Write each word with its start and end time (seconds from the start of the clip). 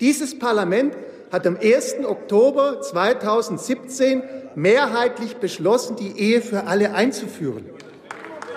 Dieses 0.00 0.38
Parlament 0.38 0.94
hat 1.32 1.46
am 1.46 1.56
1. 1.56 2.04
Oktober 2.06 2.82
2017 2.82 4.22
mehrheitlich 4.54 5.36
beschlossen, 5.36 5.96
die 5.96 6.18
Ehe 6.18 6.42
für 6.42 6.66
alle 6.66 6.94
einzuführen. 6.94 7.64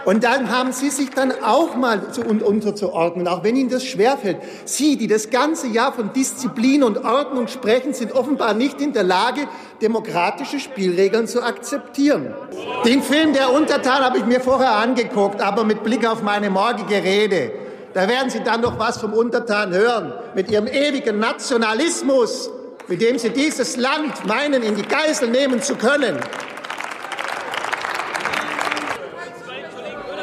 Und 0.05 0.23
dann 0.23 0.49
haben 0.49 0.71
Sie 0.71 0.89
sich 0.89 1.11
dann 1.11 1.31
auch 1.43 1.75
mal 1.75 2.11
zu 2.11 2.21
unterzuordnen, 2.23 3.27
auch 3.27 3.43
wenn 3.43 3.55
Ihnen 3.55 3.69
das 3.69 3.85
schwerfällt. 3.85 4.37
Sie, 4.65 4.97
die 4.97 5.07
das 5.07 5.29
ganze 5.29 5.67
Jahr 5.67 5.93
von 5.93 6.13
Disziplin 6.13 6.83
und 6.83 7.03
Ordnung 7.05 7.47
sprechen, 7.47 7.93
sind 7.93 8.13
offenbar 8.13 8.53
nicht 8.53 8.81
in 8.81 8.93
der 8.93 9.03
Lage, 9.03 9.41
demokratische 9.81 10.59
Spielregeln 10.59 11.27
zu 11.27 11.43
akzeptieren. 11.43 12.33
Den 12.85 13.01
Film 13.01 13.33
Der 13.33 13.53
Untertan 13.53 14.03
habe 14.03 14.17
ich 14.17 14.25
mir 14.25 14.41
vorher 14.41 14.71
angeguckt, 14.71 15.41
aber 15.41 15.63
mit 15.63 15.83
Blick 15.83 16.07
auf 16.07 16.21
meine 16.21 16.49
morgige 16.49 17.03
Rede. 17.03 17.51
Da 17.93 18.07
werden 18.07 18.29
Sie 18.29 18.41
dann 18.41 18.61
noch 18.61 18.77
was 18.77 18.97
vom 18.97 19.13
Untertan 19.13 19.73
hören, 19.73 20.13
mit 20.35 20.51
Ihrem 20.51 20.67
ewigen 20.67 21.19
Nationalismus, 21.19 22.49
mit 22.87 23.01
dem 23.01 23.17
Sie 23.17 23.31
dieses 23.31 23.77
Land 23.77 24.25
meinen, 24.25 24.61
in 24.61 24.75
die 24.75 24.83
Geisel 24.83 25.29
nehmen 25.29 25.61
zu 25.61 25.75
können. 25.75 26.19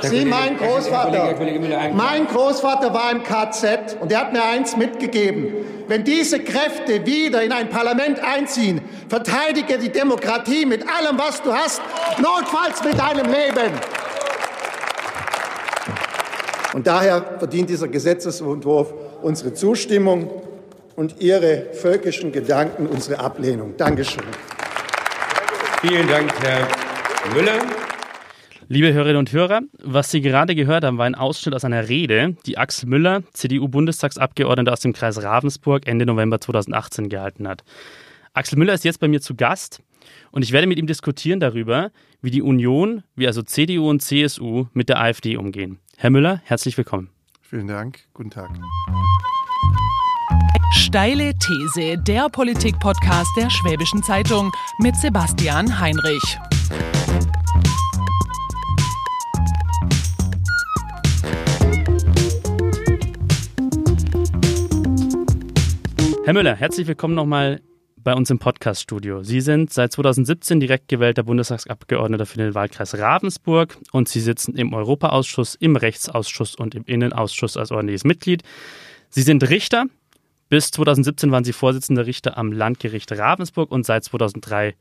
Sie, 0.02 0.24
mein 0.24 0.56
Großvater, 0.56 1.34
mein 1.94 2.26
Großvater 2.28 2.94
war 2.94 3.10
im 3.10 3.24
KZ 3.24 3.96
und 4.00 4.12
er 4.12 4.20
hat 4.20 4.32
mir 4.32 4.44
eins 4.44 4.76
mitgegeben. 4.76 5.52
Wenn 5.88 6.04
diese 6.04 6.40
Kräfte 6.40 7.06
wieder 7.06 7.42
in 7.42 7.52
ein 7.52 7.70
Parlament 7.70 8.20
einziehen, 8.20 8.80
verteidige 9.08 9.78
die 9.78 9.90
Demokratie 9.90 10.66
mit 10.66 10.84
allem, 10.88 11.18
was 11.18 11.42
du 11.42 11.52
hast, 11.52 11.80
notfalls 12.18 12.84
mit 12.84 12.98
deinem 12.98 13.26
Leben. 13.26 13.72
Und 16.76 16.86
daher 16.86 17.38
verdient 17.38 17.70
dieser 17.70 17.88
Gesetzesentwurf 17.88 18.92
unsere 19.22 19.54
Zustimmung 19.54 20.30
und 20.94 21.22
Ihre 21.22 21.68
völkischen 21.72 22.32
Gedanken 22.32 22.86
unsere 22.86 23.18
Ablehnung. 23.18 23.78
Dankeschön. 23.78 24.22
Vielen 25.80 26.06
Dank, 26.06 26.30
Herr 26.42 26.68
Müller. 27.34 27.64
Liebe 28.68 28.92
Hörerinnen 28.92 29.16
und 29.16 29.32
Hörer, 29.32 29.62
was 29.82 30.10
Sie 30.10 30.20
gerade 30.20 30.54
gehört 30.54 30.84
haben, 30.84 30.98
war 30.98 31.06
ein 31.06 31.14
Ausschnitt 31.14 31.54
aus 31.54 31.64
einer 31.64 31.88
Rede, 31.88 32.36
die 32.44 32.58
Axel 32.58 32.90
Müller, 32.90 33.22
CDU-Bundestagsabgeordneter 33.32 34.74
aus 34.74 34.80
dem 34.80 34.92
Kreis 34.92 35.22
Ravensburg, 35.22 35.86
Ende 35.86 36.04
November 36.04 36.42
2018 36.42 37.08
gehalten 37.08 37.48
hat. 37.48 37.64
Axel 38.34 38.58
Müller 38.58 38.74
ist 38.74 38.84
jetzt 38.84 39.00
bei 39.00 39.08
mir 39.08 39.22
zu 39.22 39.34
Gast 39.34 39.80
und 40.30 40.42
ich 40.42 40.52
werde 40.52 40.66
mit 40.66 40.78
ihm 40.78 40.86
diskutieren 40.86 41.40
darüber, 41.40 41.90
wie 42.20 42.30
die 42.30 42.42
Union, 42.42 43.02
wie 43.14 43.26
also 43.26 43.40
CDU 43.40 43.88
und 43.88 44.02
CSU 44.02 44.66
mit 44.74 44.90
der 44.90 45.00
AfD 45.00 45.38
umgehen. 45.38 45.78
Herr 45.98 46.10
Müller, 46.10 46.42
herzlich 46.44 46.76
willkommen. 46.76 47.08
Vielen 47.40 47.68
Dank. 47.68 48.00
Guten 48.12 48.28
Tag. 48.28 48.50
Steile 50.72 51.32
These, 51.38 51.96
der 52.06 52.28
Politik-Podcast 52.28 53.30
der 53.34 53.48
Schwäbischen 53.48 54.02
Zeitung 54.02 54.52
mit 54.78 54.94
Sebastian 54.96 55.80
Heinrich. 55.80 56.38
Herr 66.24 66.34
Müller, 66.34 66.56
herzlich 66.56 66.86
willkommen 66.86 67.14
nochmal 67.14 67.62
bei 68.06 68.14
uns 68.14 68.30
im 68.30 68.38
Podcast-Studio. 68.38 69.24
Sie 69.24 69.40
sind 69.40 69.72
seit 69.72 69.90
2017 69.90 70.60
direkt 70.60 70.86
gewählter 70.86 71.24
Bundestagsabgeordneter 71.24 72.24
für 72.24 72.38
den 72.38 72.54
Wahlkreis 72.54 72.96
Ravensburg 72.96 73.76
und 73.90 74.08
Sie 74.08 74.20
sitzen 74.20 74.54
im 74.54 74.74
Europaausschuss, 74.74 75.56
im 75.56 75.74
Rechtsausschuss 75.74 76.54
und 76.54 76.76
im 76.76 76.84
Innenausschuss 76.84 77.56
als 77.56 77.72
ordentliches 77.72 78.04
Mitglied. 78.04 78.44
Sie 79.08 79.22
sind 79.22 79.50
Richter. 79.50 79.86
Bis 80.48 80.70
2017 80.70 81.32
waren 81.32 81.42
Sie 81.42 81.52
Vorsitzender 81.52 82.06
Richter 82.06 82.38
am 82.38 82.52
Landgericht 82.52 83.10
Ravensburg 83.10 83.72
und 83.72 83.84
seit 83.84 84.04
2003 84.04 84.76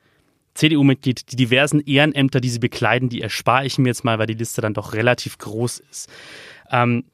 CDU-Mitglied. 0.53 1.31
Die 1.31 1.35
diversen 1.35 1.79
Ehrenämter, 1.79 2.39
die 2.39 2.49
Sie 2.49 2.59
bekleiden, 2.59 3.09
die 3.09 3.21
erspare 3.21 3.65
ich 3.65 3.79
mir 3.79 3.87
jetzt 3.87 4.03
mal, 4.03 4.19
weil 4.19 4.27
die 4.27 4.35
Liste 4.35 4.61
dann 4.61 4.75
doch 4.75 4.93
relativ 4.93 5.39
groß 5.39 5.79
ist. 5.89 6.11
Ähm, 6.69 7.05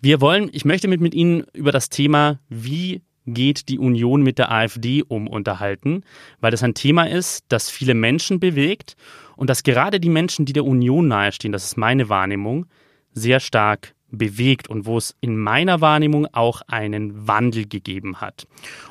wir 0.00 0.22
wollen, 0.22 0.48
ich 0.52 0.64
möchte 0.64 0.88
mit, 0.88 1.02
mit 1.02 1.12
Ihnen 1.12 1.44
über 1.52 1.70
das 1.70 1.90
Thema, 1.90 2.38
wie 2.48 3.02
geht 3.34 3.68
die 3.68 3.78
Union 3.78 4.22
mit 4.22 4.38
der 4.38 4.50
AfD 4.52 5.02
um 5.06 5.26
unterhalten, 5.26 6.02
weil 6.40 6.50
das 6.50 6.62
ein 6.62 6.74
Thema 6.74 7.04
ist, 7.04 7.44
das 7.48 7.70
viele 7.70 7.94
Menschen 7.94 8.40
bewegt 8.40 8.96
und 9.36 9.50
das 9.50 9.62
gerade 9.62 10.00
die 10.00 10.08
Menschen, 10.08 10.46
die 10.46 10.52
der 10.52 10.64
Union 10.64 11.08
nahestehen, 11.08 11.52
das 11.52 11.64
ist 11.64 11.76
meine 11.76 12.08
Wahrnehmung, 12.08 12.66
sehr 13.12 13.40
stark 13.40 13.94
bewegt 14.10 14.68
und 14.68 14.86
wo 14.86 14.96
es 14.96 15.14
in 15.20 15.36
meiner 15.36 15.80
Wahrnehmung 15.80 16.26
auch 16.32 16.62
einen 16.66 17.28
Wandel 17.28 17.66
gegeben 17.66 18.20
hat. 18.20 18.46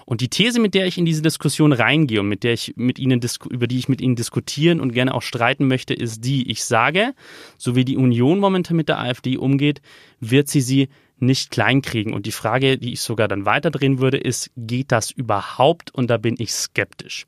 Und 0.05 0.21
die 0.21 0.29
These, 0.29 0.59
mit 0.59 0.73
der 0.73 0.85
ich 0.85 0.97
in 0.97 1.05
diese 1.05 1.21
Diskussion 1.21 1.73
reingehe 1.73 2.19
und 2.19 2.29
mit 2.29 2.43
der 2.43 2.53
ich 2.53 2.73
mit 2.75 2.99
Ihnen 2.99 3.19
über 3.49 3.67
die 3.67 3.79
ich 3.79 3.89
mit 3.89 3.99
Ihnen 3.99 4.15
diskutieren 4.15 4.79
und 4.79 4.93
gerne 4.93 5.13
auch 5.13 5.23
streiten 5.23 5.67
möchte, 5.67 5.93
ist 5.93 6.23
die, 6.23 6.49
ich 6.51 6.63
sage, 6.63 7.13
so 7.57 7.75
wie 7.75 7.85
die 7.85 7.97
Union 7.97 8.39
momentan 8.39 8.77
mit 8.77 8.89
der 8.89 8.99
AfD 8.99 9.37
umgeht, 9.37 9.81
wird 10.19 10.49
sie 10.49 10.61
sie 10.61 10.89
nicht 11.19 11.51
kleinkriegen. 11.51 12.13
Und 12.13 12.25
die 12.25 12.31
Frage, 12.31 12.78
die 12.78 12.94
ich 12.94 13.01
sogar 13.01 13.28
dann 13.28 13.45
weiterdrehen 13.45 14.00
würde, 14.00 14.17
ist, 14.17 14.51
geht 14.55 14.91
das 14.91 15.11
überhaupt? 15.11 15.94
Und 15.94 16.09
da 16.09 16.17
bin 16.17 16.35
ich 16.38 16.51
skeptisch. 16.51 17.25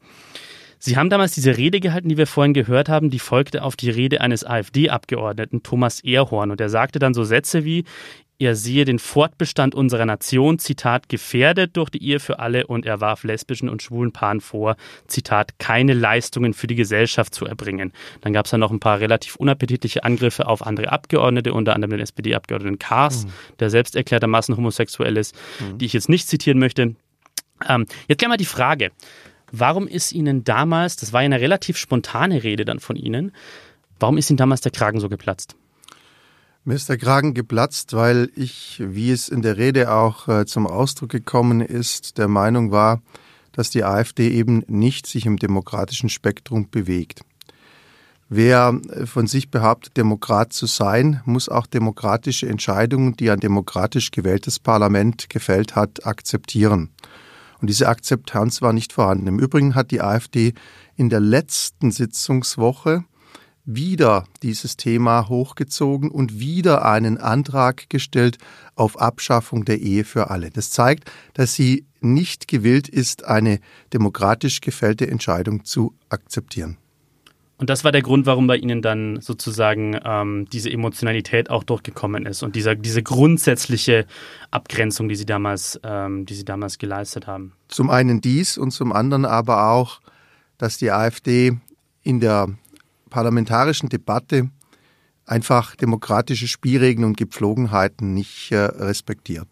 Sie 0.82 0.96
haben 0.96 1.10
damals 1.10 1.34
diese 1.34 1.58
Rede 1.58 1.82
gehalten, 1.82 2.08
die 2.08 2.18
wir 2.18 2.28
vorhin 2.28 2.54
gehört 2.54 2.88
haben, 2.88 3.10
die 3.10 3.20
folgte 3.20 3.64
auf 3.64 3.76
die 3.76 3.90
Rede 3.90 4.22
eines 4.22 4.46
AfD-Abgeordneten 4.46 5.62
Thomas 5.62 6.00
Ehrhorn. 6.00 6.52
Und 6.52 6.62
er 6.62 6.70
sagte 6.70 7.00
dann 7.00 7.14
so 7.14 7.26
Sätze 7.26 7.66
wie, 7.66 7.84
er 8.40 8.56
sehe 8.56 8.86
den 8.86 9.00
Fortbestand 9.00 9.76
unserer 9.76 10.06
Nation, 10.06 10.60
Zitat, 10.60 11.10
gefährdet 11.10 11.76
durch 11.76 11.90
die 11.90 12.02
Ehe 12.02 12.22
für 12.22 12.40
alle 12.40 12.68
und 12.68 12.86
er 12.86 13.02
warf 13.02 13.26
lesbischen 13.26 13.68
und 13.68 13.84
schwulen 13.84 14.14
Paaren 14.14 14.40
vor, 14.40 14.78
Zitat, 15.08 15.60
keine 15.60 15.94
Leistungen 15.94 16.54
für 16.54 16.68
die 16.68 16.76
Gesellschaft 16.76 17.36
zu 17.36 17.46
erbringen. 17.46 17.92
Dann 18.22 18.32
gab 18.32 18.46
es 18.46 18.52
dann 18.52 18.62
noch 18.62 18.72
ein 18.72 18.80
paar 18.80 19.02
relativ 19.02 19.36
unappetitliche 19.36 20.06
Angriffe 20.06 20.48
auf 20.48 20.66
andere 20.66 20.90
Abgeordnete, 20.90 21.54
unter 21.54 21.76
anderem 21.76 21.92
den 21.92 22.00
SPD-Abgeordneten 22.00 22.80
Kaas, 22.80 23.26
mhm. 23.26 23.32
der 23.60 23.70
selbst 23.70 23.98
erklärtermaßen 23.98 24.56
homosexuell 24.56 25.18
ist, 25.18 25.36
mhm. 25.60 25.78
die 25.78 25.86
ich 25.86 25.94
jetzt 25.94 26.08
nicht 26.08 26.30
zitieren 26.30 26.60
möchte. 26.60 26.96
Ähm, 27.68 27.86
jetzt 28.08 28.20
gerne 28.20 28.34
mal 28.34 28.38
die 28.38 28.46
Frage, 28.46 28.92
warum 29.52 29.86
ist 29.86 30.14
Ihnen 30.14 30.46
damals, 30.46 30.96
das 30.96 31.12
war 31.12 31.22
ja 31.22 31.26
eine 31.26 31.42
relativ 31.42 31.76
spontane 31.76 32.42
Rede 32.42 32.64
dann 32.64 32.80
von 32.80 32.96
Ihnen, 32.96 33.34
warum 34.00 34.18
ist 34.18 34.30
Ihnen 34.30 34.38
damals 34.38 34.62
der 34.62 34.72
Kragen 34.72 35.02
so 35.02 35.10
geplatzt? 35.10 35.58
Mir 36.66 36.76
ist 36.76 36.90
der 36.90 36.98
Kragen 36.98 37.34
geplatzt, 37.34 37.94
weil 37.94 38.30
ich, 38.36 38.82
wie 38.86 39.12
es 39.12 39.30
in 39.30 39.42
der 39.42 39.58
Rede 39.58 39.94
auch 39.94 40.28
äh, 40.28 40.46
zum 40.46 40.68
Ausdruck 40.68 41.10
gekommen 41.10 41.62
ist, 41.62 42.18
der 42.18 42.28
Meinung 42.28 42.72
war, 42.72 43.02
dass 43.54 43.70
die 43.70 43.86
AfD 43.86 44.30
eben 44.30 44.64
nicht 44.68 45.08
sich 45.08 45.26
im 45.26 45.38
demokratischen 45.38 46.10
Spektrum 46.10 46.70
bewegt. 46.70 47.22
Wer 48.28 48.80
äh, 48.90 49.06
von 49.06 49.26
sich 49.26 49.50
behauptet, 49.50 49.96
Demokrat 49.96 50.52
zu 50.52 50.66
sein, 50.66 51.22
muss 51.24 51.48
auch 51.48 51.66
demokratische 51.66 52.48
Entscheidungen, 52.48 53.16
die 53.16 53.32
ein 53.32 53.40
demokratisch 53.40 54.12
gewähltes 54.12 54.60
Parlament 54.60 55.30
gefällt 55.30 55.78
hat, 55.78 56.06
akzeptieren. 56.06 56.90
Und 57.62 57.70
diese 57.70 57.88
Akzeptanz 57.88 58.62
war 58.62 58.74
nicht 58.74 58.92
vorhanden. 58.92 59.28
Im 59.28 59.40
Übrigen 59.40 59.76
hat 59.76 59.92
die 59.92 60.02
AfD 60.02 60.54
in 60.98 61.10
der 61.10 61.22
letzten 61.22 61.92
Sitzungswoche 61.92 63.06
wieder 63.76 64.26
dieses 64.42 64.78
Thema 64.78 65.30
hochgezogen 65.30 66.10
und 66.10 66.40
wieder 66.40 66.86
einen 66.86 67.18
Antrag 67.18 67.90
gestellt 67.90 68.38
auf 68.76 69.00
Abschaffung 69.00 69.64
der 69.66 69.80
Ehe 69.80 70.04
für 70.04 70.32
alle. 70.32 70.50
Das 70.50 70.72
zeigt, 70.72 71.12
dass 71.34 71.54
sie 71.54 71.86
nicht 72.02 72.48
gewillt 72.48 72.90
ist, 72.90 73.26
eine 73.26 73.60
demokratisch 73.94 74.62
gefällte 74.62 75.08
Entscheidung 75.08 75.66
zu 75.66 75.94
akzeptieren. 76.10 76.78
Und 77.58 77.70
das 77.70 77.84
war 77.84 77.92
der 77.92 78.02
Grund, 78.02 78.26
warum 78.26 78.48
bei 78.48 78.56
Ihnen 78.56 78.82
dann 78.82 79.20
sozusagen 79.20 80.00
ähm, 80.06 80.48
diese 80.52 80.72
Emotionalität 80.72 81.50
auch 81.50 81.66
durchgekommen 81.66 82.26
ist 82.26 82.42
und 82.42 82.56
dieser, 82.56 82.74
diese 82.74 83.04
grundsätzliche 83.04 84.06
Abgrenzung, 84.50 85.10
die 85.10 85.16
Sie 85.16 85.26
damals, 85.26 85.78
ähm, 85.84 86.26
die 86.26 86.36
Sie 86.36 86.46
damals 86.46 86.78
geleistet 86.78 87.28
haben. 87.28 87.52
Zum 87.68 87.90
einen 87.90 88.22
dies 88.22 88.58
und 88.58 88.72
zum 88.72 88.94
anderen 88.94 89.26
aber 89.26 89.70
auch, 89.72 90.00
dass 90.58 90.78
die 90.78 90.90
AfD 90.90 91.58
in 92.02 92.22
der 92.22 92.48
parlamentarischen 93.10 93.90
Debatte 93.90 94.50
einfach 95.26 95.76
demokratische 95.76 96.48
Spielregeln 96.48 97.06
und 97.06 97.18
Gepflogenheiten 97.18 98.14
nicht 98.14 98.52
äh, 98.52 98.58
respektiert. 98.58 99.48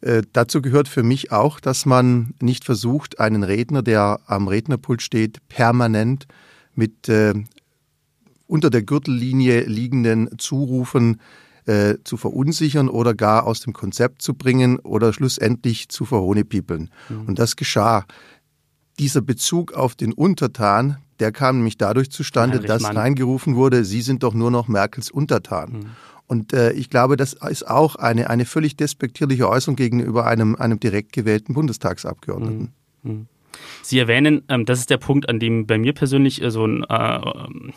Äh, 0.00 0.22
dazu 0.32 0.62
gehört 0.62 0.88
für 0.88 1.02
mich 1.02 1.32
auch, 1.32 1.60
dass 1.60 1.84
man 1.84 2.34
nicht 2.40 2.64
versucht, 2.64 3.20
einen 3.20 3.42
Redner, 3.42 3.82
der 3.82 4.20
am 4.26 4.48
Rednerpult 4.48 5.02
steht, 5.02 5.46
permanent 5.48 6.26
mit 6.74 7.08
äh, 7.08 7.34
unter 8.46 8.70
der 8.70 8.82
Gürtellinie 8.82 9.64
liegenden 9.64 10.38
Zurufen 10.38 11.20
äh, 11.66 11.96
zu 12.04 12.16
verunsichern 12.16 12.88
oder 12.88 13.14
gar 13.14 13.46
aus 13.46 13.60
dem 13.60 13.72
Konzept 13.72 14.22
zu 14.22 14.34
bringen 14.34 14.78
oder 14.78 15.12
schlussendlich 15.12 15.88
zu 15.88 16.06
verhohnepiepeln. 16.06 16.90
Mhm. 17.08 17.26
Und 17.26 17.38
das 17.38 17.56
geschah. 17.56 18.06
Dieser 18.98 19.20
Bezug 19.20 19.74
auf 19.74 19.94
den 19.94 20.12
Untertan, 20.12 20.96
der 21.20 21.32
kam 21.32 21.56
nämlich 21.56 21.78
dadurch 21.78 22.10
zustande, 22.10 22.56
Heinrich 22.56 22.68
dass 22.68 22.82
Mann. 22.82 22.96
reingerufen 22.96 23.56
wurde, 23.56 23.84
Sie 23.84 24.02
sind 24.02 24.22
doch 24.22 24.34
nur 24.34 24.50
noch 24.50 24.68
Merkels 24.68 25.10
Untertan. 25.10 25.72
Mhm. 25.72 25.86
Und 26.26 26.52
äh, 26.52 26.72
ich 26.72 26.90
glaube, 26.90 27.16
das 27.16 27.32
ist 27.32 27.66
auch 27.66 27.96
eine, 27.96 28.28
eine 28.28 28.44
völlig 28.44 28.76
despektierliche 28.76 29.48
Äußerung 29.48 29.76
gegenüber 29.76 30.26
einem, 30.26 30.56
einem 30.56 30.78
direkt 30.78 31.12
gewählten 31.12 31.54
Bundestagsabgeordneten. 31.54 32.72
Mhm. 33.02 33.10
Mhm. 33.10 33.26
Sie 33.82 33.98
erwähnen, 33.98 34.42
ähm, 34.48 34.66
das 34.66 34.80
ist 34.80 34.90
der 34.90 34.98
Punkt, 34.98 35.28
an 35.28 35.40
dem 35.40 35.66
bei 35.66 35.78
mir 35.78 35.92
persönlich 35.92 36.42
äh, 36.42 36.50
so 36.50 36.66
ein, 36.66 36.84
äh, 36.84 37.20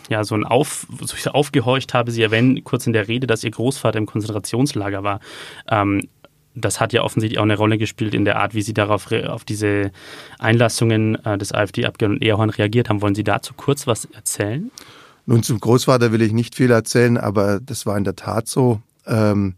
ja, 0.10 0.24
so 0.24 0.36
ein 0.36 0.44
Auf, 0.44 0.88
so 1.00 1.16
ich 1.16 1.28
aufgehorcht 1.28 1.94
habe. 1.94 2.12
Sie 2.12 2.22
erwähnen 2.22 2.64
kurz 2.64 2.86
in 2.88 2.94
der 2.94 3.08
Rede, 3.08 3.26
dass 3.26 3.44
Ihr 3.44 3.52
Großvater 3.52 3.98
im 3.98 4.06
Konzentrationslager 4.06 5.04
war. 5.04 5.20
Ähm, 5.70 6.02
das 6.56 6.80
hat 6.80 6.94
ja 6.94 7.04
offensichtlich 7.04 7.40
auch 7.40 7.44
eine 7.44 7.58
Rolle 7.58 7.78
gespielt 7.78 8.14
in 8.14 8.26
der 8.26 8.40
Art, 8.40 8.54
wie 8.54 8.62
Sie 8.62 8.74
darauf 8.74 9.12
auf 9.12 9.46
diese 9.46 9.92
Einlassungen 10.40 11.24
äh, 11.26 11.38
des 11.38 11.54
AfD-Abgeordneten 11.54 12.24
Ehrhorn 12.24 12.50
reagiert 12.50 12.90
haben. 12.90 13.02
Wollen 13.02 13.16
Sie 13.16 13.24
dazu 13.24 13.54
kurz 13.56 13.88
was 13.88 14.06
erzählen? 14.06 14.72
Nun, 15.26 15.44
zum 15.44 15.60
Großvater 15.60 16.12
will 16.12 16.22
ich 16.22 16.34
nicht 16.34 16.56
viel 16.56 16.72
erzählen, 16.72 17.18
aber 17.18 17.60
das 17.60 17.86
war 17.86 17.98
in 17.98 18.04
der 18.04 18.16
Tat 18.16 18.48
so. 18.48 18.82
Ähm, 19.06 19.56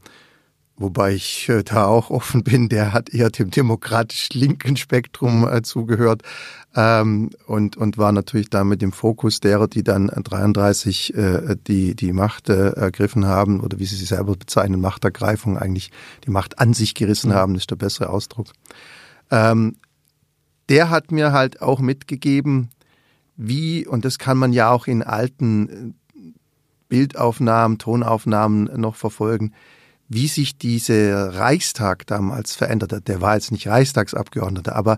wobei 0.76 1.14
ich 1.14 1.48
äh, 1.50 1.64
da 1.64 1.86
auch 1.86 2.10
offen 2.10 2.44
bin, 2.46 2.70
der 2.70 2.94
hat 2.94 3.10
eher 3.10 3.30
dem 3.30 3.52
demokratisch-linken 3.52 4.78
Spektrum 4.78 5.48
äh, 5.48 5.62
zugehört 5.62 6.24
ähm, 6.76 7.30
und, 7.46 7.78
und 7.78 7.98
war 7.98 8.12
natürlich 8.12 8.50
da 8.50 8.64
mit 8.64 8.82
dem 8.82 8.92
Fokus 8.92 9.40
derer, 9.40 9.68
die 9.68 9.84
dann 9.84 10.08
33 10.08 11.16
äh, 11.16 11.56
die, 11.68 11.96
die 11.96 12.14
Macht 12.14 12.50
äh, 12.50 12.70
ergriffen 12.72 13.26
haben 13.26 13.60
oder 13.60 13.80
wie 13.80 13.86
sie 13.86 13.96
sich 13.96 14.10
selber 14.10 14.36
bezeichnen, 14.36 14.82
Machtergreifung, 14.82 15.58
eigentlich 15.58 15.92
die 16.26 16.32
Macht 16.32 16.60
an 16.60 16.74
sich 16.74 16.96
gerissen 16.96 17.34
haben, 17.34 17.56
ist 17.56 17.70
der 17.70 17.76
bessere 17.76 18.10
Ausdruck. 18.10 18.48
Ähm, 19.32 19.78
der 20.70 20.90
hat 20.90 21.12
mir 21.12 21.32
halt 21.32 21.62
auch 21.62 21.80
mitgegeben, 21.80 22.70
wie, 23.36 23.86
und 23.88 24.06
das 24.06 24.20
kann 24.20 24.38
man 24.38 24.54
ja 24.54 24.72
auch 24.72 24.88
in 24.88 25.04
alten 25.04 25.70
äh, 25.70 26.32
Bildaufnahmen, 26.90 27.80
Tonaufnahmen 27.80 28.70
noch 28.80 28.96
verfolgen, 28.96 29.54
wie 30.10 30.28
sich 30.28 30.58
dieser 30.58 31.36
Reichstag 31.36 32.06
damals 32.08 32.56
verändert 32.56 32.94
hat. 32.94 33.08
Der 33.08 33.22
war 33.22 33.36
jetzt 33.36 33.52
nicht 33.52 33.68
Reichstagsabgeordneter, 33.68 34.76
aber 34.76 34.98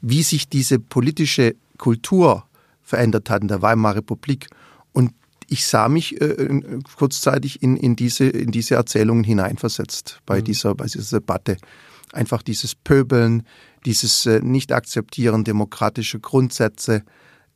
wie 0.00 0.22
sich 0.22 0.48
diese 0.48 0.78
politische 0.78 1.54
Kultur 1.78 2.44
verändert 2.82 3.30
hat 3.30 3.42
in 3.42 3.48
der 3.48 3.62
Weimarer 3.62 3.96
Republik. 3.96 4.48
Und 4.92 5.12
ich 5.48 5.66
sah 5.66 5.88
mich 5.88 6.20
äh, 6.20 6.80
kurzzeitig 6.96 7.62
in, 7.62 7.76
in, 7.76 7.96
diese, 7.96 8.24
in 8.24 8.50
diese 8.50 8.74
Erzählungen 8.74 9.24
hineinversetzt 9.24 10.20
bei, 10.26 10.40
mhm. 10.40 10.44
dieser, 10.44 10.74
bei 10.74 10.86
dieser 10.86 11.20
Debatte. 11.20 11.56
Einfach 12.12 12.42
dieses 12.42 12.74
Pöbeln, 12.74 13.44
dieses 13.84 14.26
äh, 14.26 14.40
Nicht-Akzeptieren 14.40 15.44
demokratischer 15.44 16.18
Grundsätze, 16.18 17.02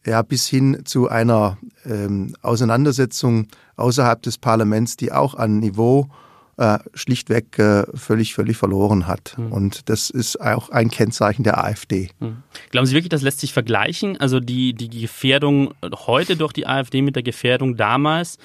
ja, 0.06 0.22
bis 0.22 0.46
hin 0.46 0.82
zu 0.84 1.08
einer 1.08 1.58
ähm, 1.84 2.34
Auseinandersetzung 2.40 3.48
außerhalb 3.76 4.22
des 4.22 4.38
Parlaments, 4.38 4.96
die 4.96 5.12
auch 5.12 5.34
an 5.34 5.58
Niveau 5.58 6.08
äh, 6.60 6.78
schlichtweg 6.94 7.58
äh, 7.58 7.84
völlig, 7.94 8.34
völlig 8.34 8.58
verloren 8.58 9.06
hat. 9.06 9.34
Mhm. 9.38 9.52
Und 9.52 9.88
das 9.88 10.10
ist 10.10 10.38
auch 10.40 10.68
ein 10.68 10.90
Kennzeichen 10.90 11.42
der 11.42 11.64
AfD. 11.64 12.10
Mhm. 12.20 12.42
Glauben 12.70 12.86
Sie 12.86 12.94
wirklich, 12.94 13.08
das 13.08 13.22
lässt 13.22 13.40
sich 13.40 13.54
vergleichen? 13.54 14.20
Also 14.20 14.40
die, 14.40 14.74
die 14.74 14.90
Gefährdung 14.90 15.72
heute 16.06 16.36
durch 16.36 16.52
die 16.52 16.66
AfD 16.66 17.00
mit 17.00 17.16
der 17.16 17.22
Gefährdung 17.22 17.76
damals? 17.76 18.36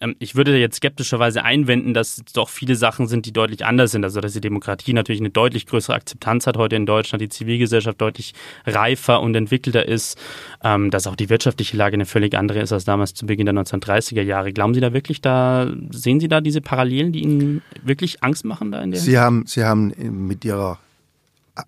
Ähm, 0.00 0.16
ich 0.18 0.34
würde 0.34 0.56
jetzt 0.58 0.76
skeptischerweise 0.76 1.44
einwenden, 1.44 1.94
dass 1.94 2.18
es 2.18 2.32
doch 2.32 2.48
viele 2.48 2.76
Sachen 2.76 3.06
sind, 3.06 3.26
die 3.26 3.32
deutlich 3.32 3.64
anders 3.64 3.92
sind. 3.92 4.04
Also 4.04 4.20
dass 4.20 4.32
die 4.32 4.40
Demokratie 4.40 4.92
natürlich 4.92 5.20
eine 5.20 5.30
deutlich 5.30 5.66
größere 5.66 5.94
Akzeptanz 5.94 6.46
hat 6.46 6.56
heute 6.56 6.76
in 6.76 6.86
Deutschland, 6.86 7.22
die 7.22 7.28
Zivilgesellschaft 7.28 8.00
deutlich 8.00 8.34
reifer 8.66 9.20
und 9.20 9.34
entwickelter 9.34 9.86
ist, 9.86 10.18
ähm, 10.62 10.90
dass 10.90 11.06
auch 11.06 11.16
die 11.16 11.30
wirtschaftliche 11.30 11.76
Lage 11.76 11.94
eine 11.94 12.06
völlig 12.06 12.36
andere 12.36 12.60
ist 12.60 12.72
als 12.72 12.84
damals 12.84 13.14
zu 13.14 13.26
Beginn 13.26 13.46
der 13.46 13.54
1930er 13.54 14.22
Jahre. 14.22 14.52
Glauben 14.52 14.74
Sie 14.74 14.80
da 14.80 14.92
wirklich, 14.92 15.20
da 15.20 15.72
sehen 15.90 16.20
Sie 16.20 16.28
da 16.28 16.40
diese 16.40 16.60
Parallelen, 16.60 17.12
die 17.12 17.22
Ihnen 17.22 17.62
wirklich 17.82 18.22
Angst 18.22 18.44
machen 18.44 18.72
da 18.72 18.82
in 18.82 18.90
der 18.90 19.00
Sie 19.00 19.18
haben, 19.18 19.44
Sie 19.46 19.64
haben 19.64 19.92
mit 20.26 20.44
Ihrer 20.44 20.78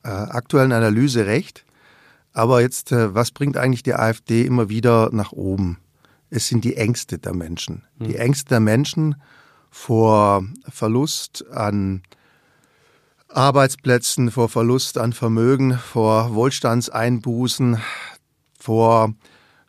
äh, 0.03 0.09
aktuellen 0.09 0.73
Analyse 0.73 1.27
recht. 1.27 1.65
Aber 2.33 2.61
jetzt, 2.61 2.93
äh, 2.93 3.15
was 3.15 3.31
bringt 3.31 3.57
eigentlich 3.57 3.83
die 3.83 3.95
AfD 3.95 4.45
immer 4.45 4.69
wieder 4.69 5.09
nach 5.13 5.33
oben? 5.33 5.79
Es 6.31 6.49
sind 6.49 6.65
die 6.65 6.77
Ängste 6.77 7.19
der 7.19 7.35
Menschen. 7.35 7.85
Die 7.99 8.15
hm. 8.15 8.21
Ängste 8.21 8.51
der 8.51 8.61
Menschen 8.61 9.17
vor 9.71 10.45
Verlust 10.69 11.45
an 11.51 12.03
Arbeitsplätzen, 13.29 14.31
vor 14.31 14.49
Verlust 14.49 14.99
an 14.99 15.13
Vermögen, 15.13 15.79
vor 15.79 16.35
Wohlstandseinbußen, 16.35 17.79
vor 18.59 19.15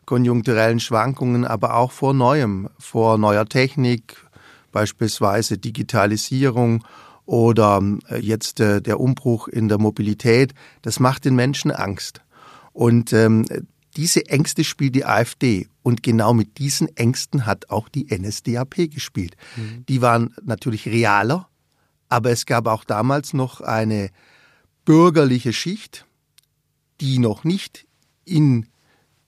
konjunkturellen 0.06 0.80
Schwankungen, 0.80 1.44
aber 1.44 1.74
auch 1.74 1.92
vor 1.92 2.14
Neuem, 2.14 2.70
vor 2.78 3.18
neuer 3.18 3.44
Technik, 3.44 4.16
beispielsweise 4.72 5.58
Digitalisierung 5.58 6.84
oder 7.26 7.82
äh, 8.08 8.18
jetzt 8.18 8.60
äh, 8.60 8.80
der 8.80 9.00
Umbruch 9.00 9.48
in 9.48 9.68
der 9.68 9.78
Mobilität, 9.78 10.54
das 10.80 10.98
macht 10.98 11.26
den 11.26 11.34
Menschen 11.34 11.70
Angst. 11.70 12.22
Und 12.72 13.12
ähm, 13.12 13.44
diese 13.98 14.26
Ängste 14.28 14.62
spielt 14.62 14.94
die 14.94 15.04
AfD. 15.04 15.66
Und 15.82 16.04
genau 16.04 16.32
mit 16.32 16.58
diesen 16.58 16.96
Ängsten 16.96 17.46
hat 17.46 17.68
auch 17.68 17.88
die 17.88 18.06
NSDAP 18.16 18.90
gespielt. 18.90 19.36
Mhm. 19.56 19.84
Die 19.88 20.00
waren 20.00 20.34
natürlich 20.42 20.86
realer, 20.86 21.48
aber 22.08 22.30
es 22.30 22.46
gab 22.46 22.68
auch 22.68 22.84
damals 22.84 23.34
noch 23.34 23.60
eine 23.60 24.10
bürgerliche 24.84 25.52
Schicht, 25.52 26.06
die 27.00 27.18
noch 27.18 27.42
nicht 27.42 27.86
in 28.24 28.68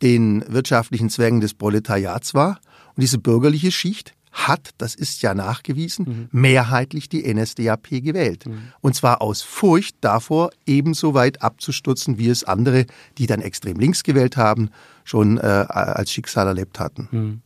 den 0.02 0.44
wirtschaftlichen 0.46 1.10
Zwängen 1.10 1.40
des 1.40 1.54
Proletariats 1.54 2.32
war. 2.32 2.60
Und 2.94 3.02
diese 3.02 3.18
bürgerliche 3.18 3.72
Schicht 3.72 4.14
hat, 4.32 4.70
das 4.78 4.94
ist 4.94 5.22
ja 5.22 5.34
nachgewiesen, 5.34 6.06
mhm. 6.32 6.40
mehrheitlich 6.40 7.08
die 7.08 7.32
NSDAP 7.32 7.88
gewählt. 7.90 8.46
Mhm. 8.46 8.72
Und 8.80 8.94
zwar 8.94 9.22
aus 9.22 9.42
Furcht 9.42 9.96
davor, 10.00 10.50
ebenso 10.66 11.14
weit 11.14 11.42
abzustürzen, 11.42 12.18
wie 12.18 12.28
es 12.28 12.44
andere, 12.44 12.86
die 13.18 13.26
dann 13.26 13.40
extrem 13.40 13.78
links 13.78 14.02
gewählt 14.02 14.36
haben, 14.36 14.70
schon 15.04 15.38
äh, 15.38 15.40
als 15.40 16.12
Schicksal 16.12 16.46
erlebt 16.46 16.78
hatten. 16.78 17.08
Mhm. 17.10 17.40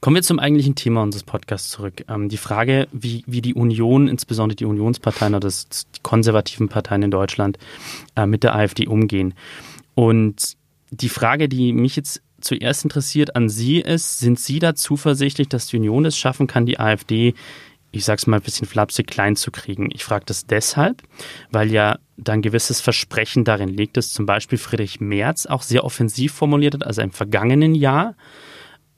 Kommen 0.00 0.16
wir 0.16 0.22
zum 0.22 0.40
eigentlichen 0.40 0.74
Thema 0.74 1.02
unseres 1.02 1.22
Podcasts 1.22 1.70
zurück. 1.70 2.04
Ähm, 2.08 2.28
die 2.28 2.36
Frage, 2.36 2.88
wie, 2.92 3.22
wie 3.26 3.40
die 3.40 3.54
Union, 3.54 4.08
insbesondere 4.08 4.56
die 4.56 4.64
Unionsparteien 4.64 5.34
oder 5.34 5.46
das, 5.46 5.68
die 5.68 6.00
konservativen 6.02 6.68
Parteien 6.68 7.02
in 7.02 7.10
Deutschland, 7.10 7.56
äh, 8.16 8.26
mit 8.26 8.42
der 8.42 8.54
AfD 8.54 8.88
umgehen. 8.88 9.34
Und 9.94 10.56
die 10.90 11.08
Frage, 11.08 11.48
die 11.48 11.72
mich 11.72 11.96
jetzt 11.96 12.20
zuerst 12.42 12.84
interessiert 12.84 13.36
an 13.36 13.48
Sie 13.48 13.80
ist, 13.80 14.18
sind 14.18 14.38
Sie 14.38 14.58
da 14.58 14.74
zuversichtlich, 14.74 15.48
dass 15.48 15.66
die 15.66 15.76
Union 15.76 16.04
es 16.04 16.16
schaffen 16.16 16.46
kann, 16.46 16.66
die 16.66 16.78
AfD, 16.78 17.34
ich 17.90 18.04
sag's 18.04 18.26
mal 18.26 18.36
ein 18.36 18.42
bisschen 18.42 18.66
flapsig, 18.66 19.06
klein 19.06 19.36
zu 19.36 19.50
kriegen? 19.50 19.90
Ich 19.92 20.04
frage 20.04 20.24
das 20.26 20.46
deshalb, 20.46 21.02
weil 21.50 21.70
ja 21.70 21.98
da 22.16 22.32
ein 22.32 22.42
gewisses 22.42 22.80
Versprechen 22.80 23.44
darin 23.44 23.68
liegt, 23.68 23.96
dass 23.96 24.12
zum 24.12 24.26
Beispiel 24.26 24.58
Friedrich 24.58 25.00
Merz 25.00 25.46
auch 25.46 25.62
sehr 25.62 25.84
offensiv 25.84 26.32
formuliert 26.32 26.74
hat, 26.74 26.86
also 26.86 27.02
im 27.02 27.10
vergangenen 27.10 27.74
Jahr, 27.74 28.14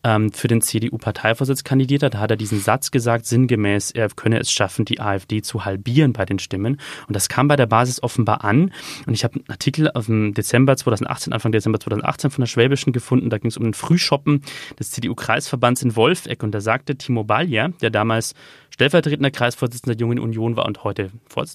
ähm, 0.04 0.32
für 0.32 0.48
den 0.48 0.60
CDU-Parteivorsitz 0.60 1.64
kandidiert 1.64 2.02
hat, 2.02 2.14
da 2.14 2.18
hat 2.20 2.30
er 2.30 2.36
diesen 2.36 2.60
Satz 2.60 2.90
gesagt, 2.90 3.26
sinngemäß, 3.26 3.90
er 3.90 4.08
könne 4.10 4.38
es 4.38 4.52
schaffen, 4.52 4.84
die 4.84 5.00
AfD 5.00 5.42
zu 5.42 5.64
halbieren 5.64 6.12
bei 6.12 6.24
den 6.24 6.38
Stimmen. 6.38 6.78
Und 7.08 7.16
das 7.16 7.28
kam 7.28 7.48
bei 7.48 7.56
der 7.56 7.66
Basis 7.66 8.02
offenbar 8.02 8.44
an. 8.44 8.72
Und 9.06 9.14
ich 9.14 9.24
habe 9.24 9.36
einen 9.36 9.44
Artikel 9.48 9.90
aus 9.90 10.06
dem 10.06 10.34
Dezember 10.34 10.76
2018, 10.76 11.32
Anfang 11.32 11.52
Dezember 11.52 11.80
2018 11.80 12.30
von 12.30 12.42
der 12.42 12.46
Schwäbischen 12.46 12.92
gefunden. 12.92 13.30
Da 13.30 13.38
ging 13.38 13.48
es 13.48 13.56
um 13.56 13.64
den 13.64 13.74
Frühshoppen 13.74 14.42
des 14.78 14.90
CDU-Kreisverbands 14.90 15.82
in 15.82 15.96
Wolfegg. 15.96 16.44
Und 16.44 16.52
da 16.52 16.60
sagte 16.60 16.96
Timo 16.96 17.24
Ballier, 17.24 17.72
der 17.80 17.90
damals 17.90 18.34
stellvertretender 18.70 19.30
Kreisvorsitzender 19.30 19.94
der 19.96 20.00
Jungen 20.00 20.18
Union 20.18 20.56
war 20.56 20.66
und 20.66 20.84
heute 20.84 21.10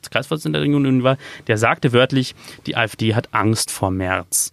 Kreisvorsitzender 0.09 0.59
der 0.59 0.67
Jungen 0.67 0.87
Union 0.87 1.03
war, 1.03 1.17
der 1.47 1.57
sagte 1.57 1.93
wörtlich, 1.93 2.33
die 2.65 2.75
AfD 2.75 3.13
hat 3.13 3.33
Angst 3.33 3.71
vor 3.71 3.91
März. 3.91 4.51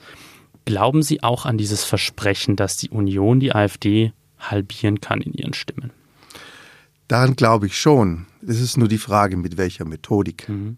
Glauben 0.67 1.03
Sie 1.05 1.23
auch 1.23 1.47
an 1.47 1.59
dieses 1.59 1.85
Versprechen, 1.85 2.57
dass 2.57 2.77
die 2.77 2.91
Union 2.91 3.39
die 3.39 3.55
AfD 3.55 4.13
halbieren 4.39 5.01
kann 5.01 5.21
in 5.21 5.33
ihren 5.33 5.55
Stimmen? 5.55 5.93
Daran 7.07 7.37
glaube 7.37 7.69
ich 7.69 7.81
schon. 7.81 8.27
Es 8.47 8.61
ist 8.61 8.77
nur 8.77 8.89
die 8.89 8.99
Frage, 8.99 9.37
mit 9.37 9.57
welcher 9.57 9.85
Methodik. 9.85 10.49
Mhm. 10.49 10.77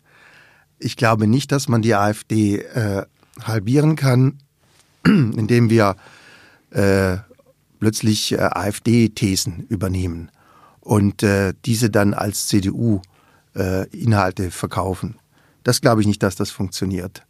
Ich 0.79 0.97
glaube 0.97 1.27
nicht, 1.27 1.51
dass 1.53 1.69
man 1.69 1.81
die 1.81 1.95
AfD 1.95 2.59
äh, 2.59 3.07
halbieren 3.43 3.97
kann, 3.97 4.39
indem 5.07 5.71
wir 5.71 5.97
äh, 6.71 7.17
plötzlich 7.81 8.33
äh, 8.33 8.41
AfD-Thesen 8.41 9.65
übernehmen 9.71 10.31
und 10.81 11.23
äh, 11.23 11.55
diese 11.65 11.89
dann 11.89 12.13
als 12.13 12.47
CDU-Inhalte 12.49 14.45
äh, 14.45 14.51
verkaufen. 14.51 15.17
Das 15.65 15.81
glaube 15.81 16.03
ich 16.03 16.07
nicht, 16.07 16.23
dass 16.23 16.37
das 16.37 16.51
funktioniert. 16.51 17.23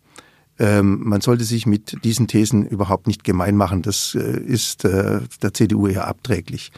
Ähm, 0.59 1.01
man 1.05 1.21
sollte 1.21 1.45
sich 1.45 1.67
mit 1.67 2.05
diesen 2.05 2.27
Thesen 2.27 2.67
überhaupt 2.67 3.07
nicht 3.07 3.23
gemein 3.23 3.57
machen. 3.57 3.83
Das 3.83 4.15
äh, 4.15 4.41
ist 4.41 4.85
äh, 4.85 5.21
der 5.43 5.55
CDU 5.55 5.87
eher 5.87 6.09
abträglich. 6.09 6.73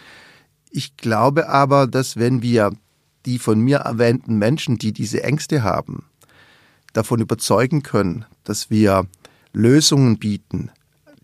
Ich 0.71 0.97
glaube 0.97 1.49
aber, 1.49 1.87
dass 1.87 2.17
wenn 2.17 2.43
wir 2.43 2.73
die 3.27 3.39
von 3.39 3.61
mir 3.61 3.79
erwähnten 3.79 4.39
Menschen, 4.39 4.79
die 4.79 4.93
diese 4.93 5.23
Ängste 5.23 5.63
haben, 5.63 6.05
davon 6.93 7.21
überzeugen 7.21 7.83
können, 7.83 8.25
dass 8.45 8.71
wir 8.71 9.07
Lösungen 9.53 10.19
bieten, 10.19 10.71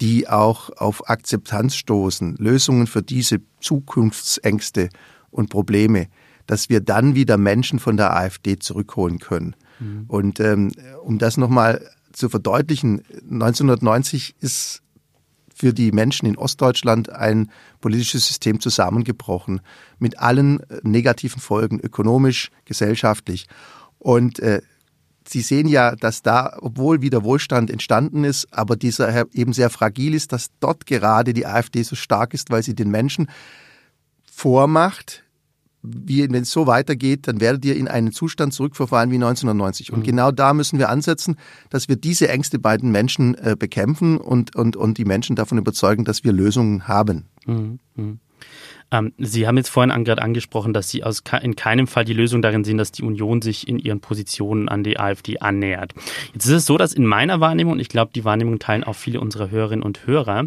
die 0.00 0.28
auch 0.28 0.70
auf 0.76 1.08
Akzeptanz 1.08 1.74
stoßen, 1.76 2.36
Lösungen 2.36 2.86
für 2.86 3.02
diese 3.02 3.40
Zukunftsängste 3.60 4.88
und 5.30 5.50
Probleme, 5.50 6.08
dass 6.46 6.68
wir 6.68 6.80
dann 6.80 7.14
wieder 7.14 7.38
Menschen 7.38 7.78
von 7.78 7.96
der 7.96 8.14
AfD 8.14 8.58
zurückholen 8.58 9.18
können. 9.18 9.56
Mhm. 9.80 10.04
Und 10.08 10.40
ähm, 10.40 10.72
um 11.02 11.18
das 11.18 11.36
nochmal 11.36 11.88
zu 12.16 12.28
verdeutlichen, 12.28 13.02
1990 13.30 14.36
ist 14.40 14.82
für 15.54 15.72
die 15.72 15.92
Menschen 15.92 16.26
in 16.26 16.36
Ostdeutschland 16.36 17.10
ein 17.10 17.50
politisches 17.80 18.26
System 18.26 18.60
zusammengebrochen, 18.60 19.60
mit 19.98 20.18
allen 20.18 20.60
äh, 20.68 20.80
negativen 20.82 21.40
Folgen, 21.40 21.80
ökonomisch, 21.80 22.50
gesellschaftlich. 22.64 23.46
Und 23.98 24.38
äh, 24.40 24.60
Sie 25.28 25.40
sehen 25.40 25.66
ja, 25.66 25.96
dass 25.96 26.22
da, 26.22 26.56
obwohl 26.60 27.02
wieder 27.02 27.24
Wohlstand 27.24 27.68
entstanden 27.70 28.22
ist, 28.22 28.46
aber 28.52 28.76
dieser 28.76 29.34
eben 29.34 29.52
sehr 29.52 29.70
fragil 29.70 30.14
ist, 30.14 30.32
dass 30.32 30.50
dort 30.60 30.86
gerade 30.86 31.34
die 31.34 31.46
AfD 31.46 31.82
so 31.82 31.96
stark 31.96 32.32
ist, 32.32 32.50
weil 32.50 32.62
sie 32.62 32.76
den 32.76 32.90
Menschen 32.90 33.28
vormacht, 34.30 35.24
wenn 35.86 36.42
es 36.42 36.50
so 36.50 36.66
weitergeht, 36.66 37.28
dann 37.28 37.40
werdet 37.40 37.64
ihr 37.64 37.76
in 37.76 37.88
einen 37.88 38.12
Zustand 38.12 38.52
zurückverfallen 38.52 39.10
wie 39.10 39.16
1990. 39.16 39.92
Und 39.92 40.00
mhm. 40.00 40.04
genau 40.04 40.30
da 40.30 40.54
müssen 40.54 40.78
wir 40.78 40.88
ansetzen, 40.88 41.36
dass 41.70 41.88
wir 41.88 41.96
diese 41.96 42.28
Ängste 42.28 42.58
bei 42.58 42.76
den 42.76 42.90
Menschen 42.90 43.34
äh, 43.36 43.56
bekämpfen 43.58 44.18
und, 44.18 44.56
und, 44.56 44.76
und 44.76 44.98
die 44.98 45.04
Menschen 45.04 45.36
davon 45.36 45.58
überzeugen, 45.58 46.04
dass 46.04 46.24
wir 46.24 46.32
Lösungen 46.32 46.88
haben. 46.88 47.26
Mhm. 47.46 47.78
Mhm. 47.94 48.20
Ähm, 48.90 49.12
Sie 49.18 49.46
haben 49.46 49.56
jetzt 49.56 49.68
vorhin 49.68 50.04
gerade 50.04 50.22
angesprochen, 50.22 50.72
dass 50.72 50.88
Sie 50.88 51.02
aus, 51.02 51.22
in 51.42 51.56
keinem 51.56 51.86
Fall 51.86 52.04
die 52.04 52.12
Lösung 52.12 52.42
darin 52.42 52.64
sehen, 52.64 52.78
dass 52.78 52.92
die 52.92 53.02
Union 53.02 53.42
sich 53.42 53.66
in 53.66 53.78
ihren 53.78 54.00
Positionen 54.00 54.68
an 54.68 54.84
die 54.84 54.98
AfD 54.98 55.38
annähert. 55.38 55.92
Jetzt 56.32 56.46
ist 56.46 56.52
es 56.52 56.66
so, 56.66 56.78
dass 56.78 56.92
in 56.92 57.06
meiner 57.06 57.40
Wahrnehmung, 57.40 57.74
und 57.74 57.80
ich 57.80 57.88
glaube, 57.88 58.12
die 58.14 58.24
Wahrnehmung 58.24 58.58
teilen 58.58 58.84
auch 58.84 58.94
viele 58.94 59.20
unserer 59.20 59.50
Hörerinnen 59.50 59.82
und 59.82 60.06
Hörer, 60.06 60.44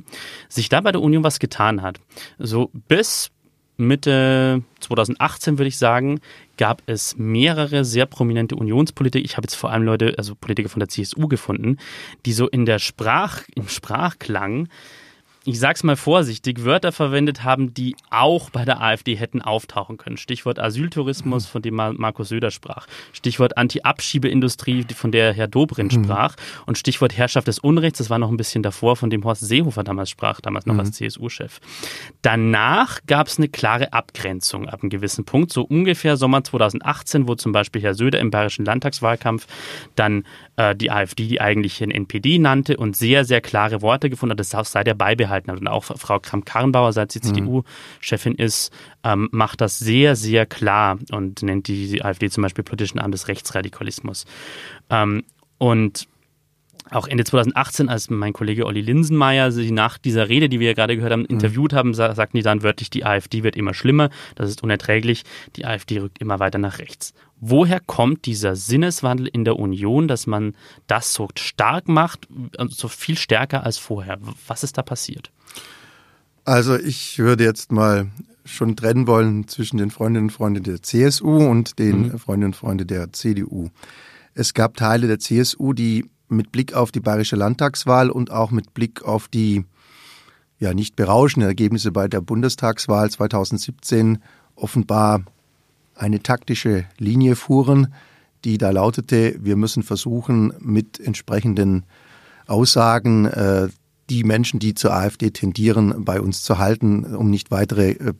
sich 0.48 0.70
da 0.70 0.82
bei 0.82 0.92
der 0.92 1.02
Union 1.02 1.24
was 1.24 1.40
getan 1.40 1.82
hat. 1.82 2.00
So 2.38 2.72
bis 2.88 3.32
Mitte 3.80 4.62
2018 4.82 5.58
würde 5.58 5.70
ich 5.70 5.78
sagen, 5.78 6.20
gab 6.58 6.84
es 6.86 7.18
mehrere 7.18 7.86
sehr 7.86 8.06
prominente 8.06 8.56
Unionspolitiker. 8.56 9.24
Ich 9.24 9.38
habe 9.38 9.46
jetzt 9.46 9.56
vor 9.56 9.72
allem 9.72 9.84
Leute, 9.84 10.16
also 10.18 10.36
Politiker 10.36 10.70
von 10.70 10.82
der 10.82 10.90
CSU 10.90 11.28
gefunden, 11.28 11.78
die 12.26 12.34
so 12.34 12.48
in 12.48 12.66
der 12.66 12.80
Sprach, 12.80 13.44
im 13.56 13.70
Sprachklang 13.70 14.68
ich 15.50 15.60
sag's 15.60 15.82
mal 15.82 15.96
vorsichtig, 15.96 16.64
Wörter 16.64 16.92
verwendet 16.92 17.44
haben, 17.44 17.74
die 17.74 17.96
auch 18.12 18.52
bei 18.52 18.66
der 18.66 18.82
AfD 18.82 19.16
hätten 19.16 19.42
auftauchen 19.42 19.98
können. 19.98 20.18
Stichwort 20.18 20.60
Asyltourismus, 20.60 21.48
von 21.48 21.64
dem 21.64 21.74
Markus 21.74 22.30
Söder 22.30 22.52
sprach. 22.52 22.86
Stichwort 23.14 23.58
Anti-Abschiebeindustrie, 23.58 24.86
von 24.94 25.12
der 25.12 25.34
Herr 25.34 25.48
Dobrindt 25.48 25.96
mhm. 25.96 26.04
sprach. 26.04 26.36
Und 26.68 26.78
Stichwort 26.78 27.18
Herrschaft 27.18 27.48
des 27.48 27.58
Unrechts, 27.58 27.98
das 27.98 28.12
war 28.12 28.20
noch 28.20 28.30
ein 28.30 28.38
bisschen 28.38 28.62
davor, 28.62 28.96
von 28.96 29.10
dem 29.10 29.24
Horst 29.24 29.42
Seehofer 29.42 29.84
damals 29.84 30.12
sprach, 30.12 30.40
damals 30.40 30.68
noch 30.68 30.76
mhm. 30.76 30.82
als 30.82 30.92
CSU-Chef. 30.92 31.60
Danach 32.22 33.00
gab 33.08 33.26
es 33.26 33.40
eine 33.40 33.50
klare 33.50 33.92
Abgrenzung 33.92 34.70
ab 34.70 34.84
einem 34.84 34.92
gewissen 34.92 35.26
Punkt, 35.26 35.52
so 35.52 35.64
ungefähr 35.64 36.16
Sommer 36.16 36.44
2018, 36.44 37.28
wo 37.28 37.34
zum 37.34 37.54
Beispiel 37.54 37.82
Herr 37.82 37.96
Söder 37.96 38.20
im 38.20 38.30
bayerischen 38.30 38.66
Landtagswahlkampf 38.66 39.48
dann 39.96 40.26
äh, 40.60 40.76
die 40.76 40.92
AfD, 40.92 41.26
die 41.26 41.40
eigentlich 41.40 41.82
ein 41.82 41.90
NPD 41.90 42.38
nannte 42.38 42.76
und 42.76 42.98
sehr, 42.98 43.24
sehr 43.24 43.40
klare 43.40 43.82
Worte 43.82 44.10
gefunden 44.10 44.32
hat, 44.32 44.40
das 44.42 44.72
sei 44.72 44.84
der 44.84 44.94
beibehalten 44.94 45.50
hat. 45.50 45.60
Und 45.62 45.68
auch 45.68 45.86
Frau 45.86 46.20
Kramp-Karrenbauer, 46.20 46.92
seit 46.92 47.14
sie 47.14 47.20
mhm. 47.20 47.34
CDU-Chefin 47.34 48.36
ist, 48.36 48.74
ähm, 49.06 49.30
macht 49.32 49.62
das 49.62 49.80
sehr, 49.80 50.18
sehr 50.18 50.46
klar 50.46 51.00
und 51.12 51.44
nennt 51.44 51.70
die, 51.70 51.88
die 51.88 52.04
AfD 52.04 52.30
zum 52.30 52.42
Beispiel 52.44 52.66
politischen 52.66 53.00
Arm 53.00 53.12
des 53.12 53.30
Rechtsradikalismus. 53.30 54.26
Ähm, 54.90 55.24
und 55.60 56.10
auch 56.92 57.08
Ende 57.08 57.24
2018, 57.24 57.88
als 57.88 58.10
mein 58.10 58.34
Kollege 58.34 58.66
Olli 58.66 58.82
Linsenmeier 58.82 59.52
sie 59.52 59.72
nach 59.72 59.98
dieser 59.98 60.28
Rede, 60.28 60.50
die 60.50 60.60
wir 60.60 60.68
ja 60.68 60.74
gerade 60.74 60.96
gehört 60.96 61.14
haben, 61.14 61.22
mhm. 61.22 61.28
interviewt 61.28 61.72
haben, 61.72 61.94
sagten 61.94 62.36
die 62.36 62.44
dann 62.44 62.64
wörtlich, 62.64 62.90
die 62.90 63.06
AfD 63.06 63.44
wird 63.44 63.56
immer 63.56 63.74
schlimmer, 63.74 64.10
das 64.36 64.50
ist 64.50 64.64
unerträglich, 64.64 65.24
die 65.56 65.66
AfD 65.66 66.00
rückt 66.00 66.20
immer 66.20 66.40
weiter 66.40 66.58
nach 66.58 66.80
rechts. 66.80 67.14
Woher 67.42 67.80
kommt 67.80 68.26
dieser 68.26 68.56
Sinneswandel 68.56 69.28
in 69.28 69.46
der 69.46 69.58
Union, 69.58 70.08
dass 70.08 70.28
man 70.28 70.56
das 70.88 71.14
so 71.14 71.30
stark 71.38 71.88
macht, 71.88 72.28
also 72.58 72.76
so 72.76 72.88
viel 72.88 73.18
stärker 73.18 73.64
als 73.64 73.78
vorher? 73.78 74.20
Was 74.48 74.64
ist 74.64 74.78
da 74.78 74.82
passiert? 74.82 75.32
Also 76.44 76.76
ich 76.76 77.20
würde 77.20 77.44
jetzt 77.44 77.72
mal 77.72 78.10
schon 78.44 78.76
trennen 78.76 79.08
wollen 79.08 79.48
zwischen 79.48 79.78
den 79.78 79.92
Freundinnen 79.92 80.28
und 80.28 80.32
Freunden 80.32 80.64
der 80.64 80.82
CSU 80.82 81.48
und 81.48 81.80
den 81.80 82.10
mhm. 82.10 82.20
Freundinnen 82.20 82.54
und 82.54 82.56
Freunden 82.56 82.88
der 82.88 83.14
CDU. 83.14 83.70
Es 84.34 84.54
gab 84.54 84.76
Teile 84.76 85.08
der 85.08 85.20
CSU, 85.20 85.74
die 85.74 86.10
mit 86.28 86.52
Blick 86.52 86.74
auf 86.74 86.92
die 86.92 87.00
bayerische 87.00 87.36
Landtagswahl 87.36 88.10
und 88.10 88.32
auch 88.32 88.52
mit 88.52 88.74
Blick 88.74 89.04
auf 89.04 89.28
die 89.28 89.66
ja 90.60 90.74
nicht 90.74 90.96
berauschenden 90.96 91.48
Ergebnisse 91.48 91.92
bei 91.92 92.08
der 92.08 92.22
Bundestagswahl 92.22 93.10
2017 93.10 94.20
offenbar 94.56 95.24
eine 96.00 96.24
taktische 96.24 96.86
Linie 96.98 97.36
fuhren, 97.36 97.94
die 98.46 98.58
da 98.58 98.70
lautete, 98.70 99.36
wir 99.40 99.56
müssen 99.56 99.84
versuchen, 99.84 100.54
mit 100.60 101.00
entsprechenden 101.00 101.86
Aussagen 102.48 103.26
äh, 103.26 103.68
die 104.10 104.24
Menschen, 104.24 104.60
die 104.60 104.74
zur 104.74 104.94
AfD 104.94 105.30
tendieren, 105.30 106.06
bei 106.06 106.20
uns 106.20 106.42
zu 106.42 106.58
halten, 106.58 107.16
um 107.16 107.30
nicht 107.30 107.52
weitere 107.52 107.92
äh, 107.92 108.14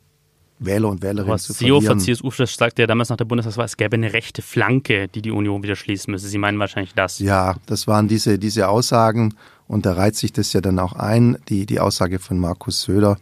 Wähler 0.60 0.90
und 0.90 1.02
Wählerinnen 1.02 1.38
zu 1.38 1.54
verlieren. 1.54 1.80
CEO 1.80 1.88
von 1.88 2.00
CSU 2.00 2.30
sagte 2.44 2.82
ja 2.82 2.86
damals 2.86 3.08
nach 3.08 3.16
der 3.16 3.24
Bundestagswahl, 3.24 3.64
es 3.64 3.78
gäbe 3.78 3.94
eine 3.94 4.12
rechte 4.12 4.42
Flanke, 4.42 5.08
die 5.08 5.22
die 5.22 5.30
Union 5.30 5.62
wieder 5.62 5.74
schließen 5.74 6.10
müsse. 6.10 6.28
Sie 6.28 6.36
meinen 6.36 6.58
wahrscheinlich 6.58 6.92
das. 6.94 7.18
Ja, 7.18 7.56
das 7.64 7.86
waren 7.86 8.08
diese, 8.08 8.38
diese 8.38 8.68
Aussagen 8.68 9.34
und 9.66 9.86
da 9.86 9.94
reiht 9.94 10.16
sich 10.16 10.32
das 10.32 10.52
ja 10.52 10.60
dann 10.60 10.78
auch 10.78 10.92
ein, 10.92 11.38
die, 11.48 11.64
die 11.64 11.80
Aussage 11.80 12.18
von 12.18 12.38
Markus 12.38 12.82
Söder 12.82 13.16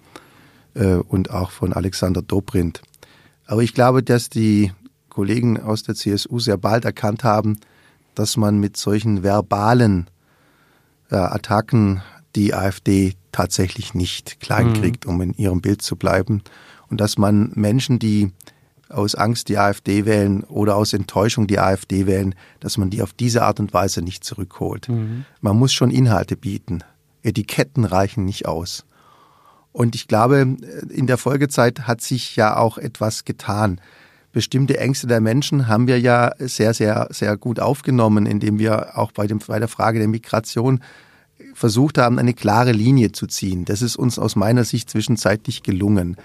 äh, 0.75 0.95
und 0.95 1.31
auch 1.31 1.53
von 1.53 1.73
Alexander 1.73 2.23
Dobrindt. 2.23 2.83
Aber 3.49 3.62
ich 3.62 3.75
glaube, 3.75 4.02
dass 4.05 4.28
die 4.28 4.73
Kollegen 5.09 5.61
aus 5.61 5.83
der 5.83 5.97
CSU 5.97 6.38
sehr 6.38 6.59
bald 6.59 6.85
erkannt 6.85 7.25
haben, 7.25 7.59
dass 8.14 8.37
man 8.37 8.61
mit 8.61 8.76
solchen 8.76 9.23
verbalen 9.23 10.09
äh, 11.11 11.17
Attacken 11.17 12.02
die 12.37 12.55
AfD 12.55 13.14
tatsächlich 13.33 13.95
nicht 13.95 14.38
kleinkriegt, 14.40 15.07
mhm. 15.07 15.11
um 15.11 15.21
in 15.23 15.33
ihrem 15.33 15.62
Bild 15.62 15.81
zu 15.81 15.97
bleiben. 15.97 16.43
Und 16.90 17.00
dass 17.00 17.17
man 17.17 17.50
Menschen, 17.55 17.99
die 17.99 18.33
aus 18.90 19.14
Angst 19.14 19.49
die 19.49 19.59
AfD 19.59 20.05
wählen 20.05 20.45
oder 20.45 20.76
aus 20.76 20.93
Enttäuschung 20.93 21.47
die 21.47 21.59
AfD 21.59 22.07
wählen, 22.07 22.35
dass 22.61 22.76
man 22.76 22.90
die 22.90 23.02
auf 23.02 23.14
diese 23.14 23.45
Art 23.45 23.61
und 23.61 23.73
Weise 23.73 24.02
nicht 24.02 24.25
zurückholt. 24.25 24.90
Mhm. 24.90 25.25
Man 25.40 25.57
muss 25.57 25.73
schon 25.73 25.90
Inhalte 25.90 26.37
bieten. 26.37 26.85
Etiketten 27.23 27.85
reichen 27.85 28.26
nicht 28.26 28.47
aus. 28.47 28.85
Und 29.78 29.94
ich 29.94 30.08
glaube, 30.08 30.56
in 30.88 31.06
der 31.06 31.18
Folgezeit 31.18 31.82
hat 31.87 32.00
sich 32.00 32.35
ja 32.35 32.56
auch 32.56 32.78
etwas 32.78 33.25
getan. 33.25 33.80
Bestimmte 34.32 34.76
Ängste 34.80 35.06
der 35.06 35.20
Menschen 35.20 35.68
haben 35.68 35.87
wir 35.87 36.00
ja 36.00 36.32
sehr, 36.40 36.75
sehr, 36.75 37.06
sehr 37.12 37.37
gut 37.37 37.61
aufgenommen, 37.61 38.26
indem 38.26 38.58
wir 38.58 38.99
auch 38.99 39.12
bei, 39.12 39.28
dem, 39.28 39.38
bei 39.38 39.61
der 39.61 39.68
Frage 39.68 40.00
der 40.00 40.08
Migration 40.08 40.80
versucht 41.54 41.97
haben, 41.97 42.18
eine 42.18 42.35
klare 42.35 42.73
Linie 42.73 43.12
zu 43.12 43.28
ziehen. 43.28 43.66
Das 43.66 43.80
ist 43.80 43.94
uns 43.94 44.18
aus 44.18 44.35
meiner 44.35 44.64
Sicht 44.64 44.90
zwischenzeitlich 44.90 45.62
gelungen. 45.62 46.16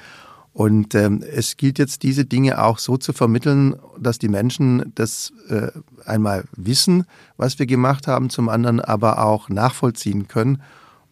Und 0.53 0.95
ähm, 0.95 1.21
es 1.21 1.55
gilt 1.55 1.77
jetzt, 1.77 2.01
diese 2.01 2.25
Dinge 2.25 2.59
auch 2.59 2.79
so 2.79 2.97
zu 2.97 3.13
vermitteln, 3.13 3.75
dass 3.99 4.17
die 4.17 4.29
Menschen 4.29 4.91
das 4.95 5.31
äh, 5.49 5.67
einmal 6.05 6.45
wissen, 6.57 7.05
was 7.37 7.59
wir 7.59 7.67
gemacht 7.67 8.07
haben, 8.07 8.31
zum 8.31 8.49
anderen 8.49 8.79
aber 8.79 9.23
auch 9.23 9.47
nachvollziehen 9.47 10.27
können 10.27 10.59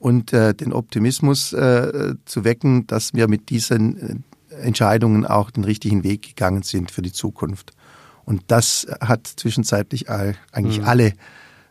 und 0.02 0.34
äh, 0.34 0.56
den 0.56 0.74
Optimismus 0.74 1.54
äh, 1.54 2.16
zu 2.26 2.44
wecken, 2.44 2.88
dass 2.88 3.14
wir 3.14 3.28
mit 3.28 3.50
diesen 3.52 4.24
äh, 4.50 4.56
Entscheidungen 4.56 5.28
auch 5.28 5.52
den 5.52 5.64
richtigen 5.64 6.04
Weg 6.04 6.24
gegangen 6.24 6.64
sind 6.64 6.90
für 6.90 7.04
die 7.04 7.12
Zukunft. 7.12 7.72
Und 8.26 8.42
das 8.48 8.88
hat 9.00 9.28
zwischenzeitlich 9.28 10.10
all, 10.10 10.36
eigentlich 10.52 10.80
mhm. 10.80 10.86
alle 10.86 11.14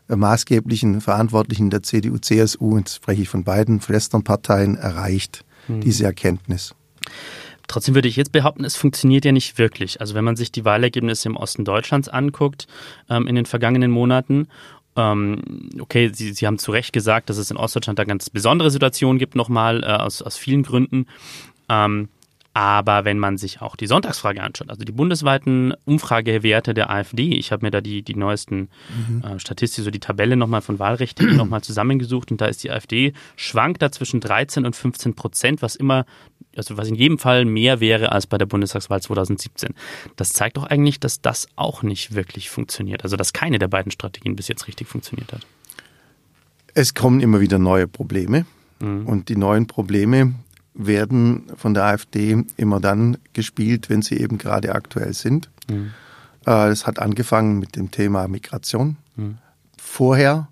äh, 0.07 0.15
maßgeblichen 0.15 1.01
Verantwortlichen 1.01 1.69
der 1.69 1.83
CDU, 1.83 2.19
CSU, 2.19 2.77
und 2.77 2.89
spreche 2.89 3.23
ich 3.23 3.29
von 3.29 3.43
beiden 3.43 3.81
Schwesternparteien, 3.81 4.77
erreicht, 4.77 5.43
mhm. 5.67 5.81
diese 5.81 6.05
Erkenntnis. 6.05 6.73
Trotzdem 7.67 7.95
würde 7.95 8.07
ich 8.07 8.15
jetzt 8.15 8.31
behaupten, 8.31 8.63
es 8.63 8.77
funktioniert 8.77 9.25
ja 9.25 9.33
nicht 9.33 9.57
wirklich. 9.57 9.99
Also 9.99 10.15
wenn 10.15 10.23
man 10.23 10.37
sich 10.37 10.53
die 10.53 10.63
Wahlergebnisse 10.63 11.27
im 11.27 11.35
Osten 11.35 11.65
Deutschlands 11.65 12.07
anguckt 12.07 12.67
ähm, 13.09 13.27
in 13.27 13.35
den 13.35 13.45
vergangenen 13.45 13.91
Monaten 13.91 14.47
okay, 14.95 16.11
Sie, 16.13 16.33
Sie 16.33 16.47
haben 16.47 16.57
zu 16.57 16.71
Recht 16.71 16.93
gesagt, 16.93 17.29
dass 17.29 17.37
es 17.37 17.51
in 17.51 17.57
Ostdeutschland 17.57 17.97
da 17.97 18.03
ganz 18.03 18.29
besondere 18.29 18.71
Situationen 18.71 19.19
gibt, 19.19 19.35
nochmal 19.35 19.83
äh, 19.83 19.87
aus, 19.87 20.21
aus 20.21 20.37
vielen 20.37 20.63
Gründen. 20.63 21.07
Ähm, 21.69 22.09
aber 22.53 23.05
wenn 23.05 23.17
man 23.17 23.37
sich 23.37 23.61
auch 23.61 23.77
die 23.77 23.87
Sonntagsfrage 23.87 24.43
anschaut, 24.43 24.69
also 24.69 24.83
die 24.83 24.91
bundesweiten 24.91 25.73
Umfragewerte 25.85 26.73
der 26.73 26.89
AfD, 26.89 27.33
ich 27.33 27.53
habe 27.53 27.65
mir 27.65 27.71
da 27.71 27.79
die, 27.79 28.01
die 28.01 28.15
neuesten 28.15 28.69
mhm. 29.07 29.23
äh, 29.23 29.39
Statistiken, 29.39 29.85
so 29.85 29.91
die 29.91 29.99
Tabelle 29.99 30.35
nochmal 30.35 30.61
von 30.61 30.77
Wahlrechte 30.77 31.23
nochmal 31.35 31.61
zusammengesucht 31.61 32.29
und 32.29 32.41
da 32.41 32.47
ist 32.47 32.63
die 32.63 32.71
AfD 32.71 33.13
schwankt 33.37 33.81
da 33.81 33.91
zwischen 33.91 34.19
13 34.19 34.65
und 34.65 34.75
15 34.75 35.13
Prozent, 35.13 35.61
was 35.61 35.77
immer, 35.77 36.05
also 36.57 36.75
was 36.75 36.89
in 36.89 36.95
jedem 36.95 37.19
Fall 37.19 37.45
mehr 37.45 37.79
wäre 37.79 38.11
als 38.11 38.27
bei 38.27 38.37
der 38.37 38.47
Bundestagswahl 38.47 39.01
2017. 39.01 39.73
Das 40.17 40.33
zeigt 40.33 40.57
doch 40.57 40.65
eigentlich, 40.65 40.99
dass 40.99 41.21
das 41.21 41.47
auch 41.55 41.83
nicht 41.83 42.15
wirklich 42.15 42.49
funktioniert, 42.49 43.05
also 43.05 43.15
dass 43.15 43.31
keine 43.31 43.59
der 43.59 43.69
beiden 43.69 43.93
Strategien 43.93 44.35
bis 44.35 44.49
jetzt 44.49 44.67
richtig 44.67 44.89
funktioniert 44.89 45.31
hat. 45.31 45.47
Es 46.73 46.93
kommen 46.93 47.21
immer 47.21 47.39
wieder 47.39 47.59
neue 47.59 47.87
Probleme 47.87 48.45
mhm. 48.81 49.07
und 49.07 49.29
die 49.29 49.37
neuen 49.37 49.67
Probleme 49.67 50.33
werden 50.73 51.51
von 51.55 51.73
der 51.73 51.83
AfD 51.85 52.43
immer 52.57 52.79
dann 52.79 53.17
gespielt, 53.33 53.89
wenn 53.89 54.01
sie 54.01 54.17
eben 54.17 54.37
gerade 54.37 54.73
aktuell 54.73 55.13
sind. 55.13 55.49
Mhm. 55.69 55.91
Es 56.45 56.87
hat 56.87 56.99
angefangen 56.99 57.59
mit 57.59 57.75
dem 57.75 57.91
Thema 57.91 58.27
Migration. 58.27 58.97
Mhm. 59.15 59.37
Vorher, 59.77 60.47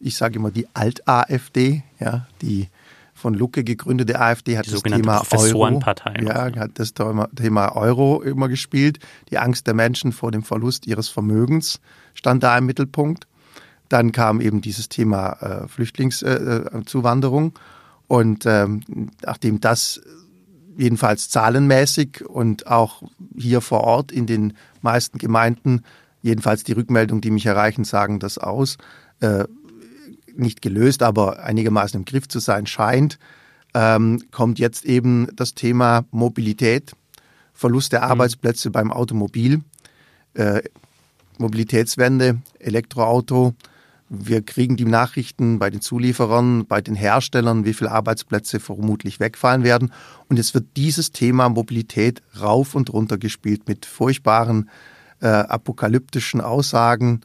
ich 0.00 0.16
sage 0.16 0.36
immer 0.36 0.50
die 0.50 0.66
Alt-AfD, 0.74 1.82
ja, 1.98 2.26
die 2.42 2.68
von 3.14 3.34
Lucke 3.34 3.64
gegründete 3.64 4.18
AfD 4.18 4.56
hat 4.58 4.66
die 4.66 4.70
das 4.70 4.82
Thema 4.82 5.22
Euro, 5.30 5.80
ja, 6.20 6.50
hat 6.56 6.70
das 6.74 6.94
Thema 6.94 7.76
Euro 7.76 8.22
immer 8.22 8.48
gespielt. 8.48 8.98
Die 9.30 9.38
Angst 9.38 9.66
der 9.66 9.74
Menschen 9.74 10.12
vor 10.12 10.30
dem 10.32 10.42
Verlust 10.42 10.86
ihres 10.86 11.08
Vermögens 11.08 11.80
stand 12.14 12.42
da 12.42 12.56
im 12.56 12.66
Mittelpunkt. 12.66 13.26
Dann 13.88 14.12
kam 14.12 14.40
eben 14.40 14.60
dieses 14.62 14.88
Thema 14.88 15.32
äh, 15.40 15.68
Flüchtlingszuwanderung. 15.68 17.48
Äh, 17.48 17.58
und 18.10 18.44
ähm, 18.44 18.80
nachdem 19.22 19.60
das 19.60 20.00
jedenfalls 20.76 21.28
zahlenmäßig 21.28 22.28
und 22.28 22.66
auch 22.66 23.04
hier 23.38 23.60
vor 23.60 23.82
Ort 23.82 24.10
in 24.10 24.26
den 24.26 24.54
meisten 24.82 25.16
Gemeinden, 25.18 25.84
jedenfalls 26.20 26.64
die 26.64 26.72
Rückmeldungen, 26.72 27.20
die 27.20 27.30
mich 27.30 27.46
erreichen, 27.46 27.84
sagen 27.84 28.18
das 28.18 28.36
aus, 28.36 28.78
äh, 29.20 29.44
nicht 30.34 30.60
gelöst, 30.60 31.04
aber 31.04 31.44
einigermaßen 31.44 32.00
im 32.00 32.04
Griff 32.04 32.26
zu 32.26 32.40
sein 32.40 32.66
scheint, 32.66 33.20
ähm, 33.74 34.24
kommt 34.32 34.58
jetzt 34.58 34.84
eben 34.84 35.28
das 35.36 35.54
Thema 35.54 36.04
Mobilität, 36.10 36.90
Verlust 37.54 37.92
der 37.92 38.00
mhm. 38.00 38.10
Arbeitsplätze 38.10 38.72
beim 38.72 38.90
Automobil, 38.90 39.60
äh, 40.34 40.62
Mobilitätswende, 41.38 42.40
Elektroauto. 42.58 43.54
Wir 44.12 44.42
kriegen 44.42 44.76
die 44.76 44.84
Nachrichten 44.84 45.58
bei 45.58 45.70
den 45.70 45.80
Zulieferern, 45.80 46.66
bei 46.66 46.80
den 46.80 46.96
Herstellern, 46.96 47.64
wie 47.64 47.74
viele 47.74 47.92
Arbeitsplätze 47.92 48.58
vermutlich 48.58 49.20
wegfallen 49.20 49.62
werden. 49.62 49.92
Und 50.28 50.36
jetzt 50.36 50.52
wird 50.52 50.76
dieses 50.76 51.12
Thema 51.12 51.48
Mobilität 51.48 52.20
rauf 52.40 52.74
und 52.74 52.92
runter 52.92 53.18
gespielt 53.18 53.68
mit 53.68 53.86
furchtbaren 53.86 54.68
äh, 55.20 55.28
apokalyptischen 55.28 56.40
Aussagen 56.40 57.20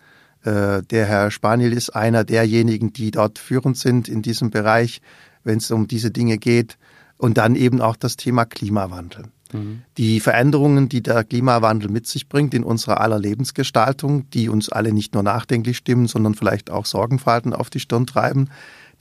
äh, 0.46 0.84
der 0.84 1.06
Herr 1.08 1.32
Spaniel 1.32 1.74
ist 1.74 1.90
einer 1.90 2.24
derjenigen, 2.24 2.94
die 2.94 3.12
dort 3.12 3.40
führend 3.40 3.78
sind 3.78 4.08
in 4.08 4.22
diesem 4.22 4.52
Bereich, 4.52 5.02
wenn 5.44 5.58
es 5.58 5.72
um 5.72 5.88
diese 5.88 6.12
Dinge 6.12 6.38
geht. 6.38 6.78
Und 7.18 7.38
dann 7.38 7.56
eben 7.56 7.82
auch 7.82 7.96
das 7.96 8.18
Thema 8.18 8.46
Klimawandel. 8.46 9.24
Mhm. 9.54 9.82
Die 9.98 10.20
Veränderungen, 10.20 10.90
die 10.90 11.02
der 11.02 11.24
Klimawandel 11.24 11.90
mit 11.90 12.08
sich 12.08 12.28
bringt 12.30 12.54
in 12.54 12.64
unserer 12.64 13.02
aller 13.02 13.20
Lebensgestaltung, 13.20 14.30
die 14.32 14.50
uns 14.50 14.70
alle 14.70 14.94
nicht 14.94 15.14
nur 15.14 15.24
nachdenklich 15.24 15.78
stimmen, 15.78 16.08
sondern 16.08 16.36
vielleicht 16.36 16.70
auch 16.70 16.86
Sorgenfalten 16.86 17.54
auf 17.54 17.70
die 17.70 17.80
Stirn 17.80 18.08
treiben. 18.08 18.50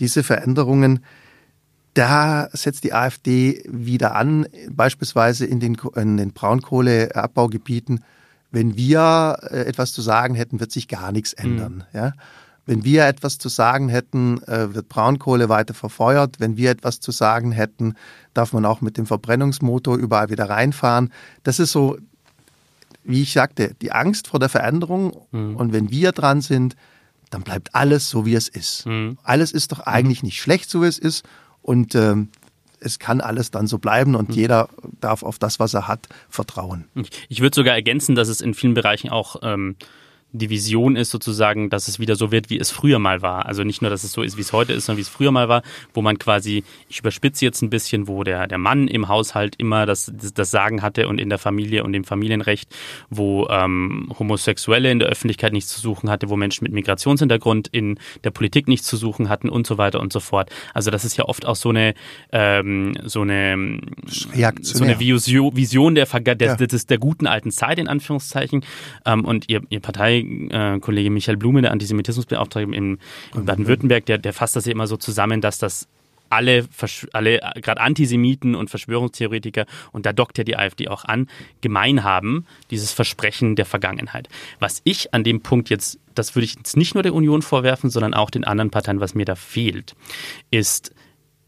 Diese 0.01 0.23
Veränderungen, 0.23 1.05
da 1.95 2.49
setzt 2.53 2.85
die 2.85 2.93
AfD 2.93 3.63
wieder 3.69 4.17
an, 4.17 4.47
beispielsweise 4.71 5.47
in 5.47 5.61
den, 5.61 5.77
in 5.95 6.17
den 6.17 6.33
Braunkohleabbaugebieten 6.33 8.01
wenn 8.55 8.77
wir 8.77 9.37
äh, 9.51 9.65
etwas 9.65 9.93
zu 9.93 10.01
sagen 10.01 10.35
hätten, 10.35 10.61
wird 10.61 10.71
sich 10.71 10.89
gar 10.89 11.13
nichts 11.13 11.33
ändern. 11.33 11.85
Mhm. 11.93 11.99
Ja? 11.99 12.13
Wenn 12.67 12.85
wir 12.85 13.07
etwas 13.07 13.39
zu 13.39 13.49
sagen 13.49 13.89
hätten, 13.89 14.43
äh, 14.45 14.75
wird 14.75 14.89
Braunkohle 14.89 15.49
weiter 15.49 15.75
verfeuert. 15.75 16.41
Wenn 16.41 16.57
wir 16.57 16.71
etwas 16.71 17.01
zu 17.01 17.11
sagen 17.11 17.53
hätten, 17.53 17.95
darf 18.33 18.53
man 18.53 18.65
auch 18.65 18.81
mit 18.81 18.97
dem 18.97 19.07
Verbrennungsmotor 19.07 19.97
überall 19.97 20.31
wieder 20.31 20.49
reinfahren. 20.49 21.13
Das 21.43 21.59
ist 21.59 21.73
so, 21.73 21.99
wie 23.05 23.23
ich 23.23 23.33
sagte, 23.33 23.75
die 23.83 23.93
Angst 23.93 24.29
vor 24.29 24.41
der 24.41 24.49
Veränderung. 24.49 25.15
Mhm. 25.31 25.57
Und 25.57 25.73
wenn 25.73 25.91
wir 25.91 26.13
dran 26.13 26.41
sind, 26.41 26.75
dann 27.31 27.43
bleibt 27.43 27.75
alles 27.75 28.09
so, 28.09 28.25
wie 28.25 28.35
es 28.35 28.49
ist. 28.49 28.87
Mhm. 28.87 29.19
Alles 29.23 29.53
ist 29.53 29.73
doch 29.73 29.81
eigentlich 29.81 30.23
nicht 30.23 30.41
schlecht, 30.41 30.71
so 30.71 30.83
wie 30.83 30.87
es 30.87 30.99
ist. 30.99 31.25
Und 31.61 31.95
ähm, 31.95 32.29
es 32.81 32.99
kann 32.99 33.21
alles 33.21 33.51
dann 33.51 33.67
so 33.67 33.79
bleiben 33.79 34.15
und 34.15 34.31
mhm. 34.31 34.35
jeder 34.35 34.69
darf 35.01 35.23
auf 35.23 35.39
das, 35.39 35.59
was 35.59 35.75
er 35.75 35.89
hat, 35.89 36.09
vertrauen. 36.29 36.85
Ich 37.29 37.41
würde 37.41 37.55
sogar 37.55 37.75
ergänzen, 37.75 38.15
dass 38.15 38.29
es 38.29 38.41
in 38.41 38.55
vielen 38.55 38.75
Bereichen 38.75 39.11
auch 39.11 39.37
ähm, 39.43 39.77
die 40.35 40.51
Vision 40.51 40.97
ist 40.97 41.11
sozusagen, 41.11 41.71
dass 41.71 41.87
es 41.87 42.01
wieder 42.01 42.17
so 42.17 42.33
wird, 42.33 42.51
wie 42.51 42.59
es 42.59 42.73
früher 42.73 42.99
mal 42.99 43.23
war. 43.23 43.47
Also 43.47 43.63
nicht 43.63 43.83
nur, 43.83 43.91
dass 43.91 44.03
es 44.03 44.13
so 44.13 44.21
ist, 44.21 44.37
wie 44.37 44.41
es 44.41 44.53
heute 44.53 44.73
ist, 44.73 44.87
sondern 44.87 44.99
wie 44.99 45.03
es 45.03 45.09
früher 45.09 45.31
mal 45.31 45.49
war, 45.49 45.63
wo 45.95 46.03
man 46.03 46.19
quasi, 46.19 46.65
ich 46.89 46.99
überspitze 46.99 47.45
jetzt 47.45 47.63
ein 47.63 47.71
bisschen, 47.71 48.09
wo 48.09 48.25
der, 48.25 48.49
der 48.49 48.59
Mann 48.59 48.89
im 48.89 49.07
Haushalt 49.07 49.55
immer 49.59 49.87
das, 49.87 50.13
das, 50.35 50.51
Sagen 50.55 50.83
hatte 50.83 51.09
und 51.09 51.21
in 51.21 51.31
der 51.31 51.39
Familie 51.39 51.85
und 51.85 51.95
im 51.95 52.05
Familienrecht, 52.05 52.69
wo 53.11 53.49
ähm, 53.49 54.13
Homosexuelle 54.19 54.91
in 54.91 54.99
der 54.99 55.09
Öffentlichkeit 55.09 55.53
nichts 55.53 55.73
zu 55.73 55.81
suchen 55.81 56.11
hatte, 56.11 56.29
wo 56.29 56.37
Menschen 56.37 56.65
mit 56.65 56.73
Migrationshintergrund 56.73 57.69
in 57.69 57.99
der 58.25 58.31
Politik 58.31 58.69
nichts 58.69 58.87
zu 58.87 58.97
suchen 58.97 59.29
hatten 59.29 59.49
und 59.49 59.67
so 59.67 59.79
weiter 59.79 60.01
und 60.01 60.13
so 60.13 60.21
fort. 60.21 60.51
Also 60.75 60.91
das 60.91 61.05
ist 61.05 61.17
ja 61.17 61.25
oft 61.25 61.47
auch 61.47 61.57
so 61.57 61.71
eine 61.71 61.95
ähm, 62.31 62.93
so 63.05 63.23
eine 63.23 63.81
so 64.61 64.85
eine 64.85 64.99
Vision, 64.99 65.95
der, 65.95 66.07
der, 66.07 66.35
ja. 66.35 66.57
des, 66.57 66.87
der 66.87 66.99
guten 66.99 67.27
alten 67.27 67.51
Zeit 67.51 67.79
in 67.79 67.89
Anführungszeichen. 67.89 68.65
Ähm, 69.07 69.25
und 69.25 69.49
ihr, 69.49 69.63
ihr 69.71 69.81
Partei 69.81 70.24
äh, 70.51 70.79
Kollege 70.81 71.11
Michael 71.11 71.37
Blume, 71.37 71.63
der 71.63 71.73
Antisemitismusbeauftragte 71.73 72.75
in, 72.75 72.99
in 73.35 73.45
Baden-Württemberg, 73.45 74.07
der, 74.07 74.19
der 74.19 74.33
fasst 74.33 74.57
das 74.57 74.67
ja 74.67 74.73
immer 74.73 74.87
so 74.87 74.97
zusammen, 74.97 75.41
dass 75.41 75.59
das 75.59 75.89
alle, 76.31 76.67
alle 77.13 77.41
gerade 77.57 77.81
Antisemiten 77.81 78.55
und 78.55 78.71
Verschwörungstheoretiker, 78.71 79.67
und 79.93 80.07
da 80.07 80.13
dockt 80.13 80.39
ja 80.39 80.45
die 80.45 80.57
AfD 80.57 80.89
auch 80.89 81.05
an, 81.05 81.29
gemein 81.61 82.03
haben, 82.03 82.47
dieses 82.71 82.93
Versprechen 82.93 83.57
der 83.57 83.67
Vergangenheit. 83.67 84.29
Was 84.59 84.81
ich 84.85 85.15
an 85.15 85.25
dem 85.25 85.43
Punkt 85.43 85.71
jetzt, 85.71 85.99
das 86.15 86.35
würde 86.35 86.45
ich 86.45 86.57
jetzt 86.57 86.77
nicht 86.77 86.95
nur 86.95 87.03
der 87.03 87.15
Union 87.15 87.43
vorwerfen, 87.43 87.91
sondern 87.91 88.15
auch 88.15 88.31
den 88.31 88.45
anderen 88.45 88.71
Parteien, 88.71 89.01
was 89.01 89.15
mir 89.15 89.25
da 89.25 89.35
fehlt, 89.37 89.95
ist 90.51 90.93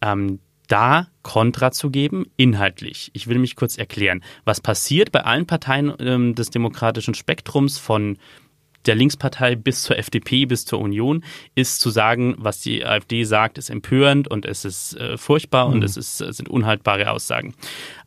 ähm, 0.03 0.39
da 0.69 1.09
Kontra 1.23 1.71
zu 1.71 1.91
geben, 1.91 2.27
inhaltlich. 2.37 3.11
Ich 3.13 3.29
will 3.29 3.39
mich 3.39 3.57
kurz 3.57 3.79
erklären. 3.79 4.23
Was 4.45 4.61
passiert 4.61 5.13
bei 5.13 5.23
allen 5.23 5.47
Parteien 5.47 5.93
ähm, 6.01 6.35
des 6.35 6.51
demokratischen 6.51 7.15
Spektrums 7.15 7.79
von 7.79 8.19
der 8.87 8.95
Linkspartei 8.95 9.57
bis 9.57 9.83
zur 9.83 9.99
FDP, 9.99 10.47
bis 10.47 10.65
zur 10.65 10.81
Union, 10.81 11.25
ist 11.55 11.81
zu 11.81 11.91
sagen, 11.91 12.35
was 12.39 12.61
die 12.61 12.85
AfD 12.85 13.25
sagt, 13.25 13.59
ist 13.59 13.71
empörend 13.71 14.29
und 14.29 14.45
es 14.45 14.65
ist 14.65 14.95
äh, 14.97 15.17
furchtbar 15.17 15.69
mhm. 15.69 15.75
und 15.75 15.85
es 15.85 15.97
ist, 15.97 16.19
sind 16.19 16.49
unhaltbare 16.49 17.11
Aussagen. 17.11 17.55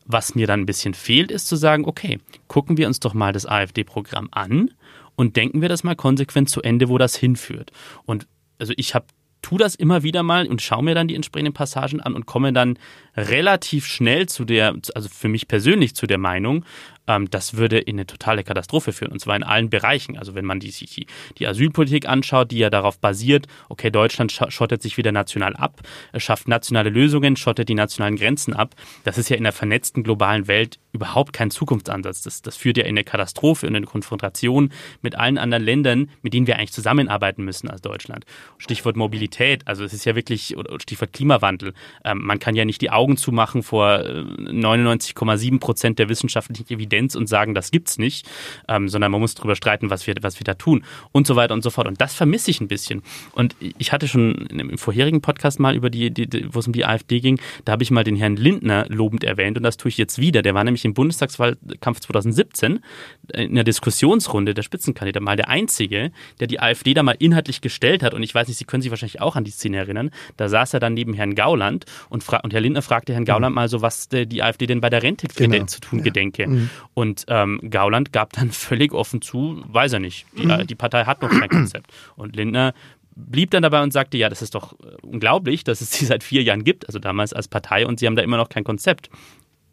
Was 0.05 0.35
mir 0.35 0.47
dann 0.47 0.61
ein 0.61 0.65
bisschen 0.65 0.93
fehlt, 0.93 1.31
ist 1.31 1.47
zu 1.47 1.55
sagen, 1.55 1.85
okay, 1.85 2.19
gucken 2.47 2.77
wir 2.77 2.87
uns 2.87 2.99
doch 2.99 3.13
mal 3.13 3.31
das 3.31 3.45
AfD-Programm 3.45 4.29
an 4.31 4.71
und 5.15 5.35
denken 5.35 5.61
wir 5.61 5.69
das 5.69 5.83
mal 5.83 5.95
konsequent 5.95 6.49
zu 6.49 6.61
Ende, 6.61 6.89
wo 6.89 6.97
das 6.97 7.15
hinführt. 7.15 7.71
Und 8.05 8.27
also 8.57 8.73
ich 8.77 8.95
habe 8.95 9.05
tu 9.41 9.57
das 9.57 9.75
immer 9.75 10.03
wieder 10.03 10.23
mal 10.23 10.47
und 10.47 10.61
schaue 10.61 10.83
mir 10.83 10.95
dann 10.95 11.07
die 11.07 11.15
entsprechenden 11.15 11.53
Passagen 11.53 12.01
an 12.01 12.13
und 12.13 12.25
komme 12.25 12.53
dann 12.53 12.77
relativ 13.19 13.85
schnell 13.85 14.27
zu 14.27 14.45
der, 14.45 14.75
also 14.95 15.09
für 15.09 15.27
mich 15.27 15.47
persönlich 15.47 15.95
zu 15.95 16.07
der 16.07 16.17
Meinung, 16.17 16.65
ähm, 17.09 17.29
das 17.29 17.55
würde 17.55 17.79
in 17.79 17.95
eine 17.95 18.05
totale 18.05 18.43
Katastrophe 18.43 18.93
führen, 18.93 19.11
und 19.11 19.19
zwar 19.19 19.35
in 19.35 19.43
allen 19.43 19.69
Bereichen. 19.69 20.17
Also 20.17 20.35
wenn 20.35 20.45
man 20.45 20.59
die, 20.59 20.71
die, 20.71 21.07
die 21.37 21.47
Asylpolitik 21.47 22.07
anschaut, 22.07 22.51
die 22.51 22.59
ja 22.59 22.69
darauf 22.69 22.99
basiert, 22.99 23.47
okay, 23.67 23.89
Deutschland 23.89 24.31
schottet 24.31 24.81
sich 24.81 24.97
wieder 24.97 25.11
national 25.11 25.55
ab, 25.55 25.81
schafft 26.15 26.47
nationale 26.47 26.89
Lösungen, 26.89 27.35
schottet 27.35 27.67
die 27.67 27.75
nationalen 27.75 28.15
Grenzen 28.15 28.53
ab. 28.53 28.75
Das 29.03 29.17
ist 29.17 29.29
ja 29.29 29.35
in 29.35 29.43
der 29.43 29.53
vernetzten 29.53 30.03
globalen 30.03 30.47
Welt 30.47 30.79
überhaupt 30.91 31.33
kein 31.33 31.51
Zukunftsansatz. 31.51 32.21
Das, 32.21 32.41
das 32.41 32.55
führt 32.55 32.77
ja 32.77 32.83
in 32.83 32.89
eine 32.89 33.03
Katastrophe 33.03 33.67
und 33.67 33.75
eine 33.75 33.85
Konfrontation 33.85 34.71
mit 35.01 35.15
allen 35.15 35.37
anderen 35.37 35.63
Ländern, 35.63 36.09
mit 36.21 36.33
denen 36.33 36.47
wir 36.47 36.57
eigentlich 36.57 36.71
zusammenarbeiten 36.71 37.43
müssen 37.43 37.69
als 37.69 37.81
Deutschland. 37.81 38.25
Stichwort 38.57 38.95
Mobilität, 38.95 39.67
also 39.67 39.83
es 39.83 39.93
ist 39.93 40.05
ja 40.05 40.15
wirklich, 40.15 40.55
Stichwort 40.81 41.13
Klimawandel. 41.13 41.73
Ähm, 42.03 42.19
man 42.23 42.39
kann 42.39 42.55
ja 42.55 42.65
nicht 42.65 42.81
die 42.81 42.91
Augen 42.91 43.08
zumachen 43.17 43.63
vor 43.63 43.99
99,7 43.99 45.55
äh, 45.55 45.59
Prozent 45.59 45.99
der 45.99 46.09
wissenschaftlichen 46.09 46.65
Evidenz 46.69 47.15
und 47.15 47.27
sagen, 47.27 47.53
das 47.53 47.71
gibt's 47.71 47.97
nicht, 47.97 48.27
ähm, 48.67 48.89
sondern 48.89 49.11
man 49.11 49.21
muss 49.21 49.35
darüber 49.35 49.55
streiten, 49.55 49.89
was 49.89 50.07
wir, 50.07 50.15
was 50.21 50.39
wir 50.39 50.43
da 50.43 50.53
tun 50.53 50.83
und 51.11 51.27
so 51.27 51.35
weiter 51.35 51.53
und 51.53 51.63
so 51.63 51.69
fort. 51.69 51.87
Und 51.87 52.01
das 52.01 52.13
vermisse 52.13 52.51
ich 52.51 52.61
ein 52.61 52.67
bisschen. 52.67 53.01
Und 53.33 53.55
ich 53.77 53.91
hatte 53.91 54.07
schon 54.07 54.47
im 54.47 54.77
vorherigen 54.77 55.21
Podcast 55.21 55.59
mal 55.59 55.75
über 55.75 55.89
die, 55.89 56.11
die, 56.11 56.47
wo 56.53 56.59
es 56.59 56.67
um 56.67 56.73
die 56.73 56.85
AfD 56.85 57.19
ging, 57.19 57.39
da 57.65 57.73
habe 57.73 57.83
ich 57.83 57.91
mal 57.91 58.03
den 58.03 58.15
Herrn 58.15 58.35
Lindner 58.35 58.85
lobend 58.89 59.23
erwähnt 59.23 59.57
und 59.57 59.63
das 59.63 59.77
tue 59.77 59.89
ich 59.89 59.97
jetzt 59.97 60.19
wieder. 60.19 60.41
Der 60.41 60.53
war 60.53 60.63
nämlich 60.63 60.85
im 60.85 60.93
Bundestagswahlkampf 60.93 61.99
2017 61.99 62.79
in 63.33 63.55
der 63.55 63.63
Diskussionsrunde 63.63 64.53
der 64.53 64.63
Spitzenkandidat 64.63 65.23
mal 65.23 65.35
der 65.35 65.49
Einzige, 65.49 66.11
der 66.39 66.47
die 66.47 66.59
AfD 66.59 66.93
da 66.93 67.03
mal 67.03 67.15
inhaltlich 67.19 67.61
gestellt 67.61 68.03
hat. 68.03 68.13
Und 68.13 68.23
ich 68.23 68.33
weiß 68.33 68.47
nicht, 68.47 68.57
Sie 68.57 68.65
können 68.65 68.81
sich 68.81 68.91
wahrscheinlich 68.91 69.21
auch 69.21 69.35
an 69.35 69.43
die 69.43 69.51
Szene 69.51 69.77
erinnern. 69.77 70.11
Da 70.37 70.49
saß 70.49 70.73
er 70.73 70.79
dann 70.79 70.93
neben 70.93 71.13
Herrn 71.13 71.35
Gauland 71.35 71.85
und, 72.09 72.27
und 72.27 72.53
Herr 72.53 72.61
Lindner 72.61 72.81
fragte 72.81 72.98
Herrn 73.07 73.25
Gauland 73.25 73.53
mhm. 73.53 73.55
mal 73.55 73.69
so, 73.69 73.81
was 73.81 74.09
die 74.09 74.43
AfD 74.43 74.67
denn 74.67 74.81
bei 74.81 74.89
der 74.89 75.03
Rente 75.03 75.27
genau. 75.27 75.65
zu 75.65 75.79
tun 75.79 75.99
ja. 75.99 76.05
gedenke. 76.05 76.47
Mhm. 76.47 76.69
Und 76.93 77.25
ähm, 77.27 77.59
Gauland 77.69 78.11
gab 78.11 78.33
dann 78.33 78.51
völlig 78.51 78.93
offen 78.93 79.21
zu, 79.21 79.63
weiß 79.67 79.93
er 79.93 79.99
nicht. 79.99 80.25
Die, 80.37 80.45
mhm. 80.45 80.67
die 80.67 80.75
Partei 80.75 81.05
hat 81.05 81.21
noch 81.21 81.29
kein 81.29 81.49
Konzept. 81.49 81.91
Und 82.15 82.35
Lindner 82.35 82.73
blieb 83.15 83.51
dann 83.51 83.63
dabei 83.63 83.83
und 83.83 83.91
sagte, 83.91 84.17
ja, 84.17 84.29
das 84.29 84.41
ist 84.41 84.55
doch 84.55 84.73
äh, 84.73 84.95
unglaublich, 85.01 85.63
dass 85.63 85.81
es 85.81 85.91
sie 85.91 86.05
seit 86.07 86.23
vier 86.23 86.43
Jahren 86.43 86.63
gibt, 86.63 86.87
also 86.87 86.99
damals 86.99 87.33
als 87.33 87.47
Partei, 87.47 87.85
und 87.85 87.99
sie 87.99 88.07
haben 88.07 88.15
da 88.15 88.21
immer 88.21 88.37
noch 88.37 88.49
kein 88.49 88.63
Konzept. 88.63 89.09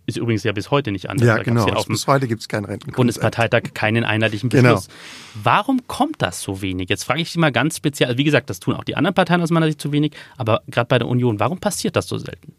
Ist 0.09 0.17
übrigens 0.17 0.45
ja 0.45 0.53
bis 0.53 0.71
heute 0.71 0.93
nicht 0.93 1.11
anders. 1.11 1.27
Ja, 1.27 1.43
genau. 1.43 1.67
Ja 1.67 1.75
also 1.75 1.89
bis 1.89 2.07
heute 2.07 2.29
gibt 2.29 2.41
es 2.41 2.49
keinen 2.49 2.65
Rentenkonzept. 2.65 2.97
Bundesparteitag 2.97 3.75
keinen 3.75 4.05
einheitlichen 4.05 4.49
genau. 4.51 4.75
Beschluss. 4.75 4.87
Genau. 4.87 5.41
Warum 5.43 5.89
kommt 5.89 6.23
das 6.23 6.41
so 6.43 6.63
wenig? 6.63 6.89
Jetzt 6.89 7.03
frage 7.03 7.23
ich 7.23 7.31
Sie 7.33 7.41
mal 7.41 7.51
ganz 7.51 7.77
speziell, 7.79 8.09
also 8.09 8.19
wie 8.19 8.23
gesagt, 8.23 8.49
das 8.49 8.61
tun 8.61 8.75
auch 8.75 8.85
die 8.85 8.97
anderen 8.97 9.15
Parteien 9.15 9.43
aus 9.43 9.51
meiner 9.51 9.67
Sicht 9.67 9.81
zu 9.81 9.91
wenig, 9.91 10.13
aber 10.37 10.63
gerade 10.69 10.87
bei 10.87 11.01
der 11.01 11.09
Union, 11.09 11.41
warum 11.41 11.59
passiert 11.59 11.97
das 11.97 12.07
so 12.07 12.19
selten? 12.19 12.55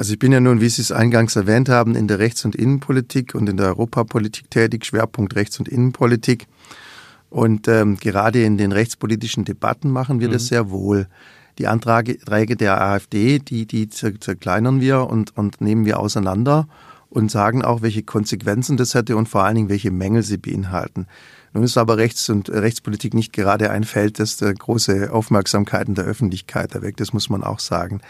Also 0.00 0.14
ich 0.14 0.18
bin 0.18 0.32
ja 0.32 0.40
nun, 0.40 0.62
wie 0.62 0.68
Sie 0.70 0.80
es 0.80 0.92
eingangs 0.92 1.36
erwähnt 1.36 1.68
haben, 1.68 1.94
in 1.94 2.08
der 2.08 2.18
Rechts- 2.18 2.46
und 2.46 2.56
Innenpolitik 2.56 3.34
und 3.34 3.50
in 3.50 3.58
der 3.58 3.66
Europapolitik 3.66 4.50
tätig, 4.50 4.86
Schwerpunkt 4.86 5.36
Rechts- 5.36 5.58
und 5.58 5.68
Innenpolitik. 5.68 6.46
Und 7.28 7.68
ähm, 7.68 7.98
gerade 7.98 8.42
in 8.42 8.56
den 8.56 8.72
rechtspolitischen 8.72 9.44
Debatten 9.44 9.90
machen 9.90 10.18
wir 10.18 10.28
mhm. 10.28 10.32
das 10.32 10.46
sehr 10.46 10.70
wohl. 10.70 11.06
Die 11.58 11.66
Anträge 11.66 12.56
der 12.56 12.80
AfD, 12.80 13.40
die, 13.40 13.66
die 13.66 13.90
zerkleinern 13.90 14.80
wir 14.80 15.06
und, 15.06 15.36
und 15.36 15.60
nehmen 15.60 15.84
wir 15.84 16.00
auseinander 16.00 16.66
und 17.10 17.30
sagen 17.30 17.62
auch, 17.62 17.82
welche 17.82 18.02
Konsequenzen 18.02 18.78
das 18.78 18.94
hätte 18.94 19.18
und 19.18 19.28
vor 19.28 19.44
allen 19.44 19.56
Dingen, 19.56 19.68
welche 19.68 19.90
Mängel 19.90 20.22
sie 20.22 20.38
beinhalten. 20.38 21.08
Nun 21.52 21.62
ist 21.62 21.76
aber 21.76 21.98
Rechts- 21.98 22.30
und 22.30 22.48
Rechtspolitik 22.48 23.12
nicht 23.12 23.34
gerade 23.34 23.70
ein 23.70 23.84
Feld, 23.84 24.18
das 24.18 24.38
große 24.38 25.12
Aufmerksamkeit 25.12 25.88
in 25.88 25.94
der 25.94 26.06
Öffentlichkeit 26.06 26.74
erweckt. 26.74 27.00
Das 27.00 27.12
muss 27.12 27.28
man 27.28 27.44
auch 27.44 27.58
sagen. 27.58 28.00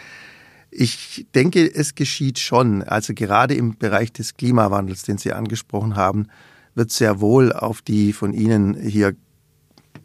Ich 0.70 1.26
denke, 1.34 1.72
es 1.72 1.94
geschieht 1.94 2.38
schon. 2.38 2.82
Also 2.82 3.12
gerade 3.14 3.54
im 3.54 3.76
Bereich 3.76 4.12
des 4.12 4.34
Klimawandels, 4.36 5.02
den 5.02 5.18
Sie 5.18 5.32
angesprochen 5.32 5.96
haben, 5.96 6.28
wird 6.74 6.92
sehr 6.92 7.20
wohl 7.20 7.52
auf 7.52 7.82
die 7.82 8.12
von 8.12 8.32
Ihnen 8.32 8.74
hier 8.74 9.16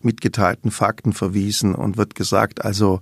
mitgeteilten 0.02 0.72
Fakten 0.72 1.14
verwiesen 1.14 1.76
und 1.76 1.98
wird 1.98 2.16
gesagt, 2.16 2.64
also 2.64 3.02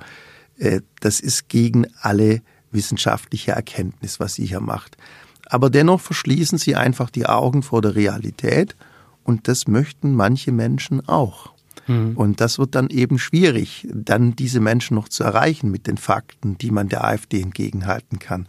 äh, 0.58 0.82
das 1.00 1.20
ist 1.20 1.50
gegen 1.50 1.86
alle 2.02 2.42
wissenschaftliche 2.72 3.52
Erkenntnis, 3.52 4.20
was 4.20 4.36
Sie 4.36 4.46
hier 4.46 4.62
macht. 4.62 4.98
Aber 5.46 5.70
dennoch 5.70 6.02
verschließen 6.02 6.58
Sie 6.58 6.76
einfach 6.76 7.10
die 7.10 7.26
Augen 7.26 7.64
vor 7.64 7.82
der 7.82 7.96
Realität 7.96 8.76
und 9.24 9.48
das 9.48 9.68
möchten 9.68 10.14
manche 10.14 10.52
Menschen 10.52 11.08
auch. 11.08 11.53
Mhm. 11.88 12.16
Und 12.16 12.42
das 12.42 12.60
wird 12.60 12.76
dann 12.76 12.90
eben 12.90 13.20
schwierig, 13.20 13.88
dann 13.94 14.36
diese 14.36 14.60
Menschen 14.60 14.96
noch 14.96 15.10
zu 15.10 15.24
erreichen 15.24 15.72
mit 15.72 15.88
den 15.88 15.98
Fakten, 15.98 16.58
die 16.58 16.72
man 16.72 16.90
der 16.90 17.04
AfD 17.04 17.42
entgegenhalten 17.42 18.20
kann. 18.20 18.48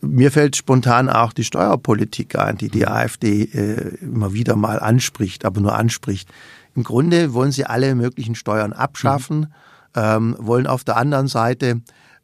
Mir 0.00 0.32
fällt 0.32 0.56
spontan 0.56 1.08
auch 1.08 1.32
die 1.32 1.44
Steuerpolitik 1.44 2.36
ein, 2.36 2.56
die 2.56 2.68
die 2.68 2.80
mhm. 2.80 2.88
AfD 2.88 3.44
äh, 3.44 3.96
immer 4.02 4.32
wieder 4.32 4.56
mal 4.56 4.80
anspricht, 4.80 5.44
aber 5.44 5.60
nur 5.60 5.76
anspricht. 5.76 6.28
Im 6.74 6.82
Grunde 6.82 7.34
wollen 7.34 7.52
sie 7.52 7.66
alle 7.66 7.94
möglichen 7.94 8.34
Steuern 8.34 8.72
abschaffen, 8.72 9.40
mhm. 9.40 9.46
ähm, 9.94 10.36
wollen 10.38 10.66
auf 10.66 10.84
der 10.84 10.96
anderen 10.96 11.28
Seite 11.28 11.82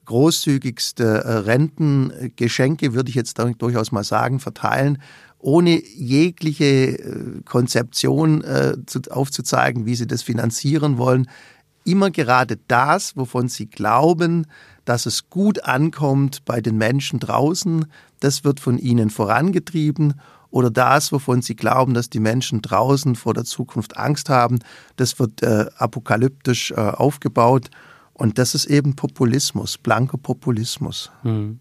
großzügigste 0.09 1.04
äh, 1.04 1.33
Rentengeschenke, 1.40 2.94
würde 2.94 3.11
ich 3.11 3.14
jetzt 3.14 3.38
durchaus 3.59 3.92
mal 3.92 4.04
sagen, 4.04 4.40
verteilen, 4.40 4.98
ohne 5.38 5.83
jegliche 5.85 6.98
äh, 6.98 7.42
Konzeption 7.44 8.42
äh, 8.42 8.77
aufzuzeigen, 9.11 9.87
wie 9.87 9.94
sie 9.94 10.07
das 10.07 10.22
finanzieren 10.22 10.98
wollen. 10.98 11.29
Immer 11.85 12.11
gerade 12.11 12.59
das, 12.68 13.16
wovon 13.16 13.48
sie 13.48 13.66
glauben, 13.66 14.46
dass 14.85 15.07
es 15.07 15.31
gut 15.31 15.64
ankommt 15.64 16.44
bei 16.44 16.61
den 16.61 16.77
Menschen 16.77 17.20
draußen, 17.20 17.87
das 18.20 18.44
wird 18.44 18.61
von 18.61 18.79
ihnen 18.79 19.11
vorangetrieben 19.11 20.14
oder 20.51 20.70
das, 20.70 21.12
wovon 21.12 21.42
sie 21.42 21.57
glauben, 21.57 21.94
dass 21.94 22.11
die 22.11 22.20
Menschen 22.20 22.62
draußen 22.62 23.14
vor 23.14 23.35
der 23.35 23.44
Zukunft 23.44 23.96
Angst 23.96 24.29
haben, 24.29 24.59
das 24.96 25.18
wird 25.18 25.42
äh, 25.42 25.66
apokalyptisch 25.77 26.72
äh, 26.72 26.74
aufgebaut. 26.74 27.70
Und 28.14 28.38
das 28.38 28.55
ist 28.55 28.66
eben 28.66 28.96
Populismus, 28.96 29.79
blanker 29.79 30.18
Populismus. 30.18 31.12
Hm. 31.22 31.61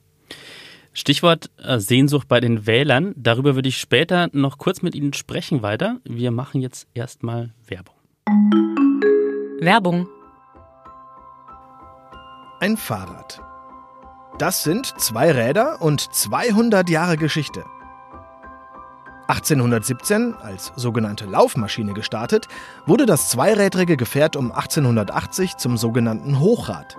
Stichwort 0.98 1.52
äh, 1.64 1.80
Sehnsucht 1.80 2.28
bei 2.28 2.40
den 2.40 2.66
Wählern. 2.66 3.14
Darüber 3.16 3.54
würde 3.54 3.70
ich 3.70 3.78
später 3.78 4.30
noch 4.32 4.58
kurz 4.58 4.82
mit 4.82 4.96
Ihnen 4.96 5.14
sprechen 5.14 5.62
weiter. 5.62 5.98
Wir 6.04 6.32
machen 6.32 6.60
jetzt 6.60 6.88
erstmal 6.96 7.54
Werbung. 7.68 7.94
Werbung. 9.60 10.08
Ein 12.60 12.78
Fahrrad. 12.78 13.40
Das 14.40 14.64
sind 14.64 15.00
zwei 15.00 15.32
Räder 15.32 15.84
und 15.84 16.02
200 16.02 16.90
Jahre 16.90 17.18
Geschichte. 17.18 17.64
1817, 19.28 20.34
als 20.34 20.72
sogenannte 20.76 21.26
Laufmaschine 21.26 21.94
gestartet, 21.94 22.48
wurde 22.88 23.06
das 23.06 23.30
zweirädrige 23.30 23.98
Gefährt 23.98 24.36
um 24.36 24.52
1880 24.52 25.58
zum 25.58 25.78
sogenannten 25.78 26.40
Hochrad. 26.40 26.98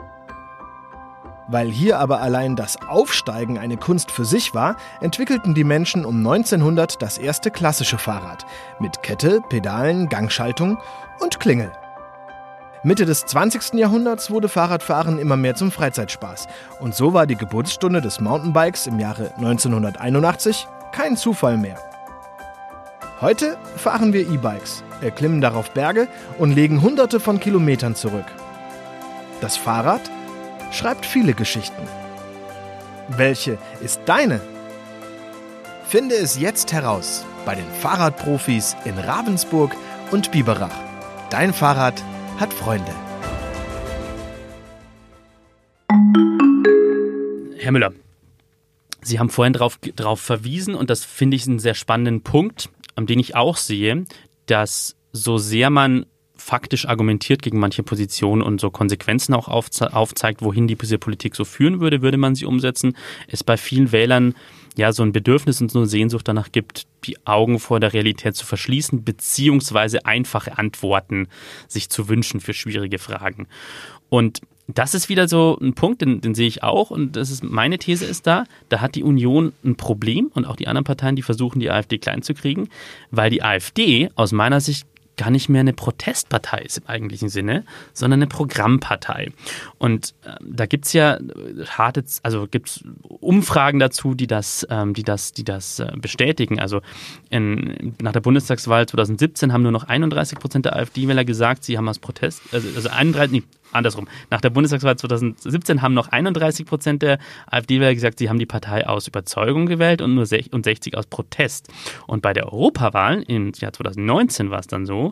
Weil 1.51 1.71
hier 1.71 1.99
aber 1.99 2.21
allein 2.21 2.57
das 2.57 2.77
Aufsteigen 2.87 3.59
eine 3.59 3.79
Kunst 3.79 4.11
für 4.11 4.27
sich 4.27 4.55
war, 4.55 4.77
entwickelten 5.01 5.55
die 5.55 5.65
Menschen 5.65 6.05
um 6.05 6.19
1900 6.19 7.01
das 7.01 7.17
erste 7.17 7.51
klassische 7.51 7.97
Fahrrad 7.97 8.45
mit 8.79 9.03
Kette, 9.03 9.41
Pedalen, 9.49 10.11
Gangschaltung 10.11 10.79
und 11.21 11.41
Klingel. 11.41 11.73
Mitte 12.83 13.07
des 13.07 13.25
20. 13.25 13.75
Jahrhunderts 13.75 14.31
wurde 14.31 14.49
Fahrradfahren 14.49 15.19
immer 15.19 15.37
mehr 15.37 15.55
zum 15.55 15.73
Freizeitspaß 15.73 16.47
und 16.81 16.95
so 16.95 17.15
war 17.15 17.27
die 17.27 17.35
Geburtsstunde 17.35 18.03
des 18.03 18.21
Mountainbikes 18.21 18.87
im 18.87 19.01
Jahre 19.01 19.33
1981 19.37 20.69
kein 20.93 21.17
Zufall 21.17 21.57
mehr. 21.57 21.79
Heute 23.21 23.57
fahren 23.77 24.13
wir 24.13 24.29
E-Bikes, 24.31 24.85
erklimmen 25.01 25.41
darauf 25.41 25.71
Berge 25.73 26.09
und 26.39 26.53
legen 26.53 26.83
hunderte 26.83 27.19
von 27.19 27.41
Kilometern 27.41 27.97
zurück. 27.97 28.27
Das 29.41 29.57
Fahrrad 29.57 30.03
schreibt 30.71 31.07
viele 31.07 31.35
Geschichten. 31.35 31.83
Welche 33.09 33.59
ist 33.81 34.01
deine? 34.07 34.41
Finde 35.85 36.17
es 36.17 36.39
jetzt 36.39 36.73
heraus 36.73 37.25
bei 37.47 37.55
den 37.55 37.71
Fahrradprofis 37.81 38.77
in 38.85 38.99
Ravensburg 38.99 39.75
und 40.11 40.31
Biberach. 40.31 40.77
Dein 41.31 41.55
Fahrrad 41.55 42.03
hat 42.39 42.53
Freunde. 42.53 42.93
Herr 47.59 47.73
Müller, 47.73 47.93
Sie 49.03 49.19
haben 49.19 49.31
vorhin 49.31 49.55
darauf 49.55 50.21
verwiesen 50.21 50.75
und 50.75 50.91
das 50.91 51.05
finde 51.05 51.37
ich 51.37 51.47
einen 51.47 51.59
sehr 51.59 51.75
spannenden 51.75 52.23
Punkt, 52.23 52.69
an 52.95 53.07
den 53.07 53.19
ich 53.19 53.37
auch 53.37 53.57
sehe, 53.57 54.05
dass 54.47 54.97
so 55.13 55.39
sehr 55.39 55.71
man 55.71 56.05
faktisch 56.39 56.87
argumentiert 56.87 57.43
gegen 57.43 57.59
manche 57.59 57.83
Positionen 57.83 58.43
und 58.43 58.61
so 58.61 58.71
Konsequenzen 58.71 59.35
auch 59.35 59.49
aufze 59.49 59.95
aufzeigt, 59.95 60.41
wohin 60.41 60.67
die 60.67 60.77
diese 60.77 60.99
Politik 60.99 61.35
so 61.35 61.45
führen 61.45 61.81
würde, 61.81 62.01
würde 62.01 62.17
man 62.17 62.35
sie 62.35 62.47
umsetzen, 62.47 62.97
es 63.27 63.45
bei 63.45 63.57
vielen 63.57 63.93
Wählern 63.93 64.35
ja 64.77 64.93
so 64.93 65.03
ein 65.03 65.13
Bedürfnis 65.13 65.61
und 65.61 65.71
so 65.71 65.81
eine 65.81 65.89
Sehnsucht 65.89 66.29
danach 66.29 66.53
gibt, 66.53 66.87
die 67.05 67.17
Augen 67.27 67.59
vor 67.59 67.81
der 67.81 67.93
Realität 67.93 68.37
zu 68.37 68.47
verschließen, 68.47 69.03
beziehungsweise 69.03 70.07
einfache 70.07 70.57
Antworten 70.57 71.27
sich 71.67 71.91
zu 71.91 72.09
wünschen 72.09 72.41
für 72.41 72.55
schwierige 72.55 72.99
Fragen. 72.99 73.49
Und 74.09 74.41
das 74.69 74.95
ist 74.95 75.09
wieder 75.09 75.27
so 75.27 75.59
ein 75.61 75.73
Punkt, 75.73 76.03
den, 76.03 76.21
den, 76.21 76.35
sehe 76.35 76.47
ich 76.47 76.63
auch 76.63 76.91
und 76.91 77.17
das 77.17 77.31
ist 77.31 77.43
meine 77.43 77.79
These 77.79 78.05
ist 78.05 78.27
da, 78.27 78.45
da 78.69 78.81
hat 78.81 78.95
die 78.95 79.03
Union 79.03 79.53
ein 79.65 79.77
Problem 79.77 80.31
und 80.35 80.45
auch 80.45 80.57
die 80.57 80.69
anderen 80.69 80.85
Parteien, 80.85 81.17
die 81.17 81.23
versuchen, 81.23 81.59
die 81.59 81.71
AfD 81.71 81.99
klein 81.99 82.23
zu 82.23 82.35
kriegen, 82.35 82.69
weil 83.11 83.31
die 83.31 83.43
AfD 83.43 84.11
aus 84.15 84.33
meiner 84.33 84.61
Sicht 84.61 84.87
gar 85.19 85.31
nicht 85.31 85.51
mehr 85.51 85.61
eine 85.61 85.75
Protestpartei 85.75 86.61
ist 86.63 86.79
im 86.79 86.87
eigentlichen 86.87 87.29
Sinne, 87.29 87.65
sondern 87.93 88.21
eine 88.21 88.29
Programmpartei. 88.29 89.33
Und 89.77 90.15
äh, 90.25 90.31
da 90.41 90.65
gibt's 90.65 90.95
ja 90.95 91.17
äh, 91.17 91.67
harte, 91.67 92.05
also 92.23 92.47
gibt's 92.51 92.83
Umfragen 93.03 93.79
dazu, 93.79 94.15
die 94.15 94.27
das, 94.27 94.67
ähm, 94.71 94.95
die 94.95 95.03
das, 95.03 95.33
die 95.33 95.45
das 95.45 95.81
äh, 95.81 95.93
bestätigen. 95.97 96.59
Also 96.59 96.81
in, 97.29 97.95
nach 98.01 98.13
der 98.13 98.21
Bundestagswahl 98.21 98.87
2017 98.87 99.53
haben 99.53 99.63
nur 99.63 99.73
noch 99.73 99.85
31 99.85 100.39
Prozent 100.39 100.65
der 100.65 100.77
AfD-Wähler 100.77 101.27
gesagt, 101.27 101.65
sie 101.65 101.77
haben 101.77 101.89
als 101.89 101.99
Protest, 101.99 102.41
also, 102.53 102.69
also 102.75 102.89
31, 102.89 103.33
nee, 103.33 103.43
andersrum. 103.73 104.09
Nach 104.31 104.41
der 104.41 104.51
Bundestagswahl 104.51 104.97
2017 104.97 105.83
haben 105.83 105.95
noch 105.95 106.09
31 106.09 106.67
Prozent 106.67 107.03
der 107.03 107.19
AfD-Wähler 107.47 107.95
gesagt, 107.95 108.19
sie 108.19 108.29
haben 108.29 108.39
die 108.39 108.47
Partei 108.47 108.87
aus 108.87 109.09
Überzeugung 109.09 109.67
gewählt 109.67 110.03
und 110.03 110.15
nur 110.15 110.27
60 110.27 110.97
aus 110.97 111.07
Protest. 111.07 111.69
Und 112.07 112.23
bei 112.23 112.33
der 112.33 112.47
Europawahl 112.53 113.23
im 113.23 113.53
Jahr 113.57 113.73
2019 113.73 114.51
war 114.51 114.61
es 114.61 114.67
dann 114.67 114.87
so, 114.87 115.08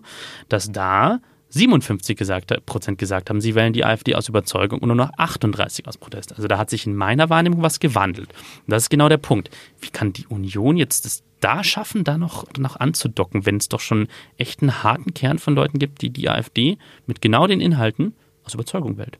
dass 0.48 0.70
da 0.72 1.20
57 1.50 2.16
gesagt, 2.16 2.66
Prozent 2.66 2.98
gesagt 2.98 3.30
haben, 3.30 3.40
sie 3.40 3.54
wählen 3.54 3.72
die 3.72 3.84
AfD 3.84 4.14
aus 4.14 4.28
Überzeugung 4.28 4.80
und 4.80 4.88
nur 4.88 4.96
noch 4.96 5.10
38 5.16 5.86
aus 5.86 5.96
Protest. 5.96 6.34
Also 6.34 6.48
da 6.48 6.58
hat 6.58 6.70
sich 6.70 6.86
in 6.86 6.94
meiner 6.94 7.30
Wahrnehmung 7.30 7.62
was 7.62 7.80
gewandelt. 7.80 8.30
Und 8.30 8.70
das 8.72 8.84
ist 8.84 8.90
genau 8.90 9.08
der 9.08 9.18
Punkt. 9.18 9.50
Wie 9.80 9.90
kann 9.90 10.12
die 10.12 10.26
Union 10.26 10.76
jetzt 10.76 11.04
das 11.04 11.22
da 11.40 11.62
schaffen, 11.62 12.02
da 12.02 12.18
noch, 12.18 12.44
noch 12.58 12.76
anzudocken, 12.76 13.46
wenn 13.46 13.58
es 13.58 13.68
doch 13.68 13.80
schon 13.80 14.08
echt 14.38 14.62
einen 14.62 14.82
harten 14.82 15.14
Kern 15.14 15.38
von 15.38 15.54
Leuten 15.54 15.78
gibt, 15.78 16.02
die 16.02 16.10
die 16.10 16.28
AfD 16.28 16.78
mit 17.06 17.20
genau 17.20 17.46
den 17.46 17.60
Inhalten 17.60 18.14
aus 18.44 18.54
Überzeugung 18.54 18.96
wählt. 18.96 19.18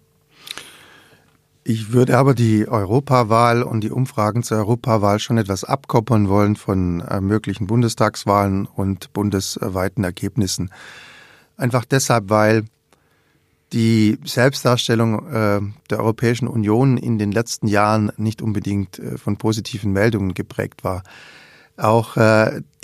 Ich 1.69 1.93
würde 1.93 2.17
aber 2.17 2.35
die 2.35 2.69
Europawahl 2.69 3.65
und 3.65 3.81
die 3.81 3.91
Umfragen 3.91 4.45
zur 4.45 4.59
Europawahl 4.59 5.19
schon 5.19 5.37
etwas 5.37 5.65
abkoppeln 5.65 6.29
wollen 6.29 6.55
von 6.55 7.01
äh, 7.01 7.21
möglichen 7.21 7.67
Bundestagswahlen 7.67 8.67
und 8.67 9.13
bundesweiten 9.13 10.05
Ergebnissen. 10.05 10.71
Einfach 11.57 11.85
deshalb, 11.85 12.31
weil 12.31 12.67
die 13.73 14.17
Selbstdarstellung 14.25 15.27
äh, 15.27 15.61
der 15.91 15.99
Europäischen 15.99 16.47
Union 16.47 16.99
in 16.99 17.19
den 17.19 17.33
letzten 17.33 17.67
Jahren 17.67 18.13
nicht 18.17 18.43
unbedingt 18.43 19.01
äh, 19.01 19.19
von 19.19 19.37
positiven 19.37 19.93
Meldungen 19.93 20.35
geprägt 20.35 20.85
war. 20.85 21.03
Auch 21.77 22.17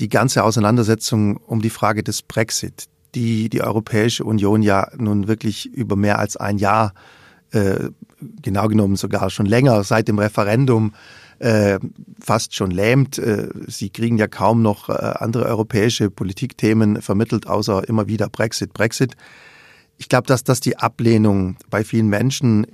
die 0.00 0.10
ganze 0.10 0.44
Auseinandersetzung 0.44 1.38
um 1.38 1.62
die 1.62 1.70
Frage 1.70 2.02
des 2.02 2.20
Brexit, 2.20 2.88
die 3.14 3.48
die 3.48 3.62
Europäische 3.62 4.22
Union 4.22 4.60
ja 4.60 4.88
nun 4.98 5.28
wirklich 5.28 5.72
über 5.72 5.96
mehr 5.96 6.18
als 6.18 6.36
ein 6.36 6.58
Jahr, 6.58 6.88
äh, 6.88 7.21
genau 8.42 8.68
genommen 8.68 8.96
sogar 8.96 9.28
schon 9.28 9.46
länger, 9.46 9.84
seit 9.84 10.08
dem 10.08 10.18
Referendum 10.18 10.92
äh, 11.42 11.78
fast 12.20 12.54
schon 12.54 12.70
lähmt. 12.70 13.18
Äh, 13.18 13.48
sie 13.66 13.90
kriegen 13.90 14.16
ja 14.16 14.28
kaum 14.28 14.62
noch 14.62 14.88
äh, 14.88 14.92
andere 14.92 15.44
europäische 15.46 16.08
Politikthemen 16.10 17.02
vermittelt, 17.02 17.46
außer 17.46 17.88
immer 17.88 18.06
wieder 18.06 18.28
Brexit, 18.28 18.72
Brexit. 18.72 19.16
Ich 19.98 20.08
glaube, 20.08 20.26
dass 20.26 20.44
das 20.44 20.60
die 20.60 20.78
Ablehnung 20.78 21.56
bei 21.68 21.84
vielen 21.84 22.08
Menschen 22.08 22.66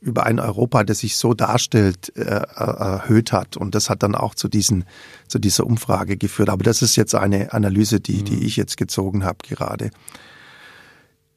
über 0.00 0.24
ein 0.24 0.38
Europa, 0.38 0.84
das 0.84 1.00
sich 1.00 1.16
so 1.16 1.34
darstellt, 1.34 2.16
äh, 2.16 2.22
erhöht 2.22 3.32
hat. 3.32 3.56
Und 3.56 3.74
das 3.74 3.90
hat 3.90 4.04
dann 4.04 4.14
auch 4.14 4.36
zu, 4.36 4.46
diesen, 4.48 4.84
zu 5.26 5.40
dieser 5.40 5.66
Umfrage 5.66 6.16
geführt. 6.16 6.50
Aber 6.50 6.62
das 6.62 6.82
ist 6.82 6.94
jetzt 6.94 7.16
eine 7.16 7.52
Analyse, 7.52 7.98
die, 7.98 8.22
die 8.22 8.36
mhm. 8.36 8.42
ich 8.42 8.56
jetzt 8.56 8.76
gezogen 8.76 9.24
habe 9.24 9.38
gerade. 9.42 9.90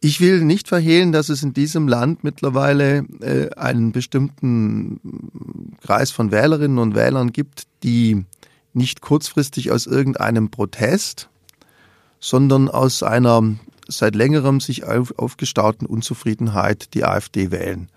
Ich 0.04 0.20
will 0.20 0.44
nicht 0.44 0.68
verhehlen, 0.68 1.12
dass 1.12 1.30
es 1.30 1.44
in 1.44 1.54
diesem 1.54 1.88
Land 1.88 2.24
mittlerweile 2.24 3.06
äh, 3.22 3.52
einen 3.56 3.92
bestimmten 3.92 5.00
Kreis 5.80 6.10
von 6.10 6.32
Wählerinnen 6.32 6.80
und 6.80 6.96
Wählern 6.96 7.32
gibt, 7.32 7.68
die 7.84 8.26
nicht 8.74 9.02
kurzfristig 9.02 9.70
aus 9.72 9.86
irgendeinem 9.86 10.50
Protest, 10.50 11.30
sondern 12.20 12.68
aus 12.68 13.04
einer 13.04 13.44
seit 13.88 14.16
längerem 14.16 14.60
sich 14.60 14.86
auf, 14.86 15.20
aufgestauten 15.20 15.86
Unzufriedenheit 15.86 16.96
die 16.96 17.04
AfD 17.04 17.52
wählen. 17.52 17.90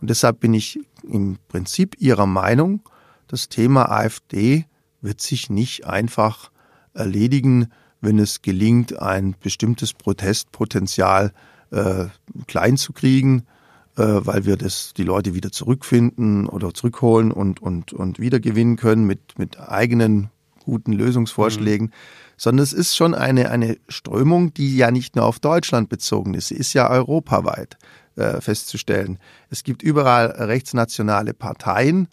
Und 0.00 0.10
deshalb 0.10 0.38
bin 0.38 0.54
ich 0.54 0.78
im 1.02 1.38
Prinzip 1.48 1.96
Ihrer 1.98 2.26
Meinung, 2.26 2.82
das 3.26 3.48
Thema 3.48 3.90
AfD 3.90 4.64
wird 5.00 5.20
sich 5.20 5.50
nicht 5.50 5.86
einfach 5.86 6.52
erledigen, 6.94 7.68
wenn 8.00 8.18
es 8.18 8.42
gelingt, 8.42 9.00
ein 9.00 9.34
bestimmtes 9.40 9.92
Protestpotenzial 9.92 11.32
äh, 11.70 12.06
klein 12.46 12.76
zu 12.76 12.92
kriegen, 12.92 13.44
äh, 13.96 14.02
weil 14.02 14.46
wir 14.46 14.56
das 14.56 14.92
die 14.96 15.04
Leute 15.04 15.34
wieder 15.34 15.50
zurückfinden 15.50 16.48
oder 16.48 16.72
zurückholen 16.72 17.32
und 17.32 17.60
und 17.60 17.92
und 17.92 18.18
wiedergewinnen 18.18 18.76
können 18.76 19.06
mit 19.06 19.38
mit 19.38 19.58
eigenen 19.60 20.30
guten 20.64 20.92
Lösungsvorschlägen, 20.92 21.88
mhm. 21.88 21.92
sondern 22.36 22.62
es 22.62 22.72
ist 22.72 22.96
schon 22.96 23.14
eine 23.14 23.50
eine 23.50 23.78
Strömung, 23.88 24.54
die 24.54 24.76
ja 24.76 24.90
nicht 24.90 25.16
nur 25.16 25.24
auf 25.24 25.40
Deutschland 25.40 25.88
bezogen 25.88 26.34
ist, 26.34 26.48
sie 26.48 26.56
ist 26.56 26.72
ja 26.74 26.88
europaweit 26.88 27.76
äh, 28.16 28.40
festzustellen. 28.40 29.18
Es 29.50 29.64
gibt 29.64 29.82
überall 29.82 30.26
rechtsnationale 30.26 31.34
Parteien, 31.34 32.08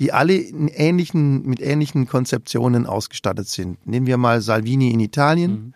die 0.00 0.12
alle 0.12 0.34
in 0.34 0.68
ähnlichen, 0.68 1.46
mit 1.46 1.60
ähnlichen 1.60 2.06
Konzeptionen 2.06 2.86
ausgestattet 2.86 3.48
sind. 3.48 3.86
Nehmen 3.86 4.06
wir 4.06 4.16
mal 4.16 4.40
Salvini 4.40 4.90
in 4.90 5.00
Italien, 5.00 5.50
mhm. 5.50 5.74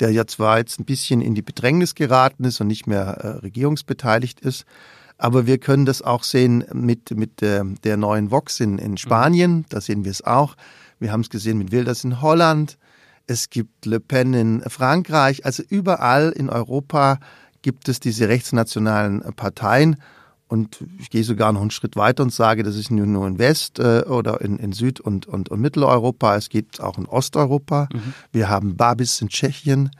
der 0.00 0.10
ja 0.10 0.26
zwar 0.26 0.58
jetzt 0.58 0.80
ein 0.80 0.84
bisschen 0.84 1.20
in 1.20 1.34
die 1.34 1.42
Bedrängnis 1.42 1.94
geraten 1.94 2.44
ist 2.44 2.60
und 2.60 2.66
nicht 2.66 2.86
mehr 2.86 3.06
äh, 3.06 3.28
regierungsbeteiligt 3.38 4.40
ist, 4.40 4.64
aber 5.18 5.46
wir 5.46 5.58
können 5.58 5.86
das 5.86 6.02
auch 6.02 6.24
sehen 6.24 6.64
mit, 6.72 7.12
mit 7.12 7.42
äh, 7.42 7.62
der 7.84 7.96
neuen 7.96 8.30
Vox 8.30 8.58
in, 8.58 8.78
in 8.78 8.96
Spanien, 8.96 9.58
mhm. 9.58 9.64
da 9.68 9.80
sehen 9.80 10.04
wir 10.04 10.10
es 10.10 10.24
auch. 10.24 10.56
Wir 10.98 11.12
haben 11.12 11.20
es 11.20 11.30
gesehen 11.30 11.58
mit 11.58 11.70
Wilders 11.70 12.04
in 12.04 12.20
Holland. 12.20 12.78
Es 13.26 13.50
gibt 13.50 13.86
Le 13.86 14.00
Pen 14.00 14.34
in 14.34 14.62
Frankreich. 14.68 15.44
Also 15.44 15.62
überall 15.68 16.30
in 16.30 16.50
Europa 16.50 17.18
gibt 17.62 17.88
es 17.88 18.00
diese 18.00 18.28
rechtsnationalen 18.28 19.20
Parteien. 19.34 19.96
Und 20.46 20.84
ich 20.98 21.10
gehe 21.10 21.24
sogar 21.24 21.52
noch 21.52 21.62
einen 21.62 21.70
Schritt 21.70 21.96
weiter 21.96 22.22
und 22.22 22.32
sage, 22.32 22.62
das 22.62 22.76
ist 22.76 22.90
nur 22.90 23.26
in 23.26 23.38
West- 23.38 23.78
äh, 23.78 24.02
oder 24.02 24.40
in, 24.40 24.58
in 24.58 24.72
Süd- 24.72 25.00
und, 25.00 25.26
und, 25.26 25.48
und, 25.48 25.60
Mitteleuropa. 25.60 26.36
Es 26.36 26.48
gibt 26.48 26.80
auch 26.80 26.98
in 26.98 27.06
Osteuropa. 27.06 27.88
Mhm. 27.92 28.14
Wir 28.30 28.48
haben 28.48 28.76
Babis 28.76 29.20
in 29.20 29.28
Tschechien. 29.28 29.90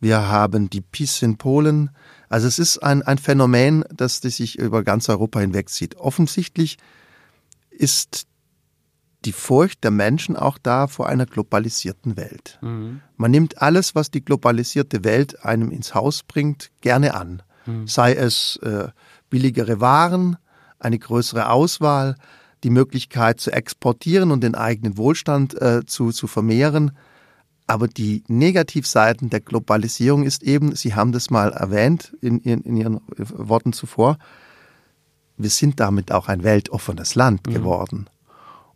Wir 0.00 0.28
haben 0.28 0.70
die 0.70 0.80
PiS 0.80 1.22
in 1.22 1.36
Polen. 1.36 1.90
Also 2.28 2.46
es 2.46 2.58
ist 2.58 2.78
ein, 2.78 3.02
ein 3.02 3.18
Phänomen, 3.18 3.84
das, 3.92 4.20
das 4.20 4.36
sich 4.36 4.58
über 4.58 4.84
ganz 4.84 5.08
Europa 5.08 5.40
hinwegzieht. 5.40 5.96
Offensichtlich 5.96 6.78
ist 7.70 8.26
die 9.24 9.32
Furcht 9.32 9.82
der 9.82 9.90
Menschen 9.90 10.36
auch 10.36 10.58
da 10.58 10.86
vor 10.86 11.08
einer 11.08 11.26
globalisierten 11.26 12.16
Welt. 12.16 12.58
Mhm. 12.62 13.00
Man 13.16 13.30
nimmt 13.30 13.60
alles, 13.60 13.94
was 13.94 14.10
die 14.10 14.24
globalisierte 14.24 15.02
Welt 15.02 15.44
einem 15.44 15.70
ins 15.70 15.94
Haus 15.94 16.22
bringt, 16.22 16.70
gerne 16.80 17.14
an. 17.14 17.42
Mhm. 17.66 17.88
Sei 17.88 18.14
es 18.14 18.58
äh, 18.62 18.88
billigere 19.30 19.80
Waren, 19.80 20.36
eine 20.78 20.98
größere 20.98 21.50
Auswahl, 21.50 22.16
die 22.64 22.70
Möglichkeit 22.70 23.40
zu 23.40 23.52
exportieren 23.52 24.30
und 24.30 24.42
den 24.42 24.54
eigenen 24.54 24.96
Wohlstand 24.96 25.60
äh, 25.60 25.84
zu, 25.86 26.10
zu 26.10 26.26
vermehren. 26.26 26.92
Aber 27.66 27.86
die 27.86 28.24
Negativseiten 28.28 29.30
der 29.30 29.40
Globalisierung 29.40 30.24
ist 30.24 30.42
eben, 30.42 30.74
Sie 30.74 30.94
haben 30.94 31.12
das 31.12 31.30
mal 31.30 31.52
erwähnt 31.52 32.16
in, 32.20 32.38
in, 32.40 32.62
in 32.62 32.76
Ihren 32.76 33.00
Worten 33.16 33.72
zuvor, 33.72 34.18
wir 35.36 35.50
sind 35.50 35.78
damit 35.78 36.10
auch 36.10 36.28
ein 36.28 36.42
weltoffenes 36.42 37.14
Land 37.14 37.46
mhm. 37.46 37.54
geworden. 37.54 38.10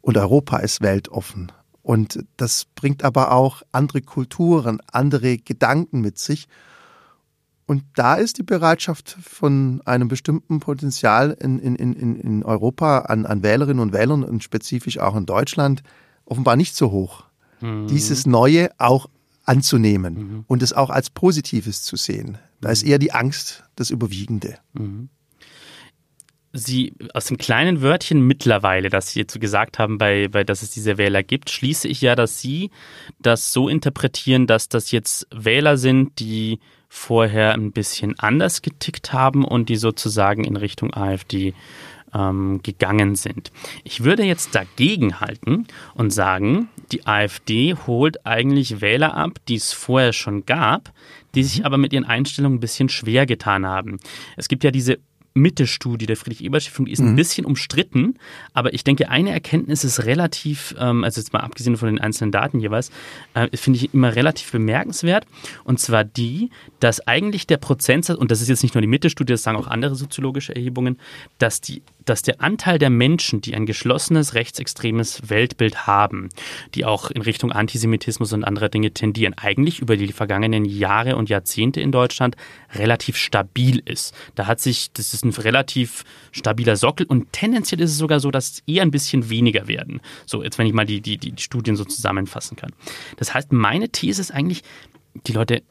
Und 0.01 0.17
Europa 0.17 0.59
ist 0.59 0.81
weltoffen. 0.81 1.53
Und 1.83 2.25
das 2.37 2.67
bringt 2.77 3.03
aber 3.03 3.33
auch 3.33 3.63
andere 3.73 4.03
Kulturen, 4.03 4.81
andere 4.93 5.39
Gedanken 5.39 6.01
mit 6.01 6.19
sich. 6.19 6.47
Und 7.67 7.85
da 7.95 8.17
ist 8.17 8.39
die 8.39 8.43
Bereitschaft 8.43 9.17
von 9.23 9.81
einem 9.85 10.09
bestimmten 10.09 10.61
Potenzial 10.61 11.37
in, 11.41 11.59
in, 11.59 11.77
in, 11.77 12.17
in 12.17 12.43
Europa 12.43 13.01
an, 13.01 13.25
an 13.25 13.43
Wählerinnen 13.43 13.81
und 13.81 13.93
Wählern 13.93 14.25
und 14.25 14.43
spezifisch 14.43 14.99
auch 14.99 15.17
in 15.17 15.27
Deutschland 15.27 15.83
offenbar 16.25 16.57
nicht 16.57 16.75
so 16.75 16.91
hoch. 16.91 17.25
Mhm. 17.61 17.87
Dieses 17.87 18.27
Neue 18.27 18.71
auch 18.79 19.09
anzunehmen 19.45 20.15
mhm. 20.15 20.45
und 20.47 20.63
es 20.63 20.73
auch 20.73 20.91
als 20.91 21.11
Positives 21.11 21.83
zu 21.83 21.97
sehen. 21.97 22.39
Da 22.61 22.71
ist 22.71 22.85
mhm. 22.85 22.91
eher 22.91 22.99
die 22.99 23.13
Angst 23.13 23.65
das 23.77 23.91
Überwiegende. 23.91 24.59
Mhm. 24.73 25.09
Sie 26.55 26.95
aus 27.15 27.27
dem 27.27 27.39
kleinen 27.39 27.81
Wörtchen 27.81 28.27
mittlerweile, 28.27 28.91
das 28.91 29.13
Sie 29.13 29.21
jetzt 29.21 29.33
so 29.33 29.39
gesagt 29.39 29.79
haben, 29.79 29.97
bei, 29.97 30.29
bei 30.29 30.45
dass 30.45 30.63
es 30.63 30.71
diese 30.71 30.99
Wähler 30.99 31.23
gibt, 31.23 31.49
schließe 31.49 31.89
ich 31.89 32.03
ja, 32.03 32.15
dass 32.15 32.41
Sie 32.41 32.71
das 33.19 33.55
so 33.55 33.69
interpretieren, 33.69 34.47
dass 34.47 34.69
das 34.69 34.91
jetzt 34.91 35.27
Wähler 35.35 35.79
sind, 35.79 36.19
die 36.19 36.61
vorher 36.95 37.55
ein 37.55 37.73
bisschen 37.73 38.19
anders 38.19 38.61
getickt 38.61 39.15
haben 39.15 39.47
und 39.47 39.71
die 39.71 39.77
sozusagen 39.77 40.45
in 40.45 40.57
Richtung 40.57 40.93
AfD 40.93 41.55
ähm, 42.15 42.61
gegangen 42.63 43.17
sind. 43.17 43.51
Ich 43.83 44.05
würde 44.05 44.25
jetzt 44.25 44.55
dagegen 44.55 45.19
halten 45.19 45.67
und 45.95 46.13
sagen, 46.13 46.69
die 46.93 47.07
AfD 47.07 47.75
holt 47.87 48.27
eigentlich 48.27 48.83
Wähler 48.83 49.15
ab, 49.15 49.39
die 49.49 49.55
es 49.55 49.73
vorher 49.73 50.13
schon 50.13 50.45
gab, 50.45 50.93
die 51.35 51.43
sich 51.45 51.65
aber 51.65 51.79
mit 51.79 51.95
ihren 51.95 52.05
Einstellungen 52.05 52.59
ein 52.59 52.61
bisschen 52.61 52.91
schwer 52.91 53.25
getan 53.25 53.65
haben. 53.65 53.99
Es 54.37 54.49
gibt 54.49 54.63
ja 54.63 54.71
diese 54.71 54.99
Mitte-Studie 55.35 56.07
der 56.07 56.17
Friedrich-Ebert-Stiftung, 56.17 56.87
die 56.87 56.93
ist 56.93 57.01
mhm. 57.01 57.09
ein 57.09 57.17
bisschen 57.17 57.47
umstritten, 57.47 58.19
aber 58.53 58.75
ich 58.75 58.85
denke, 58.85 59.09
eine 59.09 59.31
Erkenntnis 59.31 59.85
ist 59.85 60.05
relativ, 60.05 60.75
ähm, 60.79 61.05
also 61.05 61.21
jetzt 61.21 61.33
mal 61.33 61.41
abgesehen 61.41 61.77
von 61.77 61.89
den 61.89 62.01
einzelnen 62.01 62.33
Daten 62.33 62.61
jeweils, 62.61 62.91
äh, 63.35 63.49
finde 63.57 63.79
ich 63.79 63.95
immer 63.95 64.15
relativ 64.15 64.53
bemerkenswert. 64.53 65.27
Und 65.65 65.81
zwar 65.81 66.05
die, 66.05 66.51
dass 66.83 67.07
eigentlich 67.07 67.47
der 67.47 67.59
Prozentsatz, 67.59 68.19
und 68.19 68.31
das 68.31 68.41
ist 68.41 68.49
jetzt 68.49 68.63
nicht 68.63 68.75
nur 68.75 68.83
die 68.83 68.89
Mitte-Studie, 68.89 69.35
das 69.35 69.43
sagen 69.43 69.57
auch 69.57 69.69
andere 69.69 69.95
soziologische 69.95 70.55
Erhebungen, 70.55 70.99
dass 71.39 71.61
die 71.61 71.83
dass 72.05 72.23
der 72.23 72.41
Anteil 72.41 72.79
der 72.79 72.91
Menschen, 72.91 73.41
die 73.41 73.55
ein 73.55 73.67
geschlossenes 73.67 74.35
rechtsextremes 74.35 75.31
Weltbild 75.31 75.87
haben, 75.87 76.31
die 76.75 76.85
auch 76.85 77.11
in 77.11 77.23
Richtung 77.23 77.53
Antisemitismus 77.53 78.33
und 78.33 78.45
anderer 78.45 78.69
Dinge 78.69 78.91
tendieren, 78.91 79.35
eigentlich 79.35 79.81
über 79.81 79.97
die 79.97 80.13
vergangenen 80.13 80.65
Jahre 80.65 81.17
und 81.17 81.29
Jahrzehnte 81.29 81.81
in 81.81 81.93
Deutschland 81.93 82.37
relativ 82.75 83.17
stabil 83.17 83.81
ist. 83.85 84.15
Da 84.35 84.47
hat 84.47 84.61
sich, 84.61 84.93
das 84.93 85.15
ist 85.15 85.25
ein 85.25 85.31
relativ 85.31 86.05
stabiler 86.33 86.77
Sockel 86.77 87.07
und 87.07 87.33
tendenziell 87.33 87.81
ist 87.81 87.93
es 87.93 87.99
sogar 87.99 88.21
so, 88.21 88.31
dass 88.31 88.51
es 88.51 88.63
eher 88.67 88.83
ein 88.83 88.91
bisschen 88.91 89.31
weniger 89.31 89.69
werden. 89.69 90.01
So, 90.27 90.43
jetzt 90.43 90.59
wenn 90.59 90.67
ich 90.67 90.73
mal 90.73 90.87
die, 90.87 91.01
die, 91.01 91.19
die 91.19 91.35
Studien 91.39 91.77
so 91.77 91.85
zusammenfassen 91.85 92.57
kann. 92.57 92.73
Das 93.17 93.35
heißt, 93.35 93.53
meine 93.53 93.91
These 93.91 94.21
ist 94.21 94.33
eigentlich, 94.33 94.63
die 95.27 95.33
Leute 95.33 95.63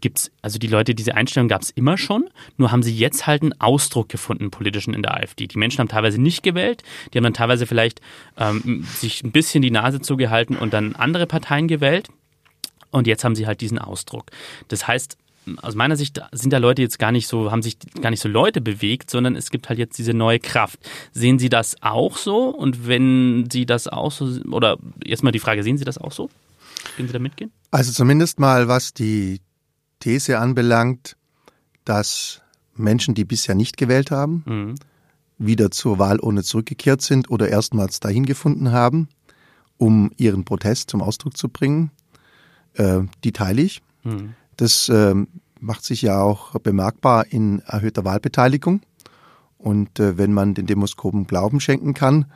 gibt's, 0.00 0.30
also 0.42 0.58
die 0.58 0.66
Leute, 0.66 0.94
diese 0.94 1.14
Einstellung 1.14 1.48
gab 1.48 1.62
es 1.62 1.70
immer 1.70 1.96
schon, 1.96 2.28
nur 2.56 2.72
haben 2.72 2.82
sie 2.82 2.94
jetzt 2.94 3.26
halt 3.26 3.42
einen 3.42 3.60
Ausdruck 3.60 4.08
gefunden, 4.08 4.50
politischen 4.50 4.94
in 4.94 5.02
der 5.02 5.16
AfD. 5.16 5.46
Die 5.46 5.58
Menschen 5.58 5.78
haben 5.78 5.88
teilweise 5.88 6.20
nicht 6.20 6.42
gewählt, 6.42 6.82
die 7.12 7.18
haben 7.18 7.24
dann 7.24 7.34
teilweise 7.34 7.66
vielleicht 7.66 8.00
ähm, 8.36 8.86
sich 8.96 9.22
ein 9.22 9.32
bisschen 9.32 9.62
die 9.62 9.70
Nase 9.70 10.00
zugehalten 10.00 10.56
und 10.56 10.72
dann 10.72 10.96
andere 10.96 11.26
Parteien 11.26 11.68
gewählt. 11.68 12.08
Und 12.90 13.06
jetzt 13.06 13.24
haben 13.24 13.34
sie 13.34 13.46
halt 13.46 13.60
diesen 13.60 13.78
Ausdruck. 13.78 14.30
Das 14.68 14.86
heißt, 14.86 15.18
aus 15.62 15.74
meiner 15.74 15.96
Sicht 15.96 16.20
sind 16.32 16.52
da 16.52 16.58
Leute 16.58 16.82
jetzt 16.82 16.98
gar 16.98 17.12
nicht 17.12 17.28
so, 17.28 17.50
haben 17.50 17.62
sich 17.62 17.76
gar 18.00 18.10
nicht 18.10 18.20
so 18.20 18.28
Leute 18.28 18.60
bewegt, 18.60 19.10
sondern 19.10 19.36
es 19.36 19.50
gibt 19.50 19.68
halt 19.68 19.78
jetzt 19.78 19.96
diese 19.98 20.12
neue 20.12 20.40
Kraft. 20.40 20.80
Sehen 21.12 21.38
Sie 21.38 21.48
das 21.48 21.76
auch 21.82 22.16
so? 22.16 22.48
Und 22.48 22.88
wenn 22.88 23.48
Sie 23.50 23.66
das 23.66 23.86
auch 23.86 24.10
so, 24.10 24.26
oder 24.50 24.78
erstmal 25.04 25.32
die 25.32 25.38
Frage, 25.38 25.62
sehen 25.62 25.78
Sie 25.78 25.84
das 25.84 25.98
auch 25.98 26.12
so? 26.12 26.30
Können 26.96 27.08
Sie 27.08 27.12
da 27.12 27.18
mitgehen? 27.18 27.52
Also 27.70 27.92
zumindest 27.92 28.40
mal, 28.40 28.68
was 28.68 28.92
die 28.92 29.40
These 30.00 30.38
anbelangt, 30.38 31.16
dass 31.84 32.42
Menschen, 32.74 33.14
die 33.14 33.24
bisher 33.24 33.54
nicht 33.54 33.76
gewählt 33.76 34.10
haben, 34.10 34.44
mhm. 34.46 34.74
wieder 35.38 35.70
zur 35.70 35.98
Wahl 35.98 36.20
ohne 36.20 36.42
zurückgekehrt 36.42 37.02
sind 37.02 37.30
oder 37.30 37.48
erstmals 37.48 38.00
dahin 38.00 38.26
gefunden 38.26 38.72
haben, 38.72 39.08
um 39.78 40.10
ihren 40.16 40.44
Protest 40.44 40.90
zum 40.90 41.02
Ausdruck 41.02 41.36
zu 41.36 41.48
bringen. 41.48 41.90
Äh, 42.74 43.00
die 43.24 43.32
teile 43.32 43.62
ich. 43.62 43.82
Mhm. 44.04 44.34
Das 44.56 44.88
äh, 44.88 45.14
macht 45.60 45.84
sich 45.84 46.02
ja 46.02 46.20
auch 46.20 46.58
bemerkbar 46.60 47.26
in 47.30 47.60
erhöhter 47.60 48.04
Wahlbeteiligung. 48.04 48.80
Und 49.58 49.98
äh, 50.00 50.18
wenn 50.18 50.32
man 50.32 50.54
den 50.54 50.66
Demoskopen 50.66 51.26
Glauben 51.26 51.60
schenken 51.60 51.94
kann, 51.94 52.26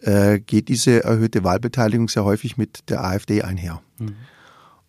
äh, 0.00 0.38
geht 0.40 0.68
diese 0.68 1.02
erhöhte 1.02 1.44
Wahlbeteiligung 1.44 2.08
sehr 2.08 2.24
häufig 2.24 2.56
mit 2.56 2.88
der 2.90 3.04
AfD 3.04 3.42
einher. 3.42 3.82
Mhm. 3.98 4.16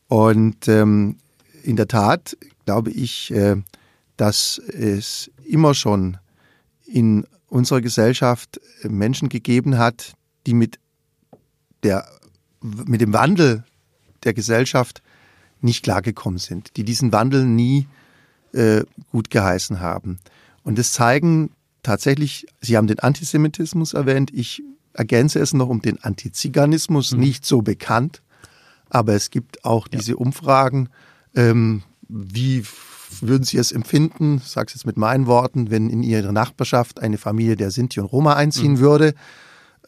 Und 0.08 0.68
ähm, 0.68 1.18
in 1.64 1.76
der 1.76 1.88
Tat 1.88 2.38
glaube 2.66 2.92
ich, 2.92 3.32
äh, 3.32 3.56
dass 4.18 4.60
es 4.60 5.32
immer 5.46 5.74
schon 5.74 6.18
in 6.86 7.26
unserer 7.48 7.82
Gesellschaft 7.82 8.60
Menschen 8.84 9.30
gegeben 9.30 9.78
hat, 9.78 10.14
die 10.46 10.54
mit, 10.54 10.80
der, 11.84 12.08
mit 12.62 13.02
dem 13.02 13.14
Wandel 13.14 13.64
der 14.24 14.34
Gesellschaft 14.34 15.02
nicht 15.62 15.84
klargekommen 15.84 16.40
sind, 16.40 16.78
die 16.78 16.84
diesen 16.84 17.12
Wandel 17.12 17.46
nie 17.46 17.88
äh, 18.54 18.84
gut 19.12 19.30
geheißen 19.30 19.80
haben. 19.80 20.20
Und 20.64 20.78
das 20.78 20.94
zeigen 20.94 21.52
tatsächlich, 21.84 22.46
Sie 22.62 22.78
haben 22.78 22.88
den 22.88 23.00
Antisemitismus 23.00 23.94
erwähnt, 23.94 24.32
ich 24.34 24.64
ergänze 24.94 25.40
es 25.40 25.54
noch 25.54 25.70
um 25.70 25.82
den 25.82 26.04
Antiziganismus, 26.04 27.14
mhm. 27.14 27.20
nicht 27.20 27.46
so 27.46 27.62
bekannt, 27.62 28.22
aber 28.90 29.14
es 29.14 29.30
gibt 29.30 29.66
auch 29.66 29.88
ja. 29.92 29.98
diese 29.98 30.18
Umfragen, 30.18 30.90
ähm, 31.36 31.84
wie 32.08 32.64
würden 33.22 33.44
Sie 33.44 33.58
es 33.58 33.72
empfinden, 33.72 34.42
ich 34.44 34.50
sage 34.50 34.68
es 34.68 34.76
jetzt 34.76 34.86
mit 34.86 34.98
meinen 34.98 35.28
Worten, 35.28 35.72
wenn 35.72 35.90
in 35.90 36.04
Ihrer 36.04 36.32
Nachbarschaft 36.32 37.02
eine 37.02 37.18
Familie 37.18 37.56
der 37.56 37.72
Sinti 37.72 38.00
und 38.00 38.08
Roma 38.08 38.34
einziehen 38.34 38.74
mhm. 38.74 38.80
würde? 38.80 39.14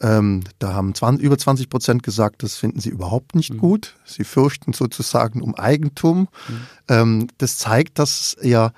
Ähm, 0.00 0.42
da 0.58 0.74
haben 0.74 0.94
20, 0.94 1.24
über 1.24 1.38
20 1.38 1.68
Prozent 1.68 2.02
gesagt, 2.02 2.42
das 2.42 2.56
finden 2.56 2.80
sie 2.80 2.88
überhaupt 2.88 3.36
nicht 3.36 3.54
mhm. 3.54 3.58
gut. 3.58 3.94
Sie 4.04 4.24
fürchten 4.24 4.72
sozusagen 4.72 5.40
um 5.40 5.54
Eigentum. 5.54 6.28
Mhm. 6.48 6.60
Ähm, 6.88 7.26
das 7.38 7.58
zeigt, 7.58 7.98
dass 8.00 8.34
es 8.36 8.36
ja 8.42 8.72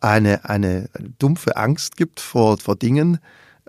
eine, 0.00 0.44
eine 0.44 0.88
dumpfe 1.18 1.56
Angst 1.56 1.96
gibt 1.96 2.20
vor, 2.20 2.58
vor 2.58 2.76
Dingen, 2.76 3.18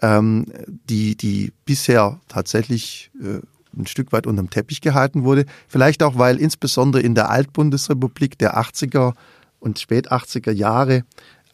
ähm, 0.02 0.46
die, 0.68 1.16
die 1.16 1.54
bisher 1.66 2.20
tatsächlich 2.28 3.12
äh, 3.20 3.40
ein 3.78 3.88
Stück 3.88 4.12
weit 4.12 4.28
unterm 4.28 4.50
Teppich 4.50 4.82
gehalten 4.82 5.24
wurde. 5.24 5.46
Vielleicht 5.68 6.04
auch, 6.04 6.18
weil 6.18 6.38
insbesondere 6.38 7.02
in 7.02 7.16
der 7.16 7.30
Altbundesrepublik 7.30 8.38
der 8.38 8.58
80er 8.58 9.14
und 9.60 9.80
spät 9.80 10.12
80er 10.12 10.52
Jahre 10.52 11.04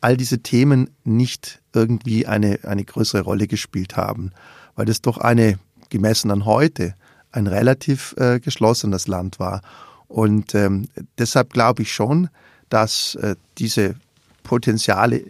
all 0.01 0.17
diese 0.17 0.39
Themen 0.39 0.89
nicht 1.03 1.61
irgendwie 1.73 2.25
eine, 2.25 2.59
eine 2.63 2.83
größere 2.83 3.21
Rolle 3.21 3.47
gespielt 3.47 3.97
haben, 3.97 4.31
weil 4.75 4.85
das 4.85 5.01
doch 5.01 5.17
eine, 5.17 5.59
gemessen 5.89 6.31
an 6.31 6.45
heute, 6.45 6.95
ein 7.31 7.47
relativ 7.47 8.15
äh, 8.17 8.39
geschlossenes 8.39 9.07
Land 9.07 9.39
war. 9.39 9.61
Und 10.07 10.55
ähm, 10.55 10.87
deshalb 11.17 11.53
glaube 11.53 11.83
ich 11.83 11.93
schon, 11.93 12.29
dass 12.69 13.15
äh, 13.15 13.35
diese 13.57 13.95
Potenziale 14.43 15.25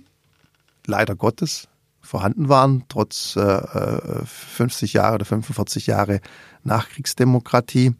leider 0.85 1.15
Gottes 1.15 1.68
vorhanden 2.09 2.49
waren, 2.49 2.85
trotz 2.89 3.35
äh, 3.35 4.25
50 4.25 4.95
äh, 4.95 4.97
Jahre 4.97 5.15
oder 5.15 5.25
45 5.25 5.85
Jahre 5.85 6.21
Nachkriegsdemokratie 6.63 7.93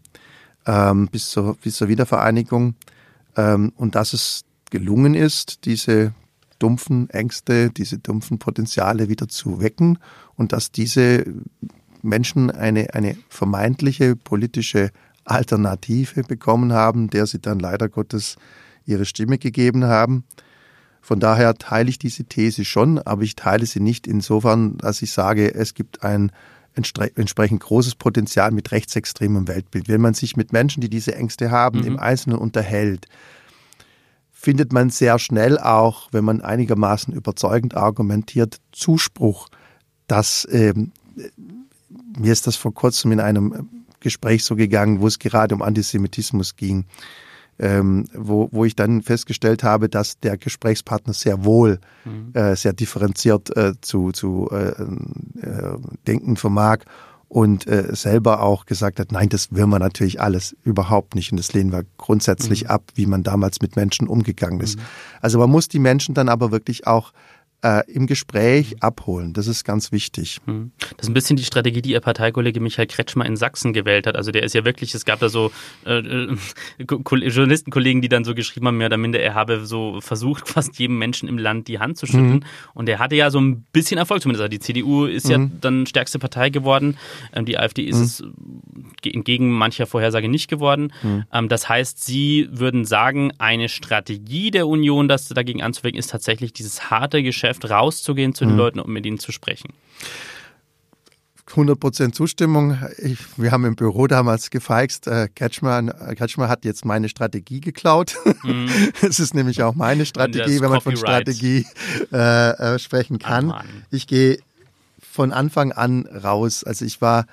ähm, 0.65 1.07
bis, 1.11 1.29
zur, 1.29 1.55
bis 1.57 1.75
zur 1.75 1.89
Wiedervereinigung. 1.89 2.73
Ähm, 3.37 3.71
und 3.75 3.93
dass 3.93 4.13
es 4.13 4.45
gelungen 4.71 5.13
ist, 5.13 5.65
diese 5.65 6.13
dumpfen 6.57 7.07
Ängste, 7.11 7.69
diese 7.69 7.99
dumpfen 7.99 8.39
Potenziale 8.39 9.09
wieder 9.09 9.27
zu 9.27 9.61
wecken 9.61 9.99
und 10.35 10.53
dass 10.53 10.71
diese 10.71 11.25
Menschen 12.01 12.49
eine, 12.49 12.95
eine 12.95 13.15
vermeintliche 13.29 14.15
politische 14.15 14.89
Alternative 15.23 16.23
bekommen 16.23 16.73
haben, 16.73 17.11
der 17.11 17.27
sie 17.27 17.39
dann 17.39 17.59
leider 17.59 17.89
Gottes 17.89 18.37
ihre 18.87 19.05
Stimme 19.05 19.37
gegeben 19.37 19.85
haben. 19.85 20.23
Von 21.01 21.19
daher 21.19 21.55
teile 21.55 21.89
ich 21.89 21.99
diese 21.99 22.25
These 22.25 22.65
schon, 22.65 22.99
aber 22.99 23.23
ich 23.23 23.35
teile 23.35 23.65
sie 23.65 23.79
nicht 23.79 24.07
insofern, 24.07 24.77
dass 24.77 25.01
ich 25.01 25.11
sage, 25.11 25.53
es 25.53 25.73
gibt 25.73 26.03
ein 26.03 26.31
entsprechend 26.75 27.61
großes 27.61 27.95
Potenzial 27.95 28.51
mit 28.51 28.71
rechtsextremem 28.71 29.47
Weltbild. 29.47 29.89
Wenn 29.89 30.01
man 30.01 30.13
sich 30.13 30.37
mit 30.37 30.53
Menschen, 30.53 30.81
die 30.81 30.89
diese 30.89 31.15
Ängste 31.15 31.51
haben, 31.51 31.79
mhm. 31.79 31.87
im 31.87 31.99
Einzelnen 31.99 32.37
unterhält, 32.37 33.07
findet 34.31 34.71
man 34.71 34.89
sehr 34.89 35.19
schnell 35.19 35.59
auch, 35.59 36.07
wenn 36.11 36.23
man 36.23 36.41
einigermaßen 36.41 37.13
überzeugend 37.13 37.75
argumentiert, 37.75 38.57
Zuspruch, 38.71 39.49
dass 40.07 40.47
ähm, 40.51 40.91
mir 42.17 42.31
ist 42.31 42.47
das 42.47 42.55
vor 42.55 42.73
kurzem 42.73 43.11
in 43.11 43.19
einem 43.19 43.69
Gespräch 43.99 44.45
so 44.45 44.55
gegangen, 44.55 45.01
wo 45.01 45.07
es 45.07 45.19
gerade 45.19 45.53
um 45.53 45.61
Antisemitismus 45.61 46.55
ging, 46.55 46.85
ähm, 47.59 48.05
wo, 48.13 48.49
wo 48.51 48.65
ich 48.65 48.75
dann 48.75 49.01
festgestellt 49.01 49.63
habe, 49.63 49.89
dass 49.89 50.19
der 50.19 50.37
Gesprächspartner 50.37 51.13
sehr 51.13 51.43
wohl, 51.43 51.79
mhm. 52.05 52.31
äh, 52.33 52.55
sehr 52.55 52.73
differenziert 52.73 53.55
äh, 53.55 53.73
zu, 53.81 54.11
zu 54.11 54.49
äh, 54.51 54.69
äh 54.69 55.77
denken 56.07 56.37
vermag 56.37 56.79
und 57.29 57.67
äh, 57.67 57.95
selber 57.95 58.41
auch 58.41 58.65
gesagt 58.65 58.99
hat, 58.99 59.11
nein, 59.11 59.29
das 59.29 59.53
will 59.53 59.67
man 59.67 59.81
natürlich 59.81 60.19
alles 60.19 60.55
überhaupt 60.63 61.13
nicht 61.13 61.31
und 61.31 61.37
das 61.37 61.53
lehnen 61.53 61.71
wir 61.71 61.83
grundsätzlich 61.97 62.63
mhm. 62.63 62.69
ab, 62.71 62.83
wie 62.95 63.05
man 63.05 63.23
damals 63.23 63.61
mit 63.61 63.75
Menschen 63.75 64.07
umgegangen 64.07 64.59
ist. 64.61 64.77
Mhm. 64.77 64.83
Also 65.21 65.37
man 65.37 65.49
muss 65.49 65.67
die 65.67 65.79
Menschen 65.79 66.15
dann 66.15 66.27
aber 66.27 66.51
wirklich 66.51 66.87
auch 66.87 67.13
äh, 67.61 67.89
im 67.91 68.07
Gespräch 68.07 68.81
abholen. 68.81 69.33
Das 69.33 69.47
ist 69.47 69.63
ganz 69.63 69.91
wichtig. 69.91 70.39
Hm. 70.45 70.71
Das 70.79 71.01
ist 71.01 71.09
ein 71.09 71.13
bisschen 71.13 71.35
die 71.35 71.43
Strategie, 71.43 71.81
die 71.81 71.91
Ihr 71.91 71.99
Parteikollege 71.99 72.59
Michael 72.59 72.87
Kretschmer 72.87 73.25
in 73.25 73.35
Sachsen 73.35 73.73
gewählt 73.73 74.07
hat. 74.07 74.15
Also 74.15 74.31
der 74.31 74.43
ist 74.43 74.53
ja 74.53 74.63
wirklich, 74.63 74.95
es 74.95 75.05
gab 75.05 75.19
da 75.19 75.29
so 75.29 75.51
äh, 75.85 75.99
äh 75.99 76.37
Journalistenkollegen, 76.79 78.01
die 78.01 78.09
dann 78.09 78.23
so 78.23 78.33
geschrieben 78.33 78.67
haben, 78.67 78.77
mehr 78.77 78.87
oder 78.87 78.97
minder, 78.97 79.19
er 79.19 79.33
habe 79.33 79.65
so 79.65 79.99
versucht, 80.01 80.47
fast 80.49 80.79
jedem 80.79 80.97
Menschen 80.97 81.27
im 81.27 81.37
Land 81.37 81.67
die 81.67 81.79
Hand 81.79 81.97
zu 81.97 82.05
schütteln. 82.05 82.29
Mhm. 82.29 82.43
Und 82.73 82.87
er 82.87 82.99
hatte 82.99 83.15
ja 83.15 83.29
so 83.29 83.39
ein 83.39 83.63
bisschen 83.73 83.97
Erfolg 83.97 84.21
zumindest. 84.21 84.41
Also 84.41 84.49
die 84.49 84.59
CDU 84.59 85.05
ist 85.05 85.25
mhm. 85.25 85.31
ja 85.31 85.49
dann 85.59 85.85
stärkste 85.85 86.19
Partei 86.19 86.49
geworden. 86.49 86.97
Ähm, 87.33 87.45
die 87.45 87.57
AfD 87.57 87.83
ist 87.83 88.21
mhm. 88.21 88.85
es 89.03 89.13
entgegen 89.13 89.51
mancher 89.51 89.85
Vorhersage 89.85 90.29
nicht 90.29 90.49
geworden. 90.49 90.93
Mhm. 91.03 91.25
Ähm, 91.33 91.49
das 91.49 91.67
heißt, 91.67 92.03
Sie 92.03 92.47
würden 92.51 92.85
sagen, 92.85 93.33
eine 93.37 93.67
Strategie 93.67 94.51
der 94.51 94.67
Union, 94.67 95.07
das 95.09 95.27
dagegen 95.27 95.61
anzuwirken, 95.61 95.99
ist 95.99 96.09
tatsächlich 96.09 96.53
dieses 96.53 96.89
harte 96.89 97.21
Geschäft 97.21 97.48
Geschäft 97.49 97.69
rauszugehen 97.69 98.33
zu 98.33 98.45
den 98.45 98.53
mhm. 98.53 98.57
Leuten 98.57 98.79
und 98.79 98.91
mit 98.91 99.05
ihnen 99.05 99.19
zu 99.19 99.31
sprechen. 99.31 99.73
100% 101.47 102.11
Zustimmung. 102.11 102.77
Ich, 102.99 103.17
wir 103.37 103.51
haben 103.51 103.65
im 103.65 103.75
Büro 103.75 104.05
damals 104.05 104.51
gefeixt. 104.51 105.07
Äh, 105.07 105.29
Kretschmer, 105.33 105.81
Kretschmer 106.15 106.47
hat 106.47 106.63
jetzt 106.63 106.85
meine 106.85 107.09
Strategie 107.09 107.59
geklaut. 107.59 108.17
Mm. 108.43 108.67
Es 109.01 109.19
ist 109.19 109.33
nämlich 109.33 109.63
auch 109.63 109.73
meine 109.73 110.05
Strategie, 110.05 110.61
wenn 110.61 110.69
man 110.69 110.81
von 110.81 110.95
Strategie 110.95 111.65
äh, 112.13 112.51
äh, 112.51 112.77
sprechen 112.77 113.17
kann. 113.17 113.51
Ach, 113.51 113.65
ich 113.89 114.05
gehe 114.05 114.37
von 114.99 115.33
Anfang 115.33 115.71
an 115.71 116.05
raus. 116.05 116.63
Also 116.63 116.85
ich 116.85 117.01
war 117.01 117.25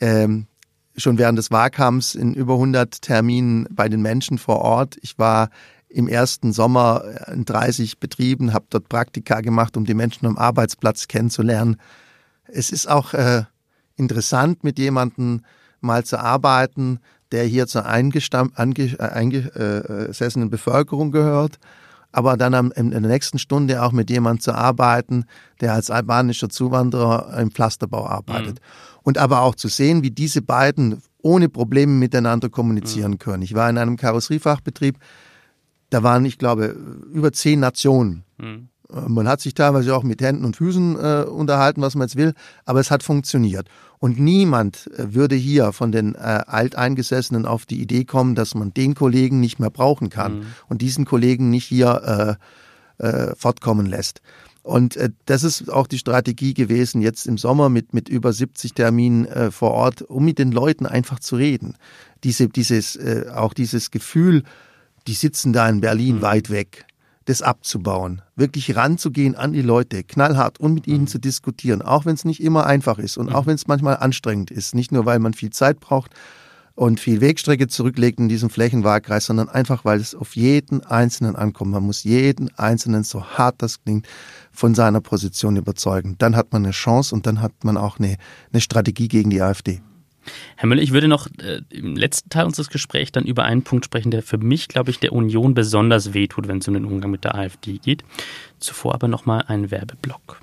ähm, 0.00 0.46
schon 0.96 1.18
während 1.18 1.36
des 1.36 1.50
Wahlkampfs 1.50 2.14
in 2.14 2.34
über 2.34 2.54
100 2.54 3.02
Terminen 3.02 3.66
bei 3.72 3.88
den 3.88 4.02
Menschen 4.02 4.38
vor 4.38 4.60
Ort. 4.60 4.98
Ich 5.02 5.18
war 5.18 5.50
im 5.88 6.08
ersten 6.08 6.52
Sommer 6.52 7.02
in 7.32 7.44
30 7.44 7.98
Betrieben, 7.98 8.52
habe 8.52 8.66
dort 8.70 8.88
Praktika 8.88 9.40
gemacht, 9.40 9.76
um 9.76 9.84
die 9.84 9.94
Menschen 9.94 10.26
am 10.26 10.36
Arbeitsplatz 10.36 11.08
kennenzulernen. 11.08 11.76
Es 12.46 12.70
ist 12.70 12.88
auch 12.88 13.14
äh, 13.14 13.44
interessant, 13.96 14.64
mit 14.64 14.78
jemandem 14.78 15.42
mal 15.80 16.04
zu 16.04 16.18
arbeiten, 16.18 17.00
der 17.32 17.44
hier 17.44 17.66
zur 17.66 17.86
eingesessenen 17.86 20.50
Bevölkerung 20.50 21.10
gehört, 21.10 21.58
aber 22.10 22.38
dann 22.38 22.54
am, 22.54 22.72
in 22.72 22.90
der 22.90 23.00
nächsten 23.00 23.38
Stunde 23.38 23.82
auch 23.82 23.92
mit 23.92 24.10
jemandem 24.10 24.40
zu 24.40 24.54
arbeiten, 24.54 25.26
der 25.60 25.74
als 25.74 25.90
albanischer 25.90 26.48
Zuwanderer 26.48 27.38
im 27.38 27.50
Pflasterbau 27.50 28.06
arbeitet. 28.06 28.60
Mhm. 28.60 28.98
Und 29.02 29.18
aber 29.18 29.42
auch 29.42 29.54
zu 29.54 29.68
sehen, 29.68 30.02
wie 30.02 30.10
diese 30.10 30.40
beiden 30.42 31.02
ohne 31.20 31.50
Probleme 31.50 31.92
miteinander 31.92 32.48
kommunizieren 32.48 33.12
mhm. 33.12 33.18
können. 33.18 33.42
Ich 33.42 33.54
war 33.54 33.68
in 33.68 33.78
einem 33.78 33.96
Karosseriefachbetrieb, 33.96 34.98
da 35.90 36.02
waren, 36.02 36.24
ich 36.24 36.38
glaube, 36.38 36.76
über 37.12 37.32
zehn 37.32 37.60
Nationen. 37.60 38.24
Mhm. 38.38 38.68
Man 38.90 39.28
hat 39.28 39.42
sich 39.42 39.52
teilweise 39.52 39.94
auch 39.94 40.02
mit 40.02 40.22
Händen 40.22 40.46
und 40.46 40.56
Füßen 40.56 40.96
äh, 40.96 41.24
unterhalten, 41.24 41.82
was 41.82 41.94
man 41.94 42.08
jetzt 42.08 42.16
will, 42.16 42.32
aber 42.64 42.80
es 42.80 42.90
hat 42.90 43.02
funktioniert. 43.02 43.68
Und 43.98 44.18
niemand 44.18 44.90
äh, 44.96 45.14
würde 45.14 45.36
hier 45.36 45.72
von 45.72 45.92
den 45.92 46.14
äh, 46.14 46.18
Alteingesessenen 46.18 47.44
auf 47.44 47.66
die 47.66 47.82
Idee 47.82 48.04
kommen, 48.04 48.34
dass 48.34 48.54
man 48.54 48.72
den 48.72 48.94
Kollegen 48.94 49.40
nicht 49.40 49.58
mehr 49.58 49.70
brauchen 49.70 50.08
kann 50.08 50.38
mhm. 50.38 50.46
und 50.68 50.80
diesen 50.80 51.04
Kollegen 51.04 51.50
nicht 51.50 51.66
hier 51.66 52.38
äh, 52.98 53.06
äh, 53.06 53.34
fortkommen 53.36 53.86
lässt. 53.86 54.22
Und 54.62 54.96
äh, 54.96 55.10
das 55.26 55.44
ist 55.44 55.70
auch 55.70 55.86
die 55.86 55.98
Strategie 55.98 56.54
gewesen, 56.54 57.00
jetzt 57.00 57.26
im 57.26 57.38
Sommer 57.38 57.68
mit, 57.68 57.94
mit 57.94 58.08
über 58.08 58.32
70 58.32 58.74
Terminen 58.74 59.26
äh, 59.26 59.50
vor 59.50 59.72
Ort, 59.72 60.02
um 60.02 60.24
mit 60.24 60.38
den 60.38 60.52
Leuten 60.52 60.86
einfach 60.86 61.20
zu 61.20 61.36
reden. 61.36 61.76
Diese, 62.24 62.48
dieses, 62.48 62.96
äh, 62.96 63.26
auch 63.34 63.54
dieses 63.54 63.90
Gefühl, 63.90 64.44
die 65.08 65.14
sitzen 65.14 65.52
da 65.52 65.68
in 65.68 65.80
Berlin 65.80 66.16
mhm. 66.16 66.22
weit 66.22 66.50
weg, 66.50 66.86
das 67.24 67.42
abzubauen, 67.42 68.22
wirklich 68.36 68.76
ranzugehen 68.76 69.34
an 69.34 69.52
die 69.52 69.62
Leute, 69.62 70.04
knallhart 70.04 70.60
und 70.60 70.74
mit 70.74 70.86
ihnen 70.86 71.02
mhm. 71.02 71.08
zu 71.08 71.18
diskutieren, 71.18 71.82
auch 71.82 72.04
wenn 72.04 72.14
es 72.14 72.24
nicht 72.24 72.42
immer 72.42 72.66
einfach 72.66 72.98
ist 72.98 73.16
und 73.16 73.30
mhm. 73.30 73.34
auch 73.34 73.46
wenn 73.46 73.54
es 73.54 73.66
manchmal 73.66 73.96
anstrengend 73.96 74.50
ist, 74.50 74.74
nicht 74.74 74.92
nur 74.92 75.06
weil 75.06 75.18
man 75.18 75.34
viel 75.34 75.50
Zeit 75.50 75.80
braucht 75.80 76.12
und 76.74 77.00
viel 77.00 77.20
Wegstrecke 77.20 77.68
zurücklegt 77.68 78.20
in 78.20 78.28
diesem 78.28 78.50
Flächenwahlkreis, 78.50 79.26
sondern 79.26 79.48
einfach, 79.48 79.84
weil 79.84 79.98
es 79.98 80.14
auf 80.14 80.36
jeden 80.36 80.84
Einzelnen 80.84 81.34
ankommt. 81.34 81.72
Man 81.72 81.82
muss 81.82 82.04
jeden 82.04 82.56
Einzelnen, 82.56 83.02
so 83.02 83.24
hart 83.24 83.56
das 83.62 83.82
klingt, 83.82 84.06
von 84.52 84.76
seiner 84.76 85.00
Position 85.00 85.56
überzeugen. 85.56 86.14
Dann 86.18 86.36
hat 86.36 86.52
man 86.52 86.64
eine 86.64 86.72
Chance 86.72 87.14
und 87.14 87.26
dann 87.26 87.40
hat 87.40 87.64
man 87.64 87.76
auch 87.76 87.98
eine, 87.98 88.16
eine 88.52 88.60
Strategie 88.60 89.08
gegen 89.08 89.30
die 89.30 89.42
AfD. 89.42 89.80
Herr 90.56 90.68
Müller, 90.68 90.82
ich 90.82 90.92
würde 90.92 91.08
noch 91.08 91.26
äh, 91.38 91.60
im 91.70 91.96
letzten 91.96 92.30
Teil 92.30 92.46
unseres 92.46 92.68
Gesprächs 92.68 93.12
dann 93.12 93.24
über 93.24 93.44
einen 93.44 93.62
Punkt 93.62 93.84
sprechen, 93.84 94.10
der 94.10 94.22
für 94.22 94.38
mich, 94.38 94.68
glaube 94.68 94.90
ich, 94.90 94.98
der 94.98 95.12
Union 95.12 95.54
besonders 95.54 96.14
wehtut, 96.14 96.48
wenn 96.48 96.58
es 96.58 96.68
um 96.68 96.74
den 96.74 96.84
Umgang 96.84 97.10
mit 97.10 97.24
der 97.24 97.34
AfD 97.34 97.78
geht. 97.78 98.04
Zuvor 98.58 98.94
aber 98.94 99.08
nochmal 99.08 99.44
ein 99.46 99.70
Werbeblock. 99.70 100.40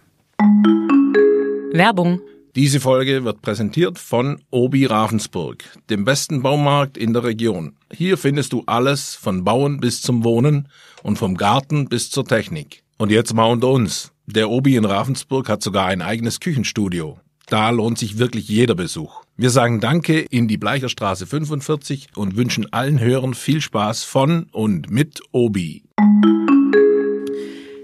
Werbung 1.74 2.22
diese 2.56 2.80
Folge 2.80 3.26
wird 3.26 3.42
präsentiert 3.42 4.00
von 4.00 4.42
Obi 4.50 4.86
Ravensburg, 4.86 5.66
dem 5.90 6.06
besten 6.06 6.42
Baumarkt 6.42 6.98
in 6.98 7.12
der 7.12 7.26
Region. 7.26 7.76
Hier 7.92 8.18
findest 8.18 8.54
du 8.54 8.64
alles 8.66 9.14
von 9.14 9.44
Bauen 9.44 9.82
bis 9.82 10.02
zum 10.02 10.24
Wohnen 10.24 10.70
und 11.04 11.18
vom 11.18 11.36
Garten 11.36 11.90
bis 11.90 12.10
zur 12.10 12.24
Technik. 12.24 12.82
Und 12.98 13.12
jetzt 13.12 13.34
mal 13.34 13.52
unter 13.52 13.68
uns. 13.68 14.14
Der 14.26 14.50
Obi 14.50 14.78
in 14.78 14.86
Ravensburg 14.86 15.50
hat 15.50 15.62
sogar 15.62 15.88
ein 15.88 16.02
eigenes 16.02 16.40
Küchenstudio. 16.40 17.20
Da 17.48 17.72
lohnt 17.72 17.98
sich 17.98 18.20
wirklich 18.20 18.48
jeder 18.48 18.76
Besuch. 18.76 19.25
Wir 19.38 19.50
sagen 19.50 19.82
Danke 19.82 20.22
in 20.22 20.48
die 20.48 20.58
Bleicherstraße 20.58 21.28
45 21.28 22.08
und 22.16 22.38
wünschen 22.38 22.72
allen 22.72 23.02
Hörern 23.02 23.34
viel 23.34 23.60
Spaß 23.60 24.06
von 24.06 24.48
und 24.54 24.90
mit 24.90 25.20
Obi. 25.34 25.84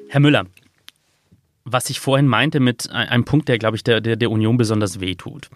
Herr 0.07 0.21
Müller, 0.21 0.45
was 1.65 1.89
ich 1.89 1.99
vorhin 1.99 2.27
meinte 2.27 2.61
mit 2.61 2.89
einem 2.91 3.25
Punkt, 3.25 3.49
der, 3.49 3.57
glaube 3.57 3.75
ich, 3.75 3.83
der, 3.83 3.99
der, 3.99 4.15
der 4.15 4.31
Union 4.31 4.55
besonders 4.55 5.01
wehtut. 5.01 5.49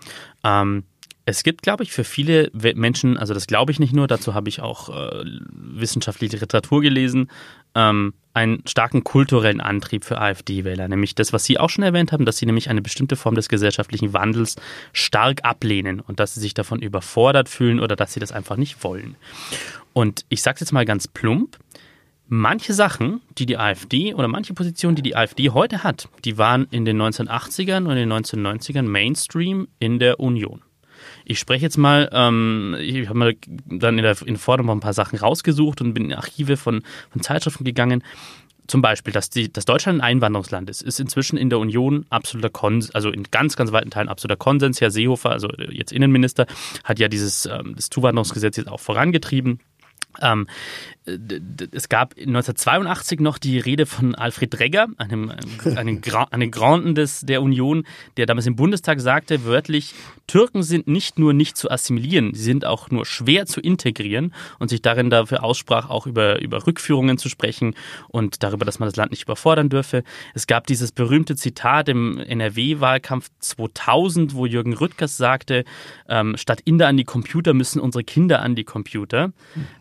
Ähm, 0.44 0.84
es 1.24 1.44
gibt, 1.44 1.62
glaube 1.62 1.84
ich, 1.84 1.94
für 1.94 2.04
viele 2.04 2.52
Menschen, 2.54 3.16
also 3.16 3.34
das 3.34 3.48
glaube 3.48 3.72
ich 3.72 3.80
nicht 3.80 3.94
nur, 3.94 4.08
dazu 4.08 4.34
habe 4.34 4.50
ich 4.50 4.60
auch 4.60 4.90
äh, 4.90 5.24
wissenschaftliche 5.50 6.36
Literatur 6.36 6.82
gelesen, 6.82 7.32
ähm, 7.74 8.14
einen 8.36 8.62
starken 8.68 9.04
kulturellen 9.04 9.62
Antrieb 9.62 10.04
für 10.04 10.20
AfD-Wähler, 10.20 10.88
nämlich 10.88 11.16
das, 11.16 11.34
was 11.34 11.46
Sie 11.46 11.58
auch 11.58 11.70
schon 11.70 11.84
erwähnt 11.84 12.12
haben, 12.12 12.26
dass 12.26 12.38
sie 12.38 12.46
nämlich 12.46 12.70
eine 12.70 12.82
bestimmte 12.82 13.16
Form 13.16 13.36
des 13.36 13.50
gesellschaftlichen 13.50 14.14
Wandels 14.14 14.56
stark 14.94 15.44
ablehnen 15.44 16.02
und 16.02 16.20
dass 16.20 16.34
sie 16.34 16.42
sich 16.42 16.54
davon 16.54 16.82
überfordert 16.82 17.50
fühlen 17.50 17.80
oder 17.80 17.96
dass 17.96 18.14
sie 18.14 18.20
das 18.20 18.32
einfach 18.32 18.58
nicht 18.58 18.84
wollen. 18.84 19.16
Und 19.94 20.26
ich 20.30 20.42
sage 20.42 20.56
es 20.56 20.62
jetzt 20.62 20.72
mal 20.74 20.86
ganz 20.86 21.08
plump, 21.08 21.58
manche 22.28 22.74
Sachen, 22.74 23.22
die 23.38 23.46
die 23.46 23.58
AfD 23.58 24.14
oder 24.14 24.28
manche 24.28 24.54
Positionen, 24.54 24.96
die 24.96 25.02
die 25.02 25.16
AfD 25.16 25.52
heute 25.52 25.84
hat, 25.84 26.10
die 26.26 26.38
waren 26.38 26.68
in 26.72 26.86
den 26.86 27.02
1980ern 27.02 27.86
und 27.86 27.92
in 27.92 28.10
den 28.10 28.14
1990ern 28.14 28.84
Mainstream 28.84 29.68
in 29.80 30.00
der 30.00 30.20
Union. 30.20 30.62
Ich 31.26 31.40
spreche 31.40 31.64
jetzt 31.64 31.78
mal, 31.78 32.10
ähm, 32.14 32.76
ich 32.80 33.08
habe 33.10 33.18
mal 33.18 33.36
dann 33.66 33.98
in 33.98 34.04
der, 34.04 34.16
in 34.22 34.36
der 34.36 34.38
Vorderung 34.38 34.78
ein 34.78 34.80
paar 34.80 34.94
Sachen 34.94 35.18
rausgesucht 35.18 35.82
und 35.82 35.94
bin 35.94 36.06
in 36.06 36.14
Archive 36.14 36.56
von, 36.56 36.84
von 37.12 37.22
Zeitschriften 37.22 37.64
gegangen. 37.64 38.04
Zum 38.68 38.82
Beispiel, 38.82 39.14
dass, 39.14 39.30
die, 39.30 39.52
dass 39.52 39.66
Deutschland 39.66 40.00
ein 40.00 40.06
Einwanderungsland 40.16 40.70
ist, 40.70 40.82
ist 40.82 41.00
inzwischen 41.00 41.38
in 41.38 41.50
der 41.50 41.60
Union 41.60 42.06
absoluter 42.10 42.50
Konsens, 42.50 42.96
also 42.96 43.10
in 43.10 43.24
ganz, 43.30 43.56
ganz 43.56 43.72
weiten 43.72 43.92
Teilen 43.92 44.10
absoluter 44.10 44.38
Konsens. 44.38 44.82
Herr 44.82 44.90
Seehofer, 44.90 45.32
also 45.32 45.50
jetzt 45.70 45.92
Innenminister, 45.92 46.48
hat 46.84 47.00
ja 47.00 47.08
dieses 47.08 47.46
ähm, 47.46 47.74
das 47.76 47.90
Zuwanderungsgesetz 47.90 48.58
jetzt 48.58 48.70
auch 48.70 48.80
vorangetrieben. 48.80 49.60
Ähm, 50.22 50.48
es 51.06 51.90
gab 51.90 52.14
1982 52.18 53.20
noch 53.20 53.38
die 53.38 53.60
Rede 53.60 53.86
von 53.86 54.16
Alfred 54.16 54.58
Dregger, 54.58 54.88
einem, 54.98 55.32
einem, 55.76 56.02
einem 56.32 56.52
Granden 56.52 56.96
des, 56.96 57.22
der 57.22 57.42
Union, 57.42 57.86
der 58.18 58.26
damals 58.26 58.48
im 58.48 58.56
Bundestag 58.56 59.00
sagte, 59.00 59.46
wörtlich, 59.46 59.94
Türken 60.28 60.64
sind 60.64 60.88
nicht 60.88 61.20
nur 61.20 61.34
nicht 61.34 61.58
zu 61.58 61.70
assimilieren, 61.70 62.34
sie 62.34 62.44
sind 62.44 62.66
auch 62.66 62.90
nur 62.90 63.06
schwer 63.06 63.46
zu 63.46 63.62
integrieren 63.62 64.34
und 64.58 64.70
sich 64.70 64.82
darin 64.82 65.12
dafür 65.12 65.44
aussprach, 65.44 65.90
auch 65.90 66.08
über, 66.08 66.42
über 66.42 66.66
Rückführungen 66.66 67.20
zu 67.20 67.30
sprechen 67.30 67.76
und 68.08 68.42
darüber, 68.42 68.66
dass 68.66 68.80
man 68.80 68.88
das 68.88 68.96
Land 68.96 69.12
nicht 69.12 69.24
überfordern 69.24 69.70
dürfe. 69.70 70.04
Es 70.34 70.48
gab 70.48 70.66
dieses 70.66 70.92
berühmte 70.92 71.36
Zitat 71.36 71.90
im 71.90 72.18
NRW-Wahlkampf 72.18 73.30
2000, 73.40 74.34
wo 74.34 74.48
Jürgen 74.48 74.74
Rüttgers 74.74 75.18
sagte, 75.18 75.66
ähm, 76.10 76.36
statt 76.38 76.62
Inder 76.66 76.88
an 76.88 76.98
die 76.98 77.04
Computer 77.04 77.54
müssen 77.54 77.80
unsere 77.80 78.04
Kinder 78.04 78.42
an 78.42 78.56
die 78.56 78.64
Computer. 78.64 79.32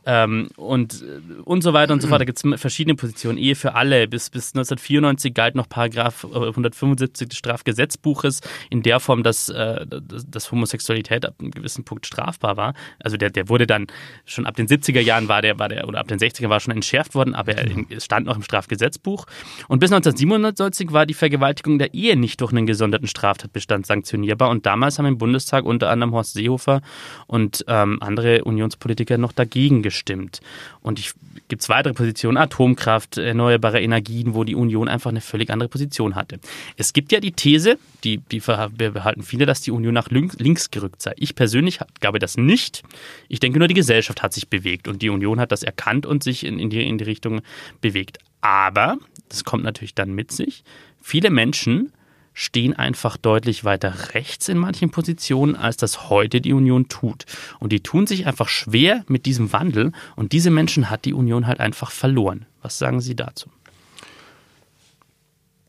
Ähm, 0.04 0.48
und 0.56 1.04
und 1.44 1.62
so 1.62 1.72
weiter 1.72 1.92
und 1.92 2.02
so 2.02 2.08
fort. 2.08 2.20
Da 2.20 2.24
gibt 2.24 2.42
es 2.42 2.60
verschiedene 2.60 2.94
Positionen. 2.94 3.38
Ehe 3.38 3.54
für 3.54 3.74
alle. 3.74 4.08
Bis, 4.08 4.30
bis 4.30 4.54
1994 4.54 5.34
galt 5.34 5.54
noch 5.54 5.68
Paragraph 5.68 6.24
175 6.24 7.28
des 7.28 7.38
Strafgesetzbuches 7.38 8.40
in 8.70 8.82
der 8.82 9.00
Form, 9.00 9.22
dass, 9.22 9.48
äh, 9.48 9.86
dass 9.86 10.52
Homosexualität 10.52 11.26
ab 11.26 11.34
einem 11.38 11.50
gewissen 11.50 11.84
Punkt 11.84 12.06
strafbar 12.06 12.56
war. 12.56 12.74
Also 13.02 13.16
der, 13.16 13.30
der 13.30 13.48
wurde 13.48 13.66
dann 13.66 13.86
schon 14.24 14.46
ab 14.46 14.56
den 14.56 14.66
70er 14.66 15.00
Jahren 15.00 15.28
war 15.28 15.42
der, 15.42 15.58
war 15.58 15.68
der, 15.68 15.88
oder 15.88 16.00
ab 16.00 16.08
den 16.08 16.18
60er 16.18 16.48
war 16.48 16.60
schon 16.60 16.74
entschärft 16.74 17.14
worden, 17.14 17.34
aber 17.34 17.52
er 17.52 18.00
stand 18.00 18.26
noch 18.26 18.36
im 18.36 18.42
Strafgesetzbuch. 18.42 19.26
Und 19.68 19.80
bis 19.80 19.92
1997 19.92 20.92
war 20.92 21.06
die 21.06 21.14
Vergewaltigung 21.14 21.78
der 21.78 21.94
Ehe 21.94 22.16
nicht 22.16 22.40
durch 22.40 22.52
einen 22.52 22.66
gesonderten 22.66 23.08
Straftatbestand 23.08 23.86
sanktionierbar. 23.86 24.50
Und 24.50 24.66
damals 24.66 24.98
haben 24.98 25.06
im 25.06 25.18
Bundestag 25.18 25.64
unter 25.64 25.90
anderem 25.90 26.12
Horst 26.12 26.34
Seehofer 26.34 26.80
und 27.26 27.64
ähm, 27.68 27.98
andere 28.00 28.44
Unionspolitiker 28.44 29.18
noch 29.18 29.32
dagegen 29.32 29.82
gestimmt. 29.82 30.40
Und 30.80 30.98
ich 30.98 31.03
gibt 31.48 31.62
es 31.62 31.68
weitere 31.68 31.94
Positionen, 31.94 32.36
Atomkraft, 32.36 33.18
erneuerbare 33.18 33.80
Energien, 33.80 34.34
wo 34.34 34.44
die 34.44 34.54
Union 34.54 34.88
einfach 34.88 35.10
eine 35.10 35.20
völlig 35.20 35.50
andere 35.50 35.68
Position 35.68 36.14
hatte. 36.14 36.40
Es 36.76 36.92
gibt 36.92 37.12
ja 37.12 37.20
die 37.20 37.32
These, 37.32 37.78
die, 38.02 38.18
die 38.18 38.40
behalten 38.40 39.22
viele, 39.22 39.46
dass 39.46 39.60
die 39.60 39.70
Union 39.70 39.94
nach 39.94 40.08
links 40.10 40.70
gerückt 40.70 41.02
sei. 41.02 41.12
Ich 41.16 41.34
persönlich 41.34 41.80
glaube 42.00 42.18
das 42.18 42.36
nicht. 42.36 42.82
Ich 43.28 43.40
denke 43.40 43.58
nur, 43.58 43.68
die 43.68 43.74
Gesellschaft 43.74 44.22
hat 44.22 44.32
sich 44.32 44.48
bewegt 44.48 44.88
und 44.88 45.02
die 45.02 45.10
Union 45.10 45.40
hat 45.40 45.52
das 45.52 45.62
erkannt 45.62 46.06
und 46.06 46.22
sich 46.22 46.44
in, 46.44 46.58
in, 46.58 46.70
die, 46.70 46.86
in 46.86 46.98
die 46.98 47.04
Richtung 47.04 47.42
bewegt. 47.80 48.18
Aber, 48.40 48.98
das 49.28 49.44
kommt 49.44 49.64
natürlich 49.64 49.94
dann 49.94 50.14
mit 50.14 50.32
sich, 50.32 50.64
viele 51.00 51.30
Menschen 51.30 51.92
stehen 52.34 52.74
einfach 52.74 53.16
deutlich 53.16 53.64
weiter 53.64 54.12
rechts 54.12 54.48
in 54.48 54.58
manchen 54.58 54.90
Positionen, 54.90 55.56
als 55.56 55.76
das 55.76 56.10
heute 56.10 56.40
die 56.40 56.52
Union 56.52 56.88
tut. 56.88 57.24
Und 57.60 57.72
die 57.72 57.80
tun 57.80 58.06
sich 58.06 58.26
einfach 58.26 58.48
schwer 58.48 59.04
mit 59.08 59.24
diesem 59.24 59.52
Wandel 59.52 59.92
und 60.16 60.32
diese 60.32 60.50
Menschen 60.50 60.90
hat 60.90 61.04
die 61.04 61.14
Union 61.14 61.46
halt 61.46 61.60
einfach 61.60 61.90
verloren. 61.90 62.46
Was 62.60 62.78
sagen 62.78 63.00
Sie 63.00 63.14
dazu? 63.14 63.48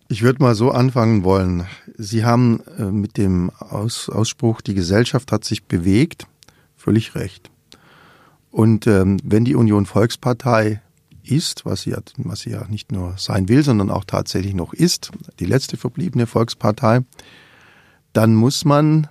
Ich 0.08 0.22
würde 0.22 0.42
mal 0.42 0.54
so 0.54 0.72
anfangen 0.72 1.24
wollen. 1.24 1.66
Sie 1.98 2.26
haben 2.26 2.62
äh, 2.78 2.84
mit 2.84 3.18
dem 3.18 3.50
Aus 3.50 4.10
Ausspruch, 4.10 4.62
die 4.62 4.76
Gesellschaft 4.76 5.32
hat 5.32 5.44
sich 5.44 5.64
bewegt, 5.64 6.28
völlig 6.76 7.16
recht. 7.16 7.50
Und 8.52 8.88
ähm, 8.88 9.18
wenn 9.24 9.46
die 9.46 9.56
Union 9.56 9.86
Volkspartei 9.86 10.82
ist, 11.32 11.66
was 11.66 11.82
sie, 11.82 11.92
ja, 11.92 12.00
was 12.18 12.42
sie 12.42 12.52
ja 12.52 12.66
nicht 12.68 12.92
nur 12.92 13.16
sein 13.18 13.50
will, 13.50 13.64
sondern 13.64 13.90
auch 13.90 14.06
tatsächlich 14.06 14.54
noch 14.54 14.74
ist, 14.74 15.12
die 15.40 15.46
letzte 15.46 15.78
verbliebene 15.78 16.28
Volkspartei, 16.28 17.02
dann 18.14 18.36
muss 18.36 18.66
man 18.66 19.08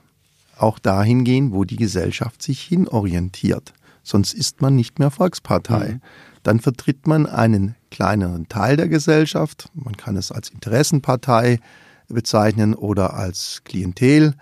auch 0.56 0.78
dahin 0.78 1.24
gehen, 1.24 1.52
wo 1.52 1.64
die 1.64 1.76
Gesellschaft 1.76 2.42
sich 2.42 2.60
hinorientiert. 2.62 3.72
Sonst 4.02 4.34
ist 4.34 4.60
man 4.60 4.76
nicht 4.76 4.98
mehr 4.98 5.10
Volkspartei. 5.10 5.94
Mhm. 5.94 6.00
Dann 6.42 6.60
vertritt 6.60 7.06
man 7.06 7.26
einen 7.26 7.74
kleineren 7.90 8.48
Teil 8.48 8.76
der 8.76 8.88
Gesellschaft. 8.88 9.70
Man 9.74 9.96
kann 9.96 10.16
es 10.16 10.30
als 10.30 10.50
Interessenpartei 10.50 11.58
bezeichnen 12.08 12.74
oder 12.74 13.14
als 13.14 13.62
Klientel, 13.64 14.34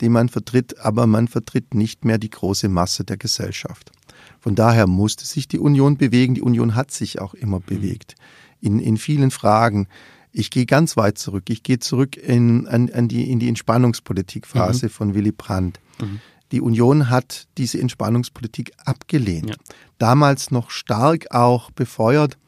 die 0.00 0.08
man 0.08 0.30
vertritt, 0.30 0.80
aber 0.80 1.06
man 1.06 1.28
vertritt 1.28 1.74
nicht 1.74 2.04
mehr 2.04 2.18
die 2.18 2.30
große 2.30 2.68
Masse 2.68 3.04
der 3.04 3.18
Gesellschaft. 3.18 3.92
Von 4.40 4.54
daher 4.54 4.86
musste 4.86 5.24
sich 5.26 5.48
die 5.48 5.58
Union 5.58 5.96
bewegen. 5.96 6.34
Die 6.34 6.42
Union 6.42 6.74
hat 6.74 6.90
sich 6.90 7.20
auch 7.20 7.34
immer 7.34 7.58
mhm. 7.58 7.64
bewegt. 7.66 8.14
In, 8.60 8.80
in 8.80 8.96
vielen 8.96 9.30
Fragen. 9.30 9.86
Ich 10.32 10.50
gehe 10.50 10.66
ganz 10.66 10.96
weit 10.96 11.18
zurück. 11.18 11.44
Ich 11.48 11.62
gehe 11.62 11.78
zurück 11.78 12.16
in, 12.16 12.66
an, 12.68 12.90
an 12.90 13.08
die, 13.08 13.30
in 13.30 13.38
die 13.38 13.48
Entspannungspolitikphase 13.48 14.86
mhm. 14.86 14.90
von 14.90 15.14
Willy 15.14 15.32
Brandt. 15.32 15.80
Mhm. 16.00 16.20
Die 16.52 16.60
Union 16.60 17.10
hat 17.10 17.46
diese 17.58 17.80
Entspannungspolitik 17.80 18.72
abgelehnt. 18.84 19.50
Ja. 19.50 19.56
Damals 19.98 20.50
noch 20.50 20.70
stark 20.70 21.32
auch 21.32 21.70
befeuert 21.70 22.38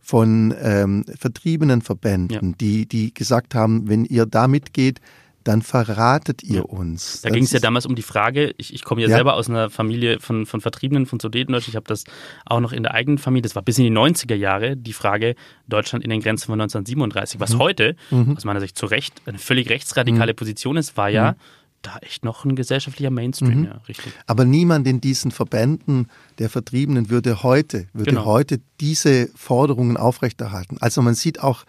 von 0.00 0.54
ähm, 0.60 1.04
vertriebenen 1.18 1.82
Verbänden, 1.82 2.50
ja. 2.50 2.56
die, 2.58 2.86
die 2.86 3.12
gesagt 3.12 3.54
haben, 3.54 3.88
wenn 3.88 4.04
ihr 4.04 4.24
da 4.24 4.48
mitgeht, 4.48 5.00
dann 5.44 5.62
verratet 5.62 6.42
ihr 6.42 6.68
uns. 6.68 7.22
Da 7.22 7.30
ging 7.30 7.44
es 7.44 7.52
ja 7.52 7.60
damals 7.60 7.86
um 7.86 7.94
die 7.94 8.02
Frage, 8.02 8.54
ich, 8.58 8.74
ich 8.74 8.84
komme 8.84 9.00
ja, 9.00 9.08
ja, 9.08 9.16
selber 9.16 9.34
aus 9.34 9.48
einer 9.48 9.70
Familie 9.70 10.20
von, 10.20 10.44
von 10.44 10.60
Vertriebenen 10.60 11.06
von 11.06 11.18
Sudetendeutsch, 11.18 11.68
ich 11.68 11.76
habe 11.76 11.86
das 11.86 12.04
auch 12.44 12.60
noch 12.60 12.72
in 12.72 12.82
der 12.82 12.94
eigenen 12.94 13.18
Familie, 13.18 13.42
das 13.42 13.54
war 13.54 13.62
bis 13.62 13.78
in 13.78 13.84
die 13.84 13.90
90er 13.90 14.34
Jahre, 14.34 14.76
die 14.76 14.92
Frage 14.92 15.34
Deutschland 15.66 16.04
in 16.04 16.10
den 16.10 16.20
Grenzen 16.20 16.46
von 16.46 16.60
1937. 16.60 17.40
Was 17.40 17.54
mhm. 17.54 17.58
heute, 17.58 17.96
mhm. 18.10 18.36
aus 18.36 18.44
meiner 18.44 18.60
Sicht 18.60 18.76
zu 18.76 18.86
Recht, 18.86 19.22
eine 19.26 19.38
völlig 19.38 19.70
rechtsradikale 19.70 20.32
mhm. 20.32 20.36
Position 20.36 20.76
ist, 20.76 20.96
war 20.96 21.08
ja, 21.08 21.32
mhm. 21.32 21.36
da 21.82 21.98
echt 22.02 22.24
noch 22.24 22.44
ein 22.44 22.54
gesellschaftlicher 22.54 23.10
Mainstream, 23.10 23.60
mhm. 23.60 23.64
ja, 23.64 23.80
richtig. 23.88 24.12
Aber 24.26 24.44
niemand 24.44 24.86
in 24.86 25.00
diesen 25.00 25.30
Verbänden 25.30 26.08
der 26.38 26.50
Vertriebenen 26.50 27.08
würde 27.08 27.42
heute, 27.42 27.88
würde 27.94 28.10
genau. 28.10 28.26
heute 28.26 28.60
diese 28.80 29.28
Forderungen 29.34 29.96
aufrechterhalten. 29.96 30.76
Also 30.80 31.00
man 31.00 31.14
sieht 31.14 31.42
auch, 31.42 31.64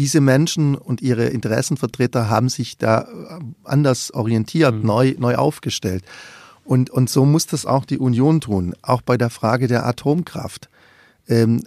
diese 0.00 0.22
Menschen 0.22 0.76
und 0.76 1.02
ihre 1.02 1.26
Interessenvertreter 1.26 2.30
haben 2.30 2.48
sich 2.48 2.78
da 2.78 3.02
äh, 3.02 3.06
anders 3.64 4.10
orientiert, 4.14 4.76
mhm. 4.76 4.86
neu, 4.86 5.14
neu 5.18 5.34
aufgestellt. 5.34 6.04
Und, 6.64 6.88
und 6.88 7.10
so 7.10 7.26
muss 7.26 7.46
das 7.46 7.66
auch 7.66 7.84
die 7.84 7.98
Union 7.98 8.40
tun, 8.40 8.74
auch 8.80 9.02
bei 9.02 9.18
der 9.18 9.28
Frage 9.28 9.68
der 9.68 9.84
Atomkraft. 9.84 10.70
Ähm, 11.28 11.64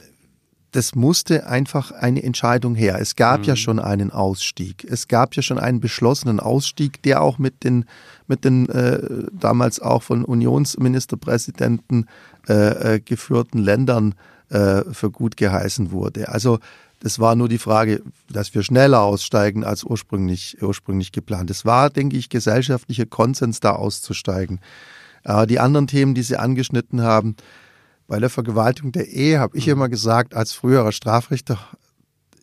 das 0.71 0.95
musste 0.95 1.45
einfach 1.45 1.91
eine 1.91 2.23
Entscheidung 2.23 2.73
her. 2.73 2.97
Es 2.99 3.15
gab 3.15 3.41
mhm. 3.41 3.45
ja 3.45 3.55
schon 3.55 3.77
einen 3.77 4.09
Ausstieg. 4.09 4.83
Es 4.89 5.07
gab 5.07 5.35
ja 5.35 5.43
schon 5.43 5.59
einen 5.59 5.79
beschlossenen 5.79 6.39
Ausstieg, 6.39 7.03
der 7.03 7.21
auch 7.21 7.37
mit 7.37 7.63
den, 7.63 7.85
mit 8.25 8.45
den 8.45 8.67
äh, 8.69 9.27
damals 9.31 9.79
auch 9.79 10.01
von 10.01 10.25
Unionsministerpräsidenten 10.25 12.07
äh, 12.49 12.95
äh, 12.95 12.99
geführten 12.99 13.59
Ländern 13.59 14.15
äh, 14.49 14.81
für 14.91 15.11
gut 15.11 15.37
geheißen 15.37 15.91
wurde. 15.91 16.29
Also 16.29 16.57
das 17.03 17.19
war 17.19 17.35
nur 17.35 17.49
die 17.49 17.57
Frage, 17.57 18.01
dass 18.29 18.55
wir 18.55 18.63
schneller 18.63 19.01
aussteigen 19.01 19.65
als 19.65 19.83
ursprünglich, 19.83 20.61
ursprünglich 20.61 21.11
geplant. 21.11 21.51
Es 21.51 21.65
war, 21.65 21.89
denke 21.89 22.15
ich, 22.15 22.29
gesellschaftlicher 22.29 23.05
Konsens, 23.05 23.59
da 23.59 23.73
auszusteigen. 23.73 24.61
Äh, 25.25 25.45
die 25.45 25.59
anderen 25.59 25.87
Themen, 25.87 26.15
die 26.15 26.23
Sie 26.23 26.37
angeschnitten 26.37 27.01
haben, 27.01 27.35
bei 28.07 28.19
der 28.19 28.29
Vergewaltigung 28.29 28.93
der 28.93 29.09
Ehe 29.09 29.39
habe 29.39 29.57
ich 29.57 29.65
mhm. 29.65 29.73
immer 29.73 29.89
gesagt, 29.89 30.33
als 30.33 30.53
früherer 30.53 30.93
Strafrichter, 30.93 31.59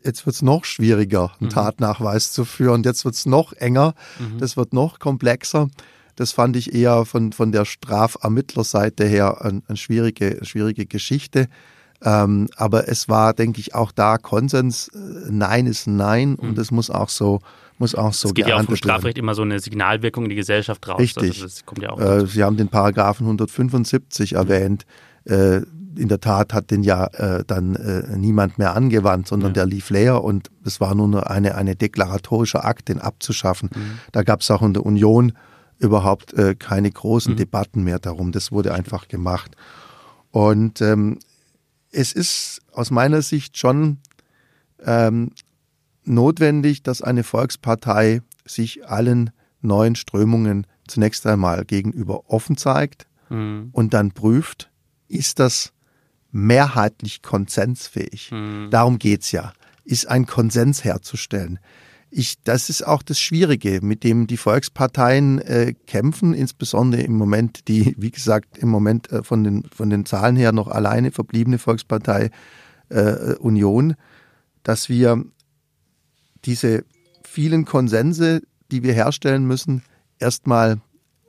jetzt 0.04 0.26
wird 0.26 0.36
es 0.36 0.42
noch 0.42 0.66
schwieriger, 0.66 1.32
einen 1.40 1.48
mhm. 1.48 1.54
Tatnachweis 1.54 2.30
zu 2.32 2.44
führen. 2.44 2.82
Jetzt 2.82 3.06
wird 3.06 3.14
es 3.14 3.24
noch 3.24 3.54
enger, 3.54 3.94
mhm. 4.18 4.40
das 4.40 4.58
wird 4.58 4.74
noch 4.74 4.98
komplexer. 4.98 5.68
Das 6.16 6.32
fand 6.32 6.54
ich 6.54 6.74
eher 6.74 7.06
von, 7.06 7.32
von 7.32 7.50
der 7.50 7.64
Strafermittlerseite 7.64 9.06
her 9.06 9.42
eine, 9.42 9.62
eine 9.66 9.78
schwierige, 9.78 10.40
schwierige 10.42 10.84
Geschichte. 10.84 11.48
Ähm, 12.02 12.48
aber 12.56 12.88
es 12.88 13.08
war, 13.08 13.34
denke 13.34 13.60
ich, 13.60 13.74
auch 13.74 13.92
da 13.92 14.18
Konsens. 14.18 14.88
Äh, 14.88 14.98
nein 15.30 15.66
ist 15.66 15.86
Nein 15.86 16.34
und 16.34 16.56
das 16.56 16.70
muss 16.70 16.90
auch 16.90 17.08
so 17.08 17.40
muss 17.78 17.94
auch 17.94 18.12
so 18.12 18.28
Es 18.28 18.34
geht 18.34 18.46
ja 18.46 18.58
auch 18.58 18.64
vom 18.64 18.76
Strafrecht 18.76 19.16
immer 19.16 19.34
so 19.34 19.42
eine 19.42 19.58
Signalwirkung 19.58 20.24
in 20.24 20.30
die 20.30 20.36
Gesellschaft 20.36 20.86
raus. 20.86 20.98
Richtig. 20.98 21.42
Also 21.42 21.62
ja 21.80 21.96
äh, 21.98 22.26
Sie 22.26 22.44
haben 22.44 22.56
den 22.56 22.68
Paragraphen 22.68 23.24
175 23.24 24.34
erwähnt. 24.34 24.84
Äh, 25.24 25.62
in 25.96 26.08
der 26.08 26.20
Tat 26.20 26.52
hat 26.52 26.70
den 26.70 26.82
ja 26.82 27.06
äh, 27.06 27.44
dann 27.46 27.74
äh, 27.74 28.16
niemand 28.16 28.58
mehr 28.58 28.76
angewandt, 28.76 29.28
sondern 29.28 29.50
ja. 29.50 29.54
der 29.54 29.66
lief 29.66 29.90
leer 29.90 30.22
und 30.22 30.50
es 30.64 30.80
war 30.80 30.94
nur 30.94 31.30
eine, 31.30 31.54
eine 31.56 31.74
deklaratorische 31.74 32.64
Akt, 32.64 32.88
den 32.88 33.00
abzuschaffen. 33.00 33.70
Mhm. 33.74 33.98
Da 34.12 34.22
gab 34.22 34.42
es 34.42 34.50
auch 34.50 34.62
in 34.62 34.74
der 34.74 34.86
Union 34.86 35.32
überhaupt 35.78 36.34
äh, 36.34 36.54
keine 36.54 36.90
großen 36.90 37.32
mhm. 37.32 37.38
Debatten 37.38 37.82
mehr 37.82 37.98
darum. 37.98 38.32
Das 38.32 38.52
wurde 38.52 38.72
einfach 38.72 39.08
gemacht. 39.08 39.56
Und 40.30 40.80
ähm, 40.80 41.18
es 41.92 42.12
ist 42.12 42.60
aus 42.72 42.90
meiner 42.90 43.22
Sicht 43.22 43.58
schon 43.58 43.98
ähm, 44.84 45.32
notwendig, 46.04 46.82
dass 46.82 47.02
eine 47.02 47.24
Volkspartei 47.24 48.22
sich 48.44 48.86
allen 48.86 49.30
neuen 49.60 49.94
Strömungen 49.94 50.66
zunächst 50.86 51.26
einmal 51.26 51.64
gegenüber 51.64 52.30
offen 52.30 52.56
zeigt 52.56 53.06
mhm. 53.28 53.68
und 53.72 53.94
dann 53.94 54.12
prüft, 54.12 54.70
ist 55.08 55.38
das 55.38 55.72
mehrheitlich 56.32 57.22
konsensfähig? 57.22 58.30
Mhm. 58.32 58.68
Darum 58.70 58.98
geht's 58.98 59.32
ja. 59.32 59.52
Ist 59.84 60.08
ein 60.08 60.26
Konsens 60.26 60.84
herzustellen. 60.84 61.58
Ich, 62.12 62.42
das 62.42 62.70
ist 62.70 62.84
auch 62.84 63.02
das 63.02 63.20
Schwierige, 63.20 63.80
mit 63.82 64.02
dem 64.02 64.26
die 64.26 64.36
Volksparteien 64.36 65.38
äh, 65.38 65.74
kämpfen, 65.86 66.34
insbesondere 66.34 67.02
im 67.02 67.14
Moment 67.14 67.68
die, 67.68 67.94
wie 67.96 68.10
gesagt, 68.10 68.58
im 68.58 68.68
Moment 68.68 69.12
äh, 69.12 69.22
von, 69.22 69.44
den, 69.44 69.64
von 69.72 69.90
den 69.90 70.04
Zahlen 70.06 70.34
her 70.34 70.50
noch 70.50 70.66
alleine 70.66 71.12
verbliebene 71.12 71.58
Volkspartei 71.58 72.30
äh, 72.88 73.34
Union, 73.36 73.94
dass 74.64 74.88
wir 74.88 75.24
diese 76.44 76.84
vielen 77.22 77.64
Konsense, 77.64 78.42
die 78.72 78.82
wir 78.82 78.92
herstellen 78.92 79.46
müssen, 79.46 79.82
erstmal 80.18 80.80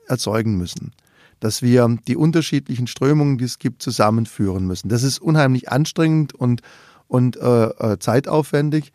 erzeugen 0.08 0.58
müssen. 0.58 0.94
Dass 1.40 1.62
wir 1.62 1.98
die 2.08 2.16
unterschiedlichen 2.16 2.88
Strömungen, 2.88 3.38
die 3.38 3.46
es 3.46 3.60
gibt, 3.60 3.84
zusammenführen 3.84 4.66
müssen. 4.66 4.90
Das 4.90 5.04
ist 5.04 5.20
unheimlich 5.20 5.72
anstrengend 5.72 6.34
und, 6.34 6.62
und 7.08 7.38
äh, 7.38 7.66
äh 7.66 8.00
zeitaufwendig. 8.00 8.92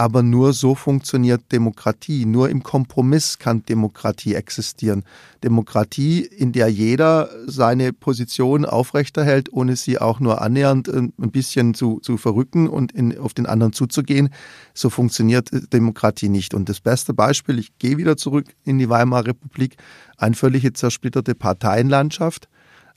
Aber 0.00 0.22
nur 0.22 0.52
so 0.52 0.76
funktioniert 0.76 1.50
Demokratie. 1.50 2.24
Nur 2.24 2.50
im 2.50 2.62
Kompromiss 2.62 3.40
kann 3.40 3.64
Demokratie 3.64 4.36
existieren. 4.36 5.02
Demokratie, 5.42 6.20
in 6.20 6.52
der 6.52 6.68
jeder 6.68 7.28
seine 7.46 7.92
Position 7.92 8.64
aufrechterhält, 8.64 9.52
ohne 9.52 9.74
sie 9.74 9.98
auch 9.98 10.20
nur 10.20 10.40
annähernd 10.40 10.86
äh, 10.86 10.98
ein 10.98 11.32
bisschen 11.32 11.74
zu, 11.74 11.98
zu 11.98 12.16
verrücken 12.16 12.68
und 12.68 12.92
in, 12.92 13.18
auf 13.18 13.34
den 13.34 13.46
anderen 13.46 13.72
zuzugehen. 13.72 14.28
So 14.72 14.88
funktioniert 14.88 15.50
Demokratie 15.72 16.28
nicht. 16.28 16.54
Und 16.54 16.68
das 16.68 16.78
beste 16.78 17.12
Beispiel, 17.12 17.58
ich 17.58 17.76
gehe 17.78 17.96
wieder 17.96 18.16
zurück 18.16 18.46
in 18.62 18.78
die 18.78 18.88
Weimarer 18.88 19.26
Republik, 19.26 19.78
eine 20.16 20.36
völlig 20.36 20.76
zersplitterte 20.76 21.34
Parteienlandschaft 21.34 22.48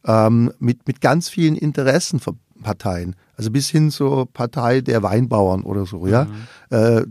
ähm, 0.06 0.52
mit, 0.60 0.88
mit 0.88 1.02
ganz 1.02 1.30
vielen 1.30 1.56
Interessenparteien. 2.62 3.16
Also 3.36 3.52
bis 3.52 3.70
hin 3.70 3.92
zur 3.92 4.32
Partei 4.32 4.82
der 4.82 5.04
Weinbauern 5.04 5.64
oder 5.64 5.86
so, 5.86 6.08
ja. 6.08 6.26
Mhm. 6.26 6.78
Äh, 6.78 7.06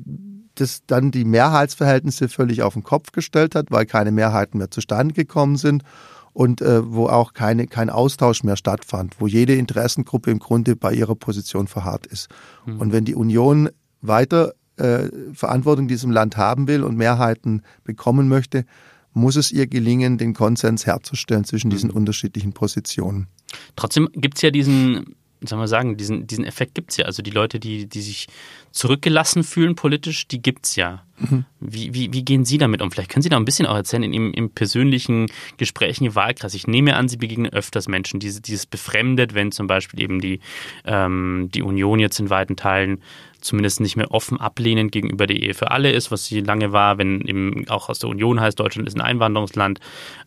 das 0.57 0.83
dann 0.87 1.11
die 1.11 1.25
Mehrheitsverhältnisse 1.25 2.29
völlig 2.29 2.63
auf 2.63 2.75
den 2.75 2.83
Kopf 2.83 3.13
gestellt 3.13 3.55
hat, 3.55 3.71
weil 3.71 3.87
keine 3.87 4.11
Mehrheiten 4.11 4.59
mehr 4.59 4.71
zustande 4.71 5.15
gekommen 5.15 5.57
sind 5.57 5.85
und 6.33 6.61
äh, 6.61 6.93
wo 6.93 7.07
auch 7.07 7.33
keine, 7.33 7.67
kein 7.67 7.89
Austausch 7.89 8.43
mehr 8.43 8.57
stattfand, 8.57 9.17
wo 9.21 9.27
jede 9.27 9.55
Interessengruppe 9.55 10.31
im 10.31 10.39
Grunde 10.39 10.77
bei 10.77 10.93
ihrer 10.93 11.15
Position 11.15 11.67
verharrt 11.67 12.07
ist. 12.07 12.29
Mhm. 12.67 12.81
Und 12.81 12.93
wenn 12.93 13.05
die 13.05 13.15
Union 13.15 13.71
weiter 14.03 14.53
äh, 14.77 15.09
Verantwortung 15.33 15.85
in 15.85 15.89
diesem 15.89 16.11
Land 16.11 16.37
haben 16.37 16.69
will 16.69 16.83
und 16.83 16.97
Mehrheiten 16.97 17.63
bekommen 17.85 18.29
möchte, 18.29 18.67
muss 19.13 19.37
es 19.37 19.53
ihr 19.53 19.67
gelingen, 19.67 20.19
den 20.19 20.35
Konsens 20.35 20.85
herzustellen 20.85 21.45
zwischen 21.45 21.71
diesen 21.71 21.91
mhm. 21.91 21.97
unterschiedlichen 21.97 22.53
Positionen. 22.53 23.29
Trotzdem 23.77 24.09
gibt 24.13 24.37
es 24.37 24.43
ja 24.43 24.51
diesen 24.51 25.17
soll 25.43 25.59
man 25.59 25.69
sagen, 25.69 25.97
diesen, 25.97 26.27
diesen 26.27 26.45
Effekt 26.45 26.75
gibt 26.75 26.91
es 26.91 26.97
ja. 26.99 27.07
Also 27.07 27.23
die 27.23 27.31
Leute, 27.31 27.59
die, 27.59 27.87
die 27.87 28.03
sich 28.03 28.29
zurückgelassen 28.73 29.43
fühlen 29.43 29.75
politisch, 29.75 30.29
die 30.29 30.43
gibt 30.43 30.67
es 30.67 30.77
ja. 30.77 31.03
Mhm. 31.19 31.45
Wie, 31.61 31.95
wie, 31.95 32.13
wie 32.13 32.25
gehen 32.25 32.45
Sie 32.45 32.59
damit 32.59 32.83
um? 32.83 32.91
Vielleicht 32.91 33.11
können 33.11 33.23
Sie 33.23 33.29
da 33.29 33.37
ein 33.37 33.45
bisschen 33.45 33.67
auch 33.67 33.75
erzählen 33.75 34.03
in 34.03 34.13
Ihrem, 34.13 34.33
im 34.33 34.51
persönlichen 34.51 35.27
Gesprächen 35.57 36.05
im 36.05 36.15
Wahlkreis. 36.15 36.55
Ich 36.55 36.67
nehme 36.67 36.97
an, 36.97 37.09
Sie 37.09 37.17
begegnen 37.17 37.53
öfters 37.53 37.89
Menschen, 37.89 38.21
diese, 38.21 38.41
dieses 38.41 38.67
befremdet, 38.67 39.35
wenn 39.35 39.53
zum 39.53 39.67
Beispiel 39.67 40.01
eben 40.01 40.21
die, 40.21 40.41
ähm, 40.85 41.49
die 41.53 41.63
Union 41.63 41.99
jetzt 42.01 42.21
in 42.21 42.31
weiten 42.31 42.57
Teilen 42.57 43.01
zumindest 43.41 43.81
nicht 43.81 43.97
mehr 43.97 44.11
offen 44.13 44.39
ablehnend 44.39 44.93
gegenüber 44.93 45.27
der 45.27 45.37
Ehe 45.37 45.55
für 45.55 45.71
alle 45.71 45.91
ist, 45.91 46.11
was 46.11 46.27
sie 46.27 46.41
lange 46.41 46.73
war, 46.73 46.99
wenn 46.99 47.23
eben 47.23 47.69
auch 47.69 47.89
aus 47.89 47.99
der 47.99 48.11
Union 48.11 48.41
heißt, 48.41 48.59
Deutschland 48.61 48.87
ist 48.87 48.97
ein 48.97 49.01
Einwanderungsland, 49.01 49.81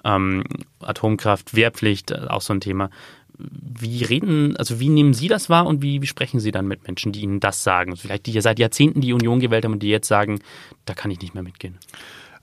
ähm, 0.03 0.43
Atomkraft, 0.80 1.55
Wehrpflicht, 1.55 2.14
auch 2.30 2.41
so 2.41 2.53
ein 2.53 2.61
Thema. 2.61 2.89
Wie 3.52 4.04
reden, 4.04 4.56
also 4.58 4.80
wie 4.80 4.89
nehmen 4.89 5.14
Sie 5.14 5.28
das 5.28 5.50
wahr 5.50 5.66
und 5.66 5.82
wie, 5.82 6.02
wie 6.02 6.08
sprechen 6.08 6.39
Sie 6.39 6.52
dann 6.52 6.68
mit 6.68 6.86
Menschen, 6.88 7.12
die 7.12 7.22
Ihnen 7.22 7.39
das 7.39 7.64
sagen? 7.64 7.91
Also 7.91 8.02
vielleicht 8.04 8.26
die 8.26 8.32
ja 8.32 8.41
seit 8.41 8.60
Jahrzehnten 8.60 9.02
die 9.02 9.14
Union 9.14 9.39
gewählt 9.39 9.66
haben 9.66 9.74
und 9.74 9.84
die 9.84 9.89
jetzt 9.89 10.08
sagen, 10.08 10.39
da 10.86 10.94
kann 10.94 11.12
ich 11.12 11.20
nicht 11.20 11.34
mehr 11.34 11.44
mitgehen. 11.44 11.78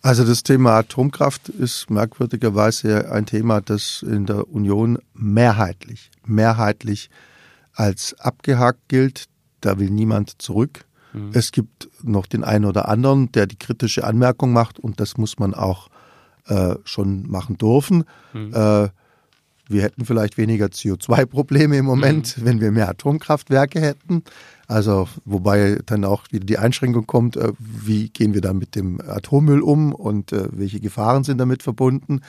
Also 0.03 0.25
das 0.25 0.43
Thema 0.43 0.79
Atomkraft 0.79 1.51
ist 1.51 1.91
merkwürdigerweise 1.91 3.13
ein 3.13 3.27
Thema, 3.27 3.61
das 3.61 4.03
in 4.03 4.25
der 4.25 4.49
Union 4.49 4.99
mehrheitlich, 5.13 6.11
mehrheitlich 6.25 7.11
als 7.75 8.19
abgehakt 8.19 8.89
gilt. 8.89 9.27
Da 9.61 9.79
will 9.79 9.91
niemand 9.91 10.41
zurück. 10.41 10.87
Mhm. 11.13 11.31
Es 11.35 11.53
gibt 11.53 11.91
noch 12.03 12.27
den 12.27 12.45
einen 12.45 12.65
oder 12.65 12.89
anderen, 12.89 13.31
der 13.33 13.47
die 13.47 13.59
kritische 13.59 14.05
Anmerkung 14.05 14.53
macht 14.53 14.79
und 14.79 15.01
das 15.01 15.19
muss 15.19 15.39
man 15.39 15.53
auch 15.53 15.89
äh, 16.47 16.77
schon 16.85 17.29
machen 17.29 17.59
dürfen. 17.59 18.05
Mhm. 18.33 18.55
Äh, 18.55 18.89
wir 19.71 19.83
hätten 19.83 20.05
vielleicht 20.05 20.37
weniger 20.37 20.67
CO2-Probleme 20.67 21.77
im 21.77 21.85
Moment, 21.85 22.37
mhm. 22.37 22.45
wenn 22.45 22.61
wir 22.61 22.73
mehr 22.73 22.89
Atomkraftwerke 22.89 23.81
hätten. 23.81 24.25
Also, 24.67 25.09
wobei 25.25 25.81
dann 25.87 26.05
auch 26.05 26.25
wieder 26.31 26.45
die 26.45 26.59
Einschränkung 26.59 27.07
kommt, 27.07 27.37
äh, 27.37 27.53
wie 27.59 28.09
gehen 28.09 28.35
wir 28.35 28.41
da 28.41 28.53
mit 28.53 28.75
dem 28.75 29.01
Atommüll 29.01 29.61
um 29.61 29.93
und 29.93 30.33
äh, 30.33 30.49
welche 30.53 30.81
Gefahren 30.81 31.25
sind 31.25 31.39
damit 31.39 31.63
verbunden. 31.63 32.21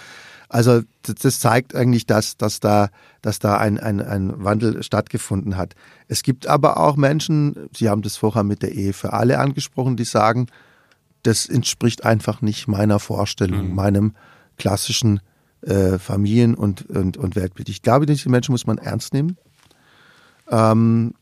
Also 0.50 0.82
das 1.04 1.40
zeigt 1.40 1.76
eigentlich, 1.76 2.06
dass, 2.06 2.36
dass 2.36 2.60
da, 2.60 2.90
dass 3.22 3.40
da 3.40 3.58
ein, 3.58 3.80
ein, 3.80 4.02
ein 4.02 4.44
Wandel 4.44 4.84
stattgefunden 4.84 5.56
hat. 5.56 5.76
Es 6.10 6.24
gibt 6.24 6.46
aber 6.46 6.76
auch 6.76 6.98
Menschen, 6.98 7.70
Sie 7.74 7.88
haben 7.88 8.02
das 8.02 8.18
vorher 8.18 8.44
mit 8.44 8.62
der 8.62 8.74
Ehe 8.74 8.92
für 8.92 9.14
alle 9.14 9.40
angesprochen, 9.40 9.96
die 9.96 10.04
sagen, 10.04 10.48
das 11.24 11.48
entspricht 11.48 12.04
einfach 12.04 12.42
nicht 12.42 12.68
meiner 12.68 13.00
Vorstellung, 13.00 13.70
mhm. 13.70 13.76
meinem 13.76 14.16
klassischen 14.58 15.22
äh, 15.62 15.98
Familien- 16.00 16.56
und, 16.56 16.90
und, 16.90 17.18
und 17.18 17.36
Weltbild. 17.36 17.70
Ich 17.70 17.82
glaube, 17.82 18.06
diese 18.06 18.30
Menschen 18.30 18.52
muss 18.52 18.68
man 18.68 18.78
ernst 18.78 19.14
nehmen. 19.14 19.38
Ähm, 20.50 21.14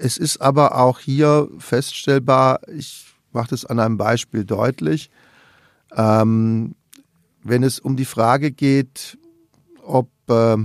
es 0.00 0.16
ist 0.16 0.40
aber 0.40 0.76
auch 0.78 1.00
hier 1.00 1.48
feststellbar, 1.58 2.60
ich 2.68 3.06
mache 3.32 3.50
das 3.50 3.64
an 3.64 3.78
einem 3.78 3.96
Beispiel 3.96 4.44
deutlich, 4.44 5.10
ähm, 5.96 6.74
wenn 7.42 7.62
es 7.62 7.80
um 7.80 7.96
die 7.96 8.04
Frage 8.04 8.50
geht, 8.50 9.18
ob 9.82 10.10
äh, 10.28 10.56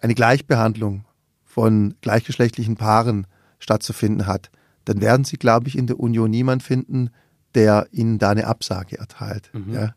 eine 0.00 0.14
Gleichbehandlung 0.14 1.04
von 1.44 1.94
gleichgeschlechtlichen 2.00 2.76
Paaren 2.76 3.26
stattzufinden 3.58 4.26
hat, 4.26 4.50
dann 4.84 5.00
werden 5.00 5.24
Sie, 5.24 5.36
glaube 5.36 5.68
ich, 5.68 5.76
in 5.76 5.86
der 5.86 6.00
Union 6.00 6.30
niemand 6.30 6.62
finden, 6.62 7.10
der 7.54 7.88
Ihnen 7.90 8.18
da 8.18 8.30
eine 8.30 8.46
Absage 8.46 8.98
erteilt. 8.98 9.50
Mhm. 9.52 9.74
Ja? 9.74 9.94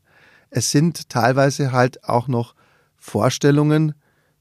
Es 0.51 0.69
sind 0.69 1.09
teilweise 1.09 1.71
halt 1.71 2.03
auch 2.03 2.27
noch 2.27 2.53
Vorstellungen, 2.97 3.93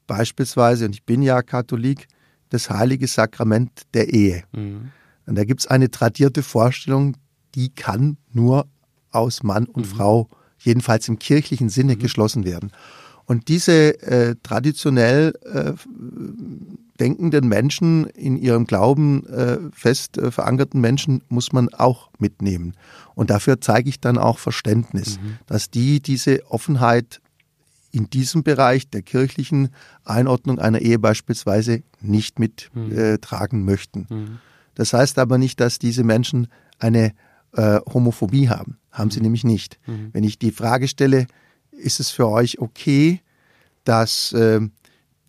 beispielsweise, 0.06 0.84
und 0.84 0.94
ich 0.94 1.04
bin 1.04 1.22
ja 1.22 1.40
Katholik, 1.40 2.08
das 2.50 2.68
heilige 2.68 3.06
Sakrament 3.06 3.82
der 3.94 4.12
Ehe. 4.12 4.42
Mhm. 4.52 4.90
Und 5.26 5.36
da 5.36 5.44
gibt 5.44 5.60
es 5.60 5.66
eine 5.68 5.90
tradierte 5.90 6.42
Vorstellung, 6.42 7.16
die 7.54 7.70
kann 7.70 8.18
nur 8.32 8.66
aus 9.12 9.42
Mann 9.42 9.66
und 9.66 9.86
mhm. 9.86 9.90
Frau, 9.96 10.28
jedenfalls 10.58 11.08
im 11.08 11.18
kirchlichen 11.18 11.68
Sinne, 11.68 11.94
mhm. 11.94 12.00
geschlossen 12.00 12.44
werden. 12.44 12.72
Und 13.24 13.46
diese 13.46 14.02
äh, 14.02 14.34
traditionell 14.42 15.32
äh, 15.44 15.74
denkenden 17.00 17.48
Menschen, 17.48 18.06
in 18.06 18.36
ihrem 18.36 18.66
Glauben 18.66 19.26
äh, 19.26 19.58
fest 19.72 20.18
äh, 20.18 20.30
verankerten 20.30 20.80
Menschen, 20.80 21.22
muss 21.28 21.52
man 21.52 21.68
auch 21.70 22.10
mitnehmen. 22.18 22.74
Und 23.14 23.30
dafür 23.30 23.60
zeige 23.60 23.88
ich 23.88 24.00
dann 24.00 24.18
auch 24.18 24.38
Verständnis, 24.38 25.18
mhm. 25.18 25.38
dass 25.46 25.70
die 25.70 26.00
diese 26.00 26.48
Offenheit 26.50 27.20
in 27.92 28.08
diesem 28.08 28.42
Bereich 28.42 28.88
der 28.88 29.02
kirchlichen 29.02 29.70
Einordnung 30.04 30.58
einer 30.58 30.80
Ehe 30.80 30.98
beispielsweise 30.98 31.82
nicht 32.00 32.38
mittragen 32.38 33.62
mhm. 33.62 33.68
äh, 33.68 33.72
möchten. 33.72 34.06
Mhm. 34.08 34.38
Das 34.74 34.92
heißt 34.92 35.18
aber 35.18 35.38
nicht, 35.38 35.60
dass 35.60 35.78
diese 35.78 36.04
Menschen 36.04 36.46
eine 36.78 37.12
äh, 37.52 37.80
Homophobie 37.92 38.48
haben. 38.48 38.78
Haben 38.92 39.10
sie 39.10 39.18
mhm. 39.18 39.24
nämlich 39.24 39.44
nicht. 39.44 39.78
Mhm. 39.86 40.10
Wenn 40.12 40.24
ich 40.24 40.38
die 40.38 40.52
Frage 40.52 40.88
stelle, 40.88 41.26
ist 41.70 42.00
es 42.00 42.10
für 42.10 42.28
euch 42.28 42.60
okay, 42.60 43.20
dass 43.84 44.32
äh, 44.32 44.60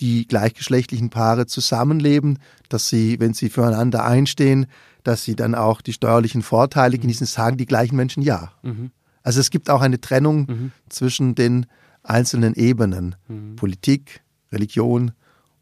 die 0.02 0.28
gleichgeschlechtlichen 0.28 1.10
Paare 1.10 1.46
zusammenleben, 1.46 2.40
dass 2.70 2.90
sie, 2.90 3.20
wenn 3.20 3.34
sie 3.34 3.50
füreinander 3.50 4.04
einstehen, 4.04 4.66
dass 5.04 5.24
sie 5.24 5.36
dann 5.36 5.56
auch 5.56 5.82
die 5.82 5.94
steuerlichen 5.94 6.42
Vorteile 6.42 6.98
mhm. 6.98 7.02
genießen, 7.02 7.28
sagen 7.28 7.58
die 7.58 7.66
gleichen 7.66 7.96
Menschen 7.96 8.24
ja. 8.24 8.52
Mhm. 8.64 8.92
Also 9.24 9.40
es 9.40 9.52
gibt 9.52 9.70
auch 9.70 9.82
eine 9.82 10.02
Trennung 10.02 10.48
mhm. 10.50 10.72
zwischen 10.90 11.36
den 11.36 11.68
einzelnen 12.04 12.56
Ebenen, 12.56 13.16
mhm. 13.28 13.56
Politik, 13.56 14.22
Religion 14.52 15.12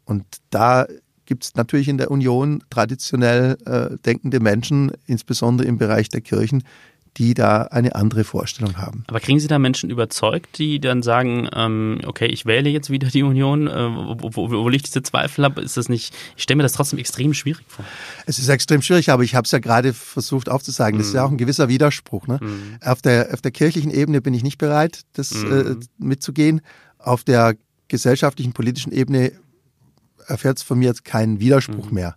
und 0.04 0.24
da 0.48 0.86
gibt 1.26 1.44
es 1.44 1.54
natürlich 1.54 1.88
in 1.88 1.98
der 1.98 2.10
Union 2.10 2.64
traditionell 2.70 3.56
äh, 3.64 3.96
denkende 4.04 4.40
Menschen, 4.40 4.90
insbesondere 5.06 5.68
im 5.68 5.78
Bereich 5.78 6.08
der 6.08 6.22
Kirchen, 6.22 6.64
die 7.16 7.34
da 7.34 7.62
eine 7.62 7.94
andere 7.96 8.24
Vorstellung 8.24 8.76
haben. 8.76 9.04
Aber 9.08 9.20
kriegen 9.20 9.40
Sie 9.40 9.48
da 9.48 9.58
Menschen 9.58 9.90
überzeugt, 9.90 10.58
die 10.58 10.80
dann 10.80 11.02
sagen, 11.02 11.48
ähm, 11.54 12.00
okay, 12.06 12.26
ich 12.26 12.46
wähle 12.46 12.70
jetzt 12.70 12.90
wieder 12.90 13.08
die 13.08 13.22
Union, 13.22 13.66
äh, 13.66 13.72
wo, 13.72 14.30
wo, 14.34 14.50
wo 14.50 14.70
ich 14.70 14.82
diese 14.82 15.02
Zweifel 15.02 15.44
habe, 15.44 15.60
ist 15.60 15.76
das 15.76 15.88
nicht, 15.88 16.14
ich 16.36 16.42
stelle 16.42 16.58
mir 16.58 16.62
das 16.62 16.72
trotzdem 16.72 16.98
extrem 16.98 17.34
schwierig 17.34 17.64
vor. 17.68 17.84
Es 18.26 18.38
ist 18.38 18.48
extrem 18.48 18.80
schwierig, 18.82 19.10
aber 19.10 19.24
ich 19.24 19.34
habe 19.34 19.44
es 19.44 19.50
ja 19.50 19.58
gerade 19.58 19.92
versucht 19.92 20.48
aufzuzeigen, 20.48 20.98
das 20.98 21.08
ist 21.08 21.14
ja 21.14 21.24
auch 21.24 21.30
ein 21.30 21.38
gewisser 21.38 21.68
Widerspruch. 21.68 22.26
Ne? 22.26 22.38
Mhm. 22.40 22.78
Auf, 22.82 23.02
der, 23.02 23.34
auf 23.34 23.40
der 23.40 23.50
kirchlichen 23.50 23.90
Ebene 23.90 24.20
bin 24.20 24.34
ich 24.34 24.42
nicht 24.42 24.58
bereit, 24.58 25.02
das 25.14 25.34
mhm. 25.34 25.52
äh, 25.52 25.76
mitzugehen. 25.98 26.60
Auf 26.98 27.24
der 27.24 27.56
gesellschaftlichen, 27.88 28.52
politischen 28.52 28.92
Ebene 28.92 29.32
erfährt 30.26 30.58
es 30.58 30.62
von 30.62 30.78
mir 30.78 30.86
jetzt 30.86 31.04
keinen 31.04 31.40
Widerspruch 31.40 31.88
mhm. 31.88 31.94
mehr. 31.94 32.16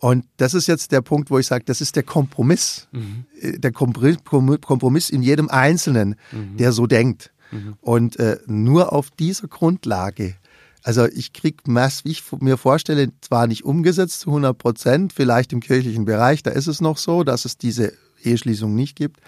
Und 0.00 0.24
das 0.38 0.54
ist 0.54 0.66
jetzt 0.66 0.92
der 0.92 1.02
Punkt, 1.02 1.30
wo 1.30 1.38
ich 1.38 1.46
sage, 1.46 1.64
das 1.66 1.82
ist 1.82 1.94
der 1.94 2.02
Kompromiss. 2.02 2.88
Mhm. 2.90 3.24
Äh, 3.38 3.58
der 3.58 3.70
Kompromiss 3.70 5.10
in 5.10 5.22
jedem 5.22 5.50
Einzelnen, 5.50 6.16
mhm. 6.32 6.56
der 6.56 6.72
so 6.72 6.86
denkt. 6.86 7.30
Mhm. 7.52 7.74
Und 7.82 8.18
äh, 8.18 8.38
nur 8.46 8.94
auf 8.94 9.10
dieser 9.10 9.46
Grundlage, 9.46 10.34
also 10.82 11.06
ich 11.06 11.34
kriege 11.34 11.58
Mass, 11.66 12.06
wie 12.06 12.12
ich 12.12 12.22
mir 12.40 12.56
vorstelle, 12.56 13.12
zwar 13.20 13.46
nicht 13.46 13.64
umgesetzt 13.64 14.20
zu 14.20 14.30
100 14.30 14.56
Prozent, 14.56 15.12
vielleicht 15.12 15.52
im 15.52 15.60
kirchlichen 15.60 16.06
Bereich, 16.06 16.42
da 16.42 16.50
ist 16.50 16.66
es 16.66 16.80
noch 16.80 16.96
so, 16.96 17.22
dass 17.22 17.44
es 17.44 17.58
diese 17.58 17.92
Eheschließung 18.22 18.74
nicht 18.74 18.96
gibt. 18.96 19.20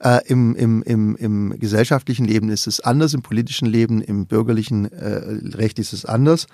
Äh, 0.00 0.20
im, 0.26 0.54
im, 0.54 0.82
im, 0.82 1.16
Im 1.16 1.58
gesellschaftlichen 1.58 2.26
Leben 2.26 2.50
ist 2.50 2.66
es 2.66 2.80
anders, 2.80 3.14
im 3.14 3.22
politischen 3.22 3.66
Leben, 3.66 4.02
im 4.02 4.26
bürgerlichen 4.26 4.92
äh, 4.92 5.56
Recht 5.56 5.78
ist 5.78 5.94
es 5.94 6.04
anders. 6.04 6.46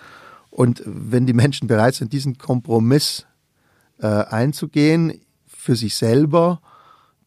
Und 0.51 0.83
wenn 0.87 1.27
die 1.27 1.33
Menschen 1.33 1.67
bereit 1.67 1.97
sind, 1.97 2.13
diesen 2.13 2.39
Kompromiss 2.39 3.27
äh, 4.01 4.07
einzugehen 4.07 5.21
für 5.47 5.77
sich 5.77 5.97
selber, 5.97 6.61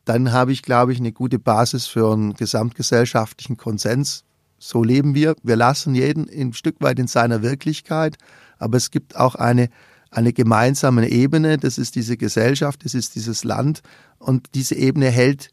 dann 0.06 0.32
habe 0.32 0.52
ich, 0.52 0.64
glaube 0.64 0.92
ich, 0.92 1.00
eine 1.00 1.12
gute 1.12 1.40
Basis 1.40 1.88
für 1.88 2.12
einen 2.12 2.34
gesamtgesellschaftlichen 2.34 3.58
Konsens. 3.58 4.24
So 4.58 4.84
leben 4.84 5.14
wir. 5.14 5.36
Wir 5.44 5.56
lassen 5.56 5.96
jeden 5.96 6.28
ein 6.30 6.54
Stück 6.54 6.78
weit 6.80 7.00
in 7.00 7.08
seiner 7.08 7.42
Wirklichkeit, 7.42 8.18
aber 8.58 8.78
es 8.78 8.92
gibt 8.92 9.16
auch 9.16 9.36
eine, 9.36 9.70
eine 10.12 10.34
gemeinsame 10.34 11.08
Ebene, 11.10 11.58
das 11.58 11.78
ist 11.78 11.96
diese 11.96 12.18
Gesellschaft, 12.18 12.84
das 12.84 12.94
ist 12.94 13.16
dieses 13.16 13.44
Land 13.44 13.82
und 14.18 14.48
diese 14.56 14.76
Ebene 14.76 15.10
hält 15.10 15.52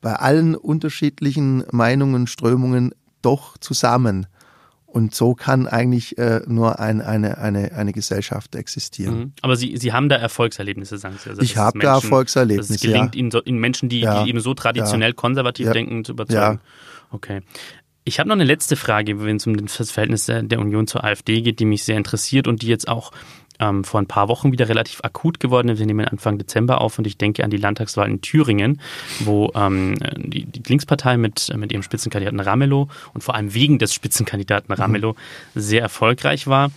bei 0.00 0.14
allen 0.14 0.54
unterschiedlichen 0.54 1.64
Meinungen, 1.72 2.26
Strömungen 2.26 2.94
doch 3.22 3.58
zusammen. 3.58 4.26
Und 4.92 5.14
so 5.14 5.34
kann 5.34 5.66
eigentlich 5.66 6.18
äh, 6.18 6.42
nur 6.46 6.78
ein, 6.78 7.00
eine, 7.00 7.38
eine, 7.38 7.72
eine 7.72 7.92
Gesellschaft 7.94 8.54
existieren. 8.54 9.18
Mhm. 9.18 9.32
Aber 9.40 9.56
Sie, 9.56 9.78
Sie 9.78 9.94
haben 9.94 10.10
da 10.10 10.16
Erfolgserlebnisse, 10.16 10.98
sagen 10.98 11.16
Sie. 11.18 11.30
Also, 11.30 11.40
ich 11.40 11.56
habe 11.56 11.78
da 11.78 11.94
Erfolgserlebnisse. 11.94 12.74
Es 12.74 12.80
gelingt 12.82 13.14
ja. 13.14 13.18
Ihnen, 13.18 13.30
so, 13.30 13.42
Ihnen 13.42 13.58
Menschen, 13.58 13.88
die, 13.88 14.00
ja. 14.00 14.22
die, 14.22 14.28
eben 14.28 14.40
so 14.40 14.52
traditionell 14.52 15.10
ja. 15.10 15.14
konservativ 15.14 15.70
denken, 15.70 16.04
zu 16.04 16.12
überzeugen. 16.12 16.60
Okay. 17.10 17.40
Ich 18.04 18.18
habe 18.18 18.28
noch 18.28 18.34
eine 18.34 18.44
letzte 18.44 18.76
Frage, 18.76 19.24
wenn 19.24 19.36
es 19.36 19.46
um 19.46 19.56
das 19.56 19.90
Verhältnis 19.90 20.26
der 20.26 20.58
Union 20.58 20.86
zur 20.86 21.04
AfD 21.04 21.40
geht, 21.40 21.58
die 21.58 21.64
mich 21.64 21.84
sehr 21.84 21.96
interessiert 21.96 22.46
und 22.46 22.60
die 22.60 22.66
jetzt 22.66 22.86
auch 22.86 23.12
ähm, 23.58 23.84
vor 23.84 24.00
ein 24.00 24.06
paar 24.06 24.28
Wochen 24.28 24.52
wieder 24.52 24.68
relativ 24.68 25.00
akut 25.02 25.40
geworden. 25.40 25.78
Wir 25.78 25.86
nehmen 25.86 26.06
Anfang 26.06 26.38
Dezember 26.38 26.80
auf 26.80 26.98
und 26.98 27.06
ich 27.06 27.16
denke 27.16 27.44
an 27.44 27.50
die 27.50 27.56
Landtagswahl 27.56 28.08
in 28.08 28.20
Thüringen, 28.20 28.80
wo 29.20 29.50
ähm, 29.54 29.94
die, 30.16 30.44
die, 30.44 30.62
Linkspartei 30.66 31.16
mit, 31.16 31.52
mit 31.56 31.72
ihrem 31.72 31.82
Spitzenkandidaten 31.82 32.40
Ramelow 32.40 32.88
und 33.14 33.22
vor 33.22 33.34
allem 33.34 33.54
wegen 33.54 33.78
des 33.78 33.94
Spitzenkandidaten 33.94 34.74
mhm. 34.74 34.80
Ramelow 34.80 35.12
mhm. 35.12 35.60
sehr 35.60 35.82
erfolgreich 35.82 36.46
war 36.46 36.70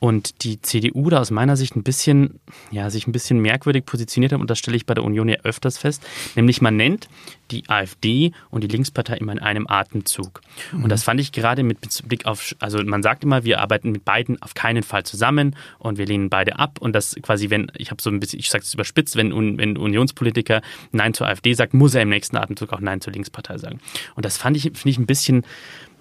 und 0.00 0.42
die 0.44 0.60
CDU 0.60 1.10
da 1.10 1.20
aus 1.20 1.30
meiner 1.30 1.56
Sicht 1.56 1.76
ein 1.76 1.82
bisschen, 1.82 2.40
ja, 2.70 2.90
sich 2.90 3.06
ein 3.06 3.12
bisschen 3.12 3.38
merkwürdig 3.38 3.84
positioniert 3.84 4.32
hat 4.32 4.40
und 4.40 4.50
das 4.50 4.58
stelle 4.58 4.76
ich 4.76 4.86
bei 4.86 4.94
der 4.94 5.04
Union 5.04 5.28
ja 5.28 5.36
öfters 5.44 5.78
fest, 5.78 6.02
nämlich 6.34 6.60
man 6.62 6.76
nennt 6.76 7.08
die 7.50 7.68
AfD 7.68 8.32
und 8.48 8.64
die 8.64 8.68
Linkspartei 8.68 9.16
immer 9.16 9.32
in 9.32 9.38
einem 9.38 9.66
Atemzug. 9.68 10.40
Mhm. 10.72 10.84
Und 10.84 10.90
das 10.90 11.02
fand 11.02 11.20
ich 11.20 11.32
gerade 11.32 11.62
mit 11.62 12.08
Blick 12.08 12.24
auf, 12.24 12.54
also 12.60 12.82
man 12.82 13.02
sagt 13.02 13.24
immer, 13.24 13.44
wir 13.44 13.60
arbeiten 13.60 13.92
mit 13.92 14.04
beiden 14.04 14.40
auf 14.40 14.54
keinen 14.54 14.82
Fall 14.82 15.04
zusammen 15.04 15.54
und 15.78 15.98
wir 15.98 16.06
lehnen 16.06 16.30
beide 16.30 16.58
ab 16.58 16.78
und 16.80 16.94
das 16.94 17.14
quasi, 17.20 17.50
wenn, 17.50 17.70
ich 17.76 17.90
habe 17.90 18.00
so 18.00 18.08
ein 18.08 18.20
bisschen, 18.20 18.38
ich 18.38 18.48
sage 18.48 18.64
es 18.64 18.72
überspitzt, 18.72 19.16
wenn, 19.16 19.58
wenn 19.58 19.76
Unionspolitiker 19.76 20.62
Nein 20.92 21.12
zur 21.12 21.26
AfD 21.26 21.52
sagt, 21.52 21.74
muss 21.74 21.94
er 21.94 22.02
im 22.02 22.08
nächsten 22.08 22.36
Atemzug 22.36 22.72
auch 22.72 22.80
Nein 22.80 23.02
zur 23.02 23.12
Linkspartei 23.12 23.58
sagen. 23.58 23.80
Und 24.14 24.24
das 24.24 24.38
fand 24.38 24.56
ich, 24.56 24.62
finde 24.62 24.88
ich 24.88 24.98
ein 24.98 25.06
bisschen, 25.06 25.44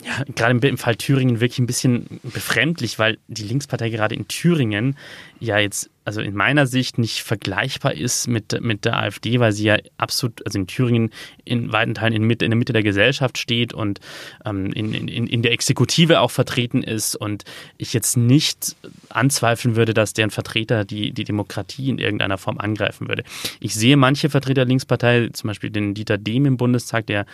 ja, 0.06 0.24
gerade 0.34 0.66
im 0.68 0.78
Fall 0.78 0.96
Thüringen 0.96 1.42
wirklich 1.42 1.60
ein 1.60 1.68
bisschen 1.68 2.22
befremdlich, 2.24 3.00
weil 3.00 3.18
die 3.28 3.44
Linkspartei 3.44 3.90
gerade 3.90 4.16
in 4.16 4.30
Thüringen 4.30 4.96
ja 5.42 5.58
jetzt, 5.60 5.90
also 6.06 6.22
in 6.22 6.36
meiner 6.36 6.68
Sicht, 6.68 6.98
nicht 6.98 7.22
vergleichbar 7.22 7.94
ist 7.94 8.28
mit, 8.28 8.62
mit 8.62 8.86
der 8.86 8.98
AfD, 8.98 9.40
weil 9.42 9.52
sie 9.52 9.66
ja 9.66 9.78
absolut, 9.98 10.46
also 10.46 10.58
in 10.58 10.68
Thüringen 10.68 11.12
in 11.44 11.74
weiten 11.74 11.96
Teilen 11.96 12.14
in, 12.14 12.30
in 12.30 12.38
der 12.38 12.56
Mitte 12.56 12.72
der 12.72 12.84
Gesellschaft 12.84 13.38
steht 13.38 13.74
und 13.74 14.00
ähm, 14.46 14.72
in, 14.72 14.94
in, 14.94 15.28
in 15.28 15.42
der 15.42 15.52
Exekutive 15.52 16.22
auch 16.22 16.32
vertreten 16.32 16.82
ist 16.82 17.18
und 17.18 17.44
ich 17.78 17.92
jetzt 17.92 18.16
nicht 18.16 18.78
anzweifeln 19.10 19.76
würde, 19.76 19.94
dass 19.94 20.14
deren 20.14 20.32
Vertreter 20.32 20.86
die, 20.86 21.12
die 21.12 21.26
Demokratie 21.26 21.90
in 21.90 22.00
irgendeiner 22.00 22.38
Form 22.38 22.58
angreifen 22.58 23.10
würde. 23.10 23.24
Ich 23.60 23.76
sehe 23.76 23.98
manche 23.98 24.30
Vertreter 24.30 24.62
der 24.62 24.66
Linkspartei, 24.66 25.30
zum 25.34 25.50
Beispiel 25.50 25.72
den 25.72 25.94
Dieter 25.94 26.18
Dehm 26.18 26.46
im 26.46 26.56
Bundestag, 26.56 27.06
der 27.08 27.26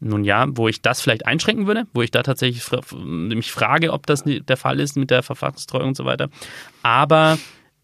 nun 0.00 0.24
ja, 0.24 0.46
wo 0.50 0.68
ich 0.68 0.80
das 0.80 1.00
vielleicht 1.00 1.26
einschränken 1.26 1.66
würde, 1.66 1.86
wo 1.92 2.02
ich 2.02 2.10
da 2.10 2.22
tatsächlich 2.22 2.62
mich 2.94 3.50
frage, 3.52 3.92
ob 3.92 4.06
das 4.06 4.24
der 4.24 4.56
Fall 4.56 4.80
ist 4.80 4.96
mit 4.96 5.10
der 5.10 5.22
Verfassungstreue 5.22 5.84
und 5.84 5.96
so 5.96 6.04
weiter. 6.04 6.28
Aber 6.82 7.38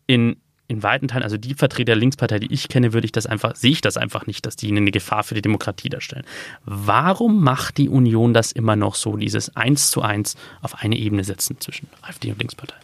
in, 0.06 0.36
in 0.68 0.82
weiten 0.82 1.08
Teilen, 1.08 1.24
also 1.24 1.36
die 1.36 1.54
Vertreter 1.54 1.86
der 1.86 1.96
Linkspartei, 1.96 2.38
die 2.38 2.52
ich 2.52 2.68
kenne, 2.68 2.92
würde 2.92 3.04
ich 3.04 3.12
das 3.12 3.26
einfach, 3.26 3.56
sehe 3.56 3.72
ich 3.72 3.80
das 3.80 3.96
einfach 3.96 4.26
nicht, 4.26 4.46
dass 4.46 4.54
die 4.56 4.68
eine 4.68 4.90
Gefahr 4.90 5.24
für 5.24 5.34
die 5.34 5.42
Demokratie 5.42 5.88
darstellen. 5.88 6.24
Warum 6.64 7.42
macht 7.42 7.78
die 7.78 7.88
Union 7.88 8.32
das 8.32 8.52
immer 8.52 8.76
noch 8.76 8.94
so, 8.94 9.16
dieses 9.16 9.56
Eins 9.56 9.90
zu 9.90 10.02
eins 10.02 10.36
auf 10.62 10.82
eine 10.82 10.96
Ebene 10.96 11.24
setzen 11.24 11.56
zwischen 11.60 11.88
AfD 12.02 12.30
und 12.30 12.38
Linkspartei? 12.38 12.76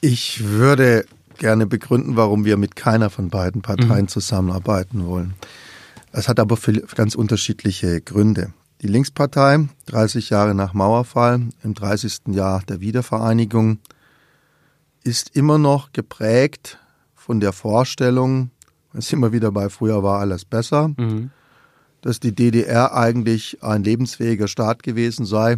Ich 0.00 0.44
würde 0.44 1.06
gerne 1.38 1.66
begründen, 1.66 2.16
warum 2.16 2.44
wir 2.44 2.56
mit 2.56 2.76
keiner 2.76 3.10
von 3.10 3.30
beiden 3.30 3.62
Parteien 3.62 4.02
mhm. 4.02 4.08
zusammenarbeiten 4.08 5.06
wollen. 5.06 5.34
Es 6.16 6.28
hat 6.28 6.38
aber 6.38 6.56
ganz 6.94 7.16
unterschiedliche 7.16 8.00
Gründe. 8.00 8.52
Die 8.82 8.86
Linkspartei, 8.86 9.66
30 9.86 10.30
Jahre 10.30 10.54
nach 10.54 10.72
Mauerfall, 10.72 11.48
im 11.64 11.74
30. 11.74 12.28
Jahr 12.28 12.62
der 12.68 12.80
Wiedervereinigung, 12.80 13.78
ist 15.02 15.34
immer 15.34 15.58
noch 15.58 15.90
geprägt 15.92 16.78
von 17.16 17.40
der 17.40 17.52
Vorstellung, 17.52 18.50
es 18.92 19.12
immer 19.12 19.32
wieder 19.32 19.50
bei 19.50 19.68
früher 19.68 20.04
war 20.04 20.20
alles 20.20 20.44
besser, 20.44 20.92
mhm. 20.96 21.30
dass 22.00 22.20
die 22.20 22.32
DDR 22.32 22.94
eigentlich 22.94 23.60
ein 23.64 23.82
lebensfähiger 23.82 24.46
Staat 24.46 24.84
gewesen 24.84 25.26
sei, 25.26 25.56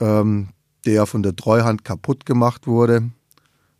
ähm, 0.00 0.48
der 0.86 1.06
von 1.06 1.22
der 1.22 1.36
Treuhand 1.36 1.84
kaputt 1.84 2.26
gemacht 2.26 2.66
wurde, 2.66 3.10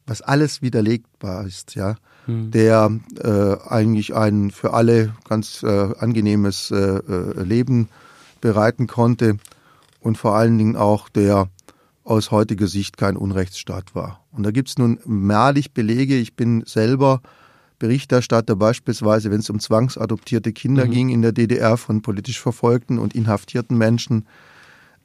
was 0.06 0.22
alles 0.22 0.62
widerlegbar 0.62 1.44
ist, 1.44 1.74
ja. 1.74 1.96
Hm. 2.26 2.50
der 2.50 2.90
äh, 3.22 3.56
eigentlich 3.68 4.14
ein 4.14 4.50
für 4.50 4.74
alle 4.74 5.14
ganz 5.28 5.62
äh, 5.62 5.94
angenehmes 5.98 6.70
äh, 6.70 6.76
äh 6.76 7.42
Leben 7.42 7.88
bereiten 8.40 8.86
konnte 8.86 9.38
und 10.00 10.18
vor 10.18 10.36
allen 10.36 10.58
Dingen 10.58 10.76
auch 10.76 11.08
der 11.08 11.48
aus 12.04 12.30
heutiger 12.30 12.68
Sicht 12.68 12.96
kein 12.96 13.16
Unrechtsstaat 13.16 13.94
war. 13.94 14.24
Und 14.32 14.44
da 14.44 14.50
gibt 14.50 14.68
es 14.68 14.78
nun 14.78 15.00
malig 15.04 15.72
Belege. 15.72 16.16
Ich 16.16 16.36
bin 16.36 16.62
selber 16.64 17.20
Berichterstatter 17.78 18.56
beispielsweise, 18.56 19.30
wenn 19.30 19.40
es 19.40 19.50
um 19.50 19.60
zwangsadoptierte 19.60 20.52
Kinder 20.52 20.86
mhm. 20.86 20.90
ging 20.90 21.08
in 21.10 21.22
der 21.22 21.32
DDR 21.32 21.76
von 21.76 22.02
politisch 22.02 22.40
verfolgten 22.40 22.98
und 22.98 23.14
inhaftierten 23.14 23.76
Menschen. 23.76 24.26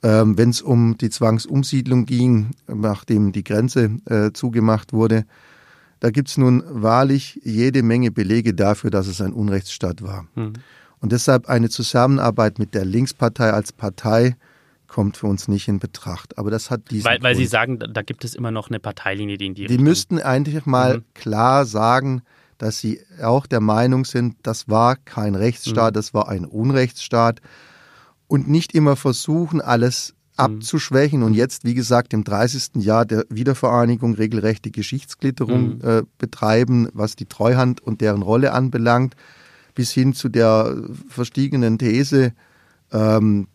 Ähm, 0.03 0.37
wenn 0.37 0.49
es 0.49 0.61
um 0.61 0.97
die 0.97 1.09
Zwangsumsiedlung 1.09 2.05
ging, 2.05 2.51
nachdem 2.67 3.31
die 3.31 3.43
Grenze 3.43 3.97
äh, 4.05 4.31
zugemacht 4.33 4.93
wurde, 4.93 5.25
da 6.01 6.09
gibt 6.09 6.29
es 6.29 6.37
nun 6.37 6.63
wahrlich 6.67 7.39
jede 7.43 7.83
Menge 7.83 8.11
Belege 8.11 8.53
dafür, 8.53 8.89
dass 8.89 9.07
es 9.07 9.21
ein 9.21 9.33
Unrechtsstaat 9.33 10.01
war. 10.01 10.25
Mhm. 10.35 10.53
Und 10.99 11.11
deshalb 11.11 11.47
eine 11.47 11.69
Zusammenarbeit 11.69 12.59
mit 12.59 12.73
der 12.73 12.85
Linkspartei 12.85 13.51
als 13.51 13.71
Partei 13.71 14.35
kommt 14.87 15.15
für 15.15 15.27
uns 15.27 15.47
nicht 15.47 15.67
in 15.67 15.79
Betracht. 15.79 16.37
Aber 16.37 16.51
das 16.51 16.69
hat 16.69 16.89
diesen 16.91 17.05
Weil, 17.05 17.21
weil 17.21 17.35
Sie 17.35 17.45
sagen, 17.45 17.79
da 17.79 18.01
gibt 18.01 18.25
es 18.25 18.35
immer 18.35 18.51
noch 18.51 18.69
eine 18.69 18.79
Parteilinie, 18.79 19.37
die 19.37 19.45
in 19.45 19.53
die 19.53 19.61
Die 19.61 19.67
Richtung 19.67 19.85
müssten 19.85 20.19
eigentlich 20.19 20.65
mal 20.65 20.97
mhm. 20.97 21.03
klar 21.13 21.65
sagen, 21.65 22.23
dass 22.57 22.79
sie 22.79 22.99
auch 23.21 23.45
der 23.45 23.61
Meinung 23.61 24.03
sind, 24.05 24.35
das 24.43 24.69
war 24.69 24.95
kein 24.95 25.35
Rechtsstaat, 25.35 25.93
mhm. 25.93 25.95
das 25.95 26.13
war 26.13 26.29
ein 26.29 26.45
Unrechtsstaat 26.45 27.41
und 28.27 28.49
nicht 28.49 28.73
immer 28.73 28.95
versuchen, 28.95 29.61
alles. 29.61 30.15
Abzuschwächen 30.41 31.23
und 31.23 31.33
jetzt, 31.33 31.63
wie 31.63 31.73
gesagt, 31.73 32.13
im 32.13 32.23
30. 32.23 32.83
Jahr 32.83 33.05
der 33.05 33.25
Wiedervereinigung 33.29 34.15
regelrechte 34.15 34.71
Geschichtsklitterung 34.71 35.75
mhm. 35.75 35.81
äh, 35.83 36.03
betreiben, 36.17 36.89
was 36.93 37.15
die 37.15 37.25
Treuhand 37.25 37.81
und 37.81 38.01
deren 38.01 38.21
Rolle 38.21 38.53
anbelangt, 38.53 39.15
bis 39.75 39.91
hin 39.91 40.13
zu 40.13 40.29
der 40.29 40.75
verstiegenen 41.07 41.77
These, 41.77 42.33
ähm, 42.91 43.47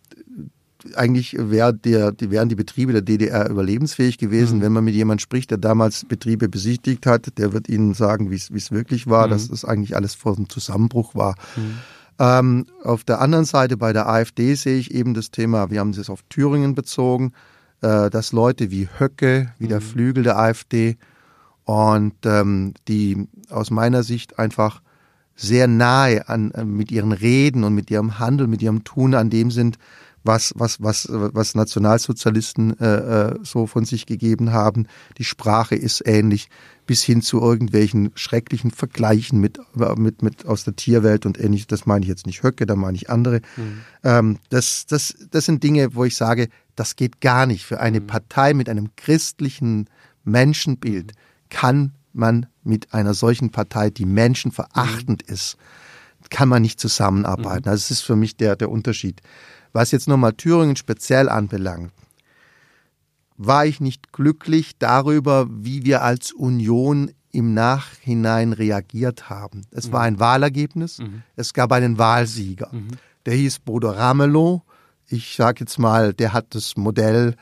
eigentlich 0.94 1.36
wär 1.38 1.72
der, 1.72 2.12
die, 2.12 2.30
wären 2.30 2.48
die 2.48 2.54
Betriebe 2.54 2.92
der 2.92 3.02
DDR 3.02 3.48
überlebensfähig 3.50 4.18
gewesen. 4.18 4.58
Mhm. 4.58 4.62
Wenn 4.62 4.72
man 4.72 4.84
mit 4.84 4.94
jemandem 4.94 5.22
spricht, 5.22 5.50
der 5.50 5.58
damals 5.58 6.04
Betriebe 6.04 6.48
besichtigt 6.48 7.06
hat, 7.06 7.38
der 7.38 7.52
wird 7.52 7.68
Ihnen 7.68 7.94
sagen, 7.94 8.30
wie 8.30 8.36
es 8.36 8.70
wirklich 8.70 9.06
war, 9.06 9.26
mhm. 9.26 9.30
dass 9.30 9.48
das 9.48 9.64
eigentlich 9.64 9.96
alles 9.96 10.14
vor 10.14 10.36
dem 10.36 10.48
Zusammenbruch 10.48 11.14
war. 11.14 11.34
Mhm. 11.56 11.78
Ähm, 12.18 12.66
auf 12.82 13.04
der 13.04 13.20
anderen 13.20 13.44
Seite 13.44 13.76
bei 13.76 13.92
der 13.92 14.08
AfD 14.08 14.54
sehe 14.54 14.78
ich 14.78 14.94
eben 14.94 15.14
das 15.14 15.30
Thema, 15.30 15.70
wir 15.70 15.80
haben 15.80 15.90
es 15.90 16.08
auf 16.08 16.22
Thüringen 16.28 16.74
bezogen, 16.74 17.32
äh, 17.82 18.08
dass 18.10 18.32
Leute 18.32 18.70
wie 18.70 18.88
Höcke, 18.98 19.52
wie 19.58 19.68
der 19.68 19.80
mhm. 19.80 19.84
Flügel 19.84 20.22
der 20.22 20.38
AfD 20.38 20.96
und 21.64 22.14
ähm, 22.24 22.74
die 22.88 23.28
aus 23.50 23.70
meiner 23.70 24.02
Sicht 24.02 24.38
einfach 24.38 24.80
sehr 25.34 25.68
nahe 25.68 26.28
an, 26.28 26.52
äh, 26.52 26.64
mit 26.64 26.90
ihren 26.90 27.12
Reden 27.12 27.64
und 27.64 27.74
mit 27.74 27.90
ihrem 27.90 28.18
Handel, 28.18 28.46
mit 28.46 28.62
ihrem 28.62 28.84
Tun 28.84 29.14
an 29.14 29.28
dem 29.28 29.50
sind, 29.50 29.76
was, 30.26 30.52
was, 30.56 30.82
was, 30.82 31.08
was 31.10 31.54
Nationalsozialisten 31.54 32.78
äh, 32.80 33.28
äh, 33.28 33.38
so 33.42 33.66
von 33.66 33.84
sich 33.84 34.06
gegeben 34.06 34.52
haben. 34.52 34.86
Die 35.18 35.24
Sprache 35.24 35.76
ist 35.76 36.02
ähnlich, 36.06 36.48
bis 36.86 37.02
hin 37.02 37.20
zu 37.20 37.40
irgendwelchen 37.40 38.12
schrecklichen 38.14 38.70
Vergleichen 38.70 39.40
mit, 39.40 39.58
mit, 39.96 40.22
mit 40.22 40.46
aus 40.46 40.64
der 40.64 40.76
Tierwelt 40.76 41.26
und 41.26 41.38
ähnlich. 41.38 41.66
Das 41.66 41.86
meine 41.86 42.04
ich 42.04 42.08
jetzt 42.08 42.26
nicht 42.26 42.42
Höcke, 42.42 42.66
da 42.66 42.76
meine 42.76 42.96
ich 42.96 43.10
andere. 43.10 43.40
Mhm. 43.56 43.80
Ähm, 44.04 44.38
das, 44.50 44.86
das, 44.86 45.14
das 45.30 45.44
sind 45.44 45.62
Dinge, 45.62 45.94
wo 45.94 46.04
ich 46.04 46.16
sage, 46.16 46.48
das 46.76 46.96
geht 46.96 47.20
gar 47.20 47.46
nicht. 47.46 47.64
Für 47.64 47.80
eine 47.80 48.00
mhm. 48.00 48.06
Partei 48.06 48.54
mit 48.54 48.68
einem 48.68 48.90
christlichen 48.96 49.88
Menschenbild 50.24 51.12
kann 51.48 51.92
man 52.12 52.46
mit 52.62 52.94
einer 52.94 53.14
solchen 53.14 53.50
Partei, 53.50 53.90
die 53.90 54.06
menschenverachtend 54.06 55.28
mhm. 55.28 55.34
ist, 55.34 55.56
kann 56.30 56.48
man 56.48 56.62
nicht 56.62 56.80
zusammenarbeiten. 56.80 57.68
Mhm. 57.68 57.72
Also 57.72 57.82
das 57.82 57.90
ist 57.90 58.02
für 58.02 58.16
mich 58.16 58.36
der, 58.36 58.56
der 58.56 58.70
Unterschied. 58.70 59.20
Was 59.72 59.90
jetzt 59.90 60.08
nochmal 60.08 60.32
Thüringen 60.32 60.76
speziell 60.76 61.28
anbelangt, 61.28 61.92
war 63.36 63.66
ich 63.66 63.80
nicht 63.80 64.12
glücklich 64.12 64.78
darüber, 64.78 65.46
wie 65.50 65.84
wir 65.84 66.02
als 66.02 66.32
Union 66.32 67.10
im 67.32 67.54
Nachhinein 67.54 68.52
reagiert 68.52 69.28
haben. 69.28 69.62
Es 69.70 69.88
mhm. 69.88 69.92
war 69.92 70.00
ein 70.02 70.18
Wahlergebnis, 70.18 70.98
mhm. 70.98 71.22
es 71.36 71.52
gab 71.52 71.72
einen 71.72 71.98
Wahlsieger. 71.98 72.70
Mhm. 72.72 72.88
Der 73.26 73.34
hieß 73.34 73.58
Bodo 73.60 73.90
Ramelow. 73.90 74.62
Ich 75.08 75.36
sage 75.36 75.60
jetzt 75.60 75.78
mal, 75.78 76.14
der 76.14 76.32
hat 76.32 76.54
das 76.54 76.76
Modell, 76.76 77.34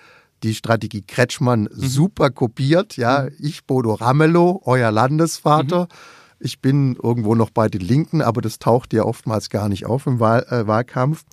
die 0.42 0.54
Strategie 0.54 1.02
Kretschmann 1.02 1.62
mhm. 1.62 1.68
super 1.74 2.30
kopiert. 2.30 2.96
Ja, 2.96 3.22
mhm. 3.22 3.30
ich 3.38 3.64
Bodo 3.66 3.94
Ramelow, 3.94 4.62
euer 4.64 4.90
Landesvater. 4.90 5.82
Mhm. 5.82 5.88
Ich 6.40 6.60
bin 6.60 6.96
irgendwo 7.00 7.34
noch 7.34 7.50
bei 7.50 7.68
den 7.68 7.80
Linken, 7.80 8.20
aber 8.20 8.42
das 8.42 8.58
taucht 8.58 8.92
ja 8.92 9.04
oftmals 9.04 9.48
gar 9.48 9.68
nicht 9.68 9.86
auf 9.86 10.06
im 10.06 10.18
Wahl, 10.18 10.44
äh, 10.50 10.66
Wahlkampf 10.66 11.24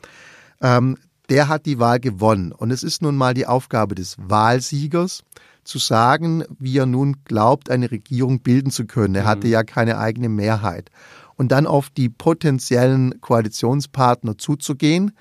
ähm, 0.61 0.97
der 1.31 1.47
hat 1.47 1.65
die 1.65 1.79
Wahl 1.79 2.01
gewonnen. 2.01 2.51
Und 2.51 2.71
es 2.71 2.83
ist 2.83 3.01
nun 3.01 3.15
mal 3.15 3.33
die 3.33 3.47
Aufgabe 3.47 3.95
des 3.95 4.17
Wahlsiegers, 4.19 5.23
zu 5.63 5.79
sagen, 5.79 6.43
wie 6.59 6.77
er 6.77 6.85
nun 6.85 7.23
glaubt, 7.23 7.69
eine 7.69 7.89
Regierung 7.89 8.41
bilden 8.41 8.69
zu 8.69 8.85
können. 8.85 9.15
Er 9.15 9.25
hatte 9.25 9.47
mhm. 9.47 9.53
ja 9.53 9.63
keine 9.63 9.97
eigene 9.97 10.27
Mehrheit. 10.27 10.89
Und 11.35 11.53
dann 11.53 11.67
auf 11.67 11.89
die 11.89 12.09
potenziellen 12.09 13.21
Koalitionspartner 13.21 14.37
zuzugehen. 14.37 15.11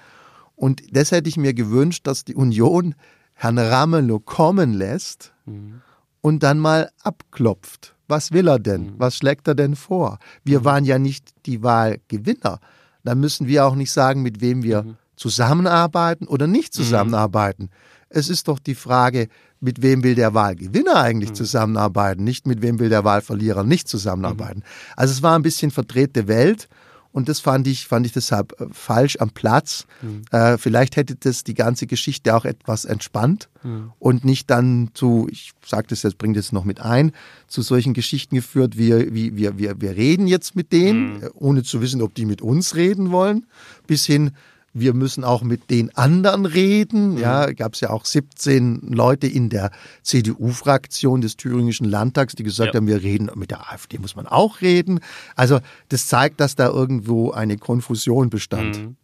Und 0.56 0.82
das 0.90 1.12
hätte 1.12 1.28
ich 1.28 1.36
mir 1.36 1.54
gewünscht, 1.54 2.06
dass 2.06 2.24
die 2.24 2.34
Union 2.34 2.96
Herrn 3.34 3.58
Ramelow 3.58 4.18
kommen 4.18 4.72
lässt 4.72 5.32
mhm. 5.46 5.80
und 6.22 6.42
dann 6.42 6.58
mal 6.58 6.90
abklopft. 7.02 7.94
Was 8.08 8.32
will 8.32 8.48
er 8.48 8.58
denn? 8.58 8.82
Mhm. 8.82 8.94
Was 8.98 9.16
schlägt 9.16 9.46
er 9.46 9.54
denn 9.54 9.76
vor? 9.76 10.18
Wir 10.42 10.60
mhm. 10.60 10.64
waren 10.64 10.84
ja 10.84 10.98
nicht 10.98 11.30
die 11.46 11.62
Wahlgewinner. 11.62 12.58
Dann 13.04 13.20
müssen 13.20 13.46
wir 13.46 13.64
auch 13.64 13.76
nicht 13.76 13.92
sagen, 13.92 14.22
mit 14.22 14.40
wem 14.40 14.64
wir 14.64 14.82
mhm 14.82 14.96
zusammenarbeiten 15.20 16.26
oder 16.26 16.46
nicht 16.46 16.72
mhm. 16.72 16.82
zusammenarbeiten. 16.82 17.64
Mhm. 17.64 17.68
Es 18.08 18.28
ist 18.28 18.48
doch 18.48 18.58
die 18.58 18.74
Frage, 18.74 19.28
mit 19.60 19.82
wem 19.82 20.02
will 20.02 20.14
der 20.14 20.32
Wahlgewinner 20.34 20.96
eigentlich 20.96 21.30
mhm. 21.30 21.34
zusammenarbeiten, 21.34 22.24
nicht 22.24 22.46
mit 22.46 22.62
wem 22.62 22.78
will 22.78 22.88
der 22.88 23.04
Wahlverlierer 23.04 23.62
nicht 23.62 23.86
zusammenarbeiten. 23.86 24.60
Mhm. 24.60 24.94
Also 24.96 25.12
es 25.12 25.22
war 25.22 25.38
ein 25.38 25.42
bisschen 25.42 25.70
verdrehte 25.70 26.26
Welt 26.26 26.68
und 27.12 27.28
das 27.28 27.40
fand 27.40 27.66
ich, 27.66 27.86
fand 27.86 28.06
ich 28.06 28.12
deshalb 28.12 28.58
äh, 28.58 28.66
falsch 28.72 29.18
am 29.20 29.30
Platz. 29.30 29.86
Mhm. 30.00 30.22
Äh, 30.30 30.56
vielleicht 30.56 30.96
hätte 30.96 31.16
das 31.16 31.44
die 31.44 31.54
ganze 31.54 31.86
Geschichte 31.86 32.34
auch 32.34 32.46
etwas 32.46 32.86
entspannt 32.86 33.50
mhm. 33.62 33.92
und 33.98 34.24
nicht 34.24 34.48
dann 34.48 34.90
zu, 34.94 35.28
ich 35.30 35.52
sage 35.64 35.88
das 35.90 36.02
jetzt, 36.02 36.16
bringe 36.16 36.34
das 36.34 36.50
noch 36.50 36.64
mit 36.64 36.80
ein, 36.80 37.12
zu 37.46 37.60
solchen 37.60 37.92
Geschichten 37.92 38.36
geführt, 38.36 38.78
wie, 38.78 39.12
wie 39.12 39.36
wir, 39.36 39.58
wir, 39.58 39.82
wir 39.82 39.96
reden 39.96 40.26
jetzt 40.26 40.56
mit 40.56 40.72
denen, 40.72 41.18
mhm. 41.18 41.28
ohne 41.34 41.62
zu 41.62 41.82
wissen, 41.82 42.00
ob 42.00 42.14
die 42.14 42.24
mit 42.24 42.40
uns 42.40 42.74
reden 42.74 43.10
wollen, 43.10 43.44
bis 43.86 44.06
hin, 44.06 44.30
wir 44.72 44.94
müssen 44.94 45.24
auch 45.24 45.42
mit 45.42 45.70
den 45.70 45.94
anderen 45.96 46.46
reden. 46.46 47.18
Ja, 47.18 47.48
mhm. 47.48 47.56
gab 47.56 47.74
es 47.74 47.80
ja 47.80 47.90
auch 47.90 48.04
17 48.04 48.80
Leute 48.92 49.26
in 49.26 49.48
der 49.48 49.70
CDU-Fraktion 50.02 51.20
des 51.20 51.36
thüringischen 51.36 51.88
Landtags, 51.88 52.34
die 52.34 52.44
gesagt 52.44 52.74
ja. 52.74 52.78
haben, 52.78 52.86
wir 52.86 53.02
reden 53.02 53.30
mit 53.34 53.50
der 53.50 53.72
AfD, 53.72 53.98
muss 53.98 54.16
man 54.16 54.26
auch 54.26 54.60
reden. 54.60 55.00
Also 55.34 55.60
das 55.88 56.06
zeigt, 56.06 56.40
dass 56.40 56.54
da 56.54 56.68
irgendwo 56.68 57.32
eine 57.32 57.58
Konfusion 57.58 58.30
bestand. 58.30 58.78
Mhm. 58.78 58.96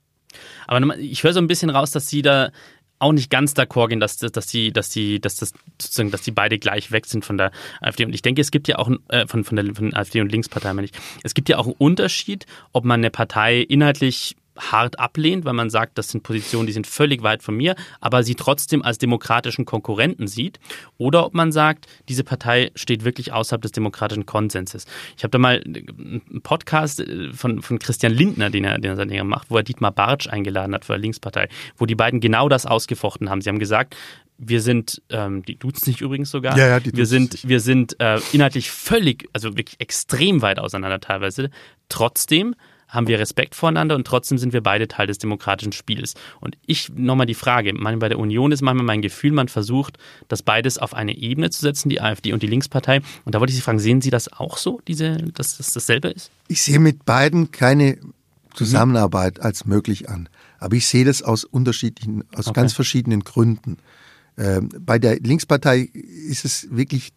Aber 0.67 0.99
ich 0.99 1.23
höre 1.23 1.33
so 1.33 1.41
ein 1.41 1.47
bisschen 1.47 1.71
raus, 1.71 1.91
dass 1.91 2.09
Sie 2.09 2.23
da 2.23 2.51
auch 2.99 3.13
nicht 3.13 3.31
ganz 3.31 3.53
d'accord 3.53 3.89
gehen, 3.89 4.01
dass, 4.01 4.19
dass 4.19 4.47
die, 4.47 4.73
dass 4.73 4.89
die, 4.89 5.21
dass 5.21 5.37
das 5.37 5.53
sozusagen, 5.81 6.11
dass 6.11 6.23
die 6.23 6.31
beide 6.31 6.59
gleich 6.59 6.93
weg 6.93 7.07
sind 7.07 7.25
von 7.25 7.37
der 7.37 7.53
AfD. 7.81 8.05
Und 8.05 8.15
ich 8.15 8.23
denke, 8.23 8.41
es 8.41 8.51
gibt 8.51 8.69
ja 8.69 8.79
auch 8.79 8.91
äh, 9.09 9.27
von, 9.27 9.45
von 9.45 9.57
der 9.57 9.75
von 9.75 9.95
AfD 9.95 10.21
und 10.21 10.33
Linkspartei, 10.33 10.73
meine 10.73 10.87
ich. 10.87 10.93
Es 11.23 11.35
gibt 11.35 11.49
ja 11.49 11.59
auch 11.59 11.67
einen 11.67 11.75
Unterschied, 11.79 12.47
ob 12.73 12.85
man 12.85 13.01
eine 13.01 13.11
Partei 13.11 13.61
inhaltlich 13.61 14.37
hart 14.59 14.99
ablehnt, 14.99 15.45
weil 15.45 15.53
man 15.53 15.71
sagt, 15.71 15.99
das 15.99 16.09
sind 16.09 16.23
Positionen, 16.23 16.67
die 16.67 16.73
sind 16.73 16.87
völlig 16.87 17.23
weit 17.23 17.43
von 17.43 17.57
mir, 17.57 17.75
aber 18.01 18.23
sie 18.23 18.35
trotzdem 18.35 18.83
als 18.83 18.99
demokratischen 18.99 19.65
Konkurrenten 19.65 20.27
sieht, 20.27 20.59
oder 20.99 21.27
ob 21.27 21.35
man 21.35 21.53
sagt, 21.53 21.87
diese 22.09 22.25
Partei 22.25 22.71
steht 22.75 23.05
wirklich 23.05 23.33
außerhalb 23.33 23.63
des 23.63 23.73
demokratischen 23.73 24.27
Konsenses. 24.27 24.87
Ich 25.17 25.25
habe 25.25 25.31
da 25.31 25.39
mal 25.39 25.63
einen 25.65 26.41
Podcast 26.43 27.01
äh, 27.01 27.33
von, 27.33 27.63
von 27.63 27.79
Christian 27.79 28.13
Lindner, 28.13 28.51
den 28.51 28.65
er, 28.65 28.79
den 28.79 28.93
er 28.93 28.97
seit 28.97 29.09
längerem 29.09 29.29
macht, 29.29 29.51
wo 29.51 29.57
er 29.57 29.63
Dietmar 29.63 29.93
Bartsch 29.93 30.29
eingeladen 30.29 30.75
hat 30.75 30.85
für 30.85 30.93
der 30.93 31.01
Linkspartei, 31.01 31.49
wo 31.77 31.87
die 31.87 31.95
beiden 31.95 32.21
genau 32.21 32.49
das 32.49 32.67
ausgefochten 32.67 33.31
haben. 33.31 33.41
Sie 33.41 33.49
haben 33.49 33.59
gesagt, 33.59 33.97
wir 34.39 34.61
sind, 34.61 35.03
ähm, 35.09 35.43
die 35.43 35.59
duzen 35.59 35.85
sich 35.87 36.01
übrigens 36.01 36.31
sogar, 36.31 36.57
ja, 36.59 36.69
ja, 36.69 36.81
die 36.81 36.95
wir 36.95 37.07
sind, 37.07 37.47
wir 37.49 37.61
sind 37.61 37.99
äh, 38.01 38.21
inhaltlich 38.33 38.71
völlig, 38.71 39.29
also 39.33 39.57
wirklich 39.57 39.81
extrem 39.81 40.43
weit 40.43 40.59
auseinander 40.59 41.01
teilweise. 41.01 41.51
Trotzdem 41.89 42.55
haben 42.89 43.09
wir 43.09 43.19
Respekt 43.19 43.55
voreinander 43.55 43.95
und 43.97 44.07
trotzdem 44.07 44.39
sind 44.39 44.53
wir 44.53 44.63
beide 44.63 44.89
Teil 44.89 45.07
des 45.07 45.19
demokratischen 45.19 45.73
Spiels. 45.73 46.15
Und 46.41 46.57
ich 46.67 46.91
nochmal 46.95 47.27
die 47.27 47.35
Frage, 47.35 47.73
bei 47.75 48.09
der 48.09 48.19
Union 48.19 48.53
ist 48.53 48.63
manchmal 48.63 48.85
mein 48.85 49.03
Gefühl, 49.03 49.33
man 49.33 49.49
versucht, 49.49 49.99
das 50.29 50.43
beides 50.43 50.79
auf 50.79 50.95
eine 50.95 51.17
Ebene 51.17 51.51
zu 51.51 51.61
setzen, 51.61 51.89
die 51.89 52.01
AfD 52.01 52.33
und 52.33 52.43
die 52.43 52.47
Linkspartei. 52.47 53.01
Und 53.25 53.35
da 53.35 53.41
wollte 53.41 53.51
ich 53.51 53.57
Sie 53.57 53.63
fragen, 53.63 53.79
sehen 53.79 54.01
Sie 54.01 54.11
das 54.11 54.33
auch 54.33 54.57
so, 54.57 54.81
diese, 54.87 55.17
dass 55.35 55.57
das 55.57 55.73
dasselbe 55.73 56.09
ist? 56.09 56.31
Ich 56.49 56.63
sehe 56.63 56.79
mit 56.79 57.05
beiden 57.05 57.51
keine 57.51 57.99
Zusammenarbeit 58.55 59.39
mhm. 59.39 59.45
als 59.45 59.67
möglich 59.67 60.09
an. 60.09 60.29
Aber 60.59 60.77
ich 60.77 60.87
sehe 60.87 61.05
das 61.05 61.23
aus 61.23 61.45
unterschiedlichen, 61.45 62.25
aus 62.35 62.49
okay. 62.49 62.61
ganz 62.61 62.73
verschiedenen 62.73 63.21
Gründen. 63.21 63.79
Ähm, 64.39 64.71
bei 64.81 64.99
der 64.99 65.19
Linkspartei 65.21 65.91
ist 65.93 66.45
es 66.45 66.69
wirklich 66.71 67.13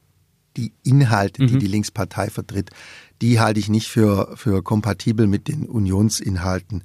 die 0.57 0.73
Inhalte, 0.83 1.45
die 1.45 1.53
mhm. 1.53 1.59
die 1.59 1.67
Linkspartei 1.67 2.29
vertritt 2.29 2.71
die 3.21 3.39
halte 3.39 3.59
ich 3.59 3.69
nicht 3.69 3.87
für, 3.87 4.35
für 4.35 4.63
kompatibel 4.63 5.27
mit 5.27 5.47
den 5.47 5.65
Unionsinhalten. 5.65 6.83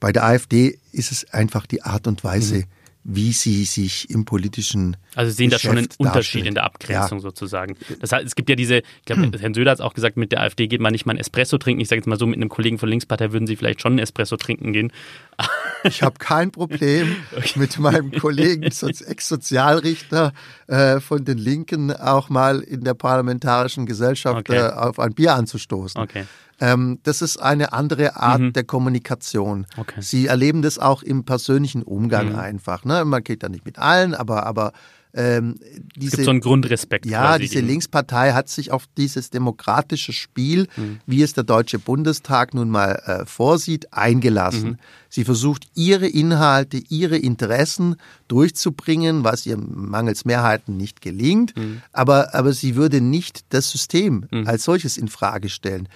Bei 0.00 0.12
der 0.12 0.24
AfD 0.24 0.78
ist 0.92 1.12
es 1.12 1.32
einfach 1.32 1.66
die 1.66 1.82
Art 1.82 2.06
und 2.06 2.24
Weise, 2.24 2.56
mhm 2.56 2.64
wie 3.04 3.32
sie 3.32 3.64
sich 3.64 4.08
im 4.08 4.24
politischen. 4.24 4.96
Also 5.14 5.30
Sie 5.30 5.36
sehen 5.36 5.50
da 5.50 5.58
schon 5.58 5.76
einen 5.76 5.88
Unterschied 5.98 6.46
in 6.46 6.54
der 6.54 6.64
Abgrenzung 6.64 7.18
ja. 7.18 7.22
sozusagen. 7.22 7.76
Das 8.00 8.12
heißt, 8.12 8.24
es 8.26 8.34
gibt 8.34 8.48
ja 8.48 8.56
diese, 8.56 8.78
ich 8.78 9.04
glaube, 9.04 9.30
Herrn 9.38 9.52
Söder 9.52 9.72
hat 9.72 9.78
es 9.78 9.84
auch 9.84 9.92
gesagt, 9.92 10.16
mit 10.16 10.32
der 10.32 10.40
AfD 10.40 10.66
geht 10.66 10.80
man 10.80 10.92
nicht 10.92 11.04
mal 11.04 11.12
ein 11.12 11.18
Espresso 11.18 11.58
trinken. 11.58 11.82
Ich 11.82 11.88
sage 11.88 12.00
jetzt 12.00 12.06
mal 12.06 12.18
so, 12.18 12.26
mit 12.26 12.36
einem 12.36 12.48
Kollegen 12.48 12.78
von 12.78 12.88
Linkspartei 12.88 13.30
würden 13.32 13.46
Sie 13.46 13.56
vielleicht 13.56 13.82
schon 13.82 13.96
ein 13.96 13.98
Espresso 13.98 14.36
trinken 14.36 14.72
gehen. 14.72 14.92
Ich 15.86 16.02
habe 16.02 16.16
kein 16.18 16.50
Problem 16.50 17.14
okay. 17.36 17.58
mit 17.58 17.78
meinem 17.78 18.10
Kollegen, 18.10 18.62
Ex-Sozialrichter 18.62 20.32
äh, 20.66 20.98
von 20.98 21.26
den 21.26 21.36
Linken, 21.36 21.92
auch 21.92 22.30
mal 22.30 22.60
in 22.60 22.84
der 22.84 22.94
parlamentarischen 22.94 23.84
Gesellschaft 23.84 24.48
okay. 24.48 24.56
äh, 24.56 24.70
auf 24.70 24.98
ein 24.98 25.12
Bier 25.12 25.34
anzustoßen. 25.34 26.00
Okay. 26.00 26.24
Ähm, 26.60 26.98
das 27.02 27.22
ist 27.22 27.38
eine 27.38 27.72
andere 27.72 28.16
Art 28.16 28.40
mhm. 28.40 28.52
der 28.52 28.64
Kommunikation. 28.64 29.66
Okay. 29.76 30.00
Sie 30.00 30.26
erleben 30.26 30.62
das 30.62 30.78
auch 30.78 31.02
im 31.02 31.24
persönlichen 31.24 31.82
Umgang 31.82 32.30
mhm. 32.30 32.38
einfach. 32.38 32.84
Ne? 32.84 33.04
Man 33.04 33.24
geht 33.24 33.42
da 33.42 33.48
nicht 33.48 33.64
mit 33.64 33.78
allen, 33.78 34.14
aber, 34.14 34.46
aber 34.46 34.72
ähm, 35.16 35.54
diese, 35.94 36.08
es 36.08 36.12
gibt 36.16 36.24
so 36.24 36.30
einen 36.30 36.40
Grundrespekt. 36.40 37.06
Ja, 37.06 37.38
diese 37.38 37.58
eben. 37.58 37.68
Linkspartei 37.68 38.32
hat 38.32 38.48
sich 38.48 38.72
auf 38.72 38.88
dieses 38.96 39.30
demokratische 39.30 40.12
Spiel, 40.12 40.66
mhm. 40.76 41.00
wie 41.06 41.22
es 41.22 41.34
der 41.34 41.44
Deutsche 41.44 41.78
Bundestag 41.78 42.52
nun 42.52 42.68
mal 42.68 43.00
äh, 43.06 43.24
vorsieht, 43.24 43.92
eingelassen. 43.92 44.70
Mhm. 44.70 44.78
Sie 45.08 45.24
versucht, 45.24 45.68
ihre 45.74 46.08
Inhalte, 46.08 46.82
ihre 46.88 47.16
Interessen 47.16 47.94
durchzubringen, 48.26 49.22
was 49.22 49.46
ihr 49.46 49.56
mangels 49.56 50.24
Mehrheiten 50.24 50.76
nicht 50.76 51.00
gelingt. 51.00 51.56
Mhm. 51.56 51.82
Aber, 51.92 52.34
aber 52.34 52.52
sie 52.52 52.74
würde 52.74 53.00
nicht 53.00 53.44
das 53.50 53.70
System 53.70 54.26
mhm. 54.32 54.48
als 54.48 54.64
solches 54.64 54.96
in 54.96 55.06
Frage 55.06 55.48
stellen 55.48 55.88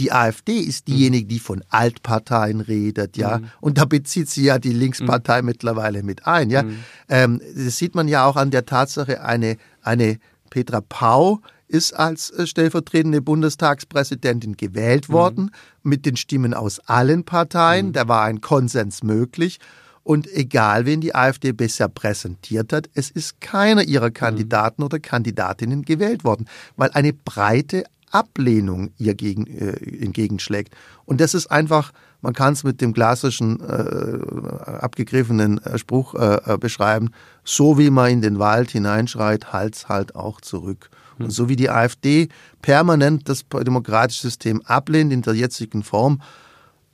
die 0.00 0.12
AfD 0.12 0.58
ist 0.58 0.88
diejenige, 0.88 1.26
die 1.26 1.38
von 1.38 1.62
Altparteien 1.68 2.60
redet, 2.60 3.16
ja. 3.16 3.38
Mhm. 3.38 3.50
Und 3.60 3.78
da 3.78 3.84
bezieht 3.84 4.28
sie 4.28 4.44
ja 4.44 4.58
die 4.58 4.72
Linkspartei 4.72 5.42
mhm. 5.42 5.46
mittlerweile 5.46 6.02
mit 6.02 6.26
ein, 6.26 6.50
ja. 6.50 6.62
Mhm. 6.62 6.78
Ähm, 7.08 7.40
das 7.54 7.76
sieht 7.76 7.94
man 7.94 8.08
ja 8.08 8.26
auch 8.26 8.36
an 8.36 8.50
der 8.50 8.66
Tatsache, 8.66 9.22
eine, 9.22 9.56
eine 9.82 10.18
Petra 10.50 10.80
Pau 10.80 11.40
ist 11.68 11.92
als 11.92 12.30
äh, 12.30 12.46
stellvertretende 12.46 13.22
Bundestagspräsidentin 13.22 14.56
gewählt 14.56 15.08
worden, 15.08 15.44
mhm. 15.82 15.90
mit 15.90 16.06
den 16.06 16.16
Stimmen 16.16 16.54
aus 16.54 16.80
allen 16.80 17.24
Parteien. 17.24 17.88
Mhm. 17.88 17.92
Da 17.92 18.08
war 18.08 18.22
ein 18.24 18.40
Konsens 18.40 19.02
möglich. 19.02 19.58
Und 20.04 20.30
egal, 20.30 20.84
wen 20.84 21.00
die 21.00 21.14
AfD 21.14 21.52
bisher 21.52 21.88
präsentiert 21.88 22.74
hat, 22.74 22.90
es 22.92 23.10
ist 23.10 23.40
keiner 23.40 23.82
ihrer 23.82 24.08
mhm. 24.08 24.14
Kandidaten 24.14 24.82
oder 24.82 24.98
Kandidatinnen 24.98 25.82
gewählt 25.82 26.24
worden, 26.24 26.46
weil 26.76 26.90
eine 26.92 27.14
breite 27.14 27.84
Ablehnung 28.14 28.92
ihr 28.96 29.14
gegen, 29.14 29.46
äh, 29.46 29.72
entgegenschlägt. 30.02 30.74
Und 31.04 31.20
das 31.20 31.34
ist 31.34 31.48
einfach, 31.48 31.92
man 32.20 32.32
kann 32.32 32.52
es 32.52 32.62
mit 32.62 32.80
dem 32.80 32.94
klassischen 32.94 33.60
äh, 33.60 34.74
abgegriffenen 34.80 35.58
äh, 35.64 35.78
Spruch 35.78 36.14
äh, 36.14 36.54
äh, 36.54 36.58
beschreiben, 36.58 37.10
so 37.44 37.76
wie 37.76 37.90
man 37.90 38.10
in 38.10 38.22
den 38.22 38.38
Wald 38.38 38.70
hineinschreit, 38.70 39.52
halt's 39.52 39.88
halt 39.88 40.14
auch 40.14 40.40
zurück. 40.40 40.90
Und 41.18 41.30
so 41.30 41.48
wie 41.48 41.56
die 41.56 41.70
AfD 41.70 42.28
permanent 42.62 43.28
das 43.28 43.44
demokratische 43.48 44.22
System 44.22 44.62
ablehnt 44.62 45.12
in 45.12 45.22
der 45.22 45.34
jetzigen 45.34 45.82
Form, 45.82 46.20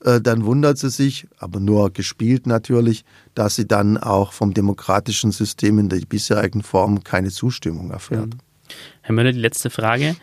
äh, 0.04 0.20
dann 0.20 0.44
wundert 0.44 0.78
sie 0.78 0.90
sich, 0.90 1.26
aber 1.38 1.60
nur 1.60 1.92
gespielt 1.92 2.46
natürlich, 2.46 3.04
dass 3.34 3.56
sie 3.56 3.68
dann 3.68 3.98
auch 3.98 4.32
vom 4.32 4.54
demokratischen 4.54 5.32
System 5.32 5.78
in 5.78 5.88
der 5.88 6.00
bisherigen 6.00 6.62
Form 6.62 7.04
keine 7.04 7.30
Zustimmung 7.30 7.90
erfährt. 7.90 8.30
Herr 9.02 9.14
Müller, 9.14 9.32
die 9.32 9.40
letzte 9.40 9.68
Frage. 9.70 10.16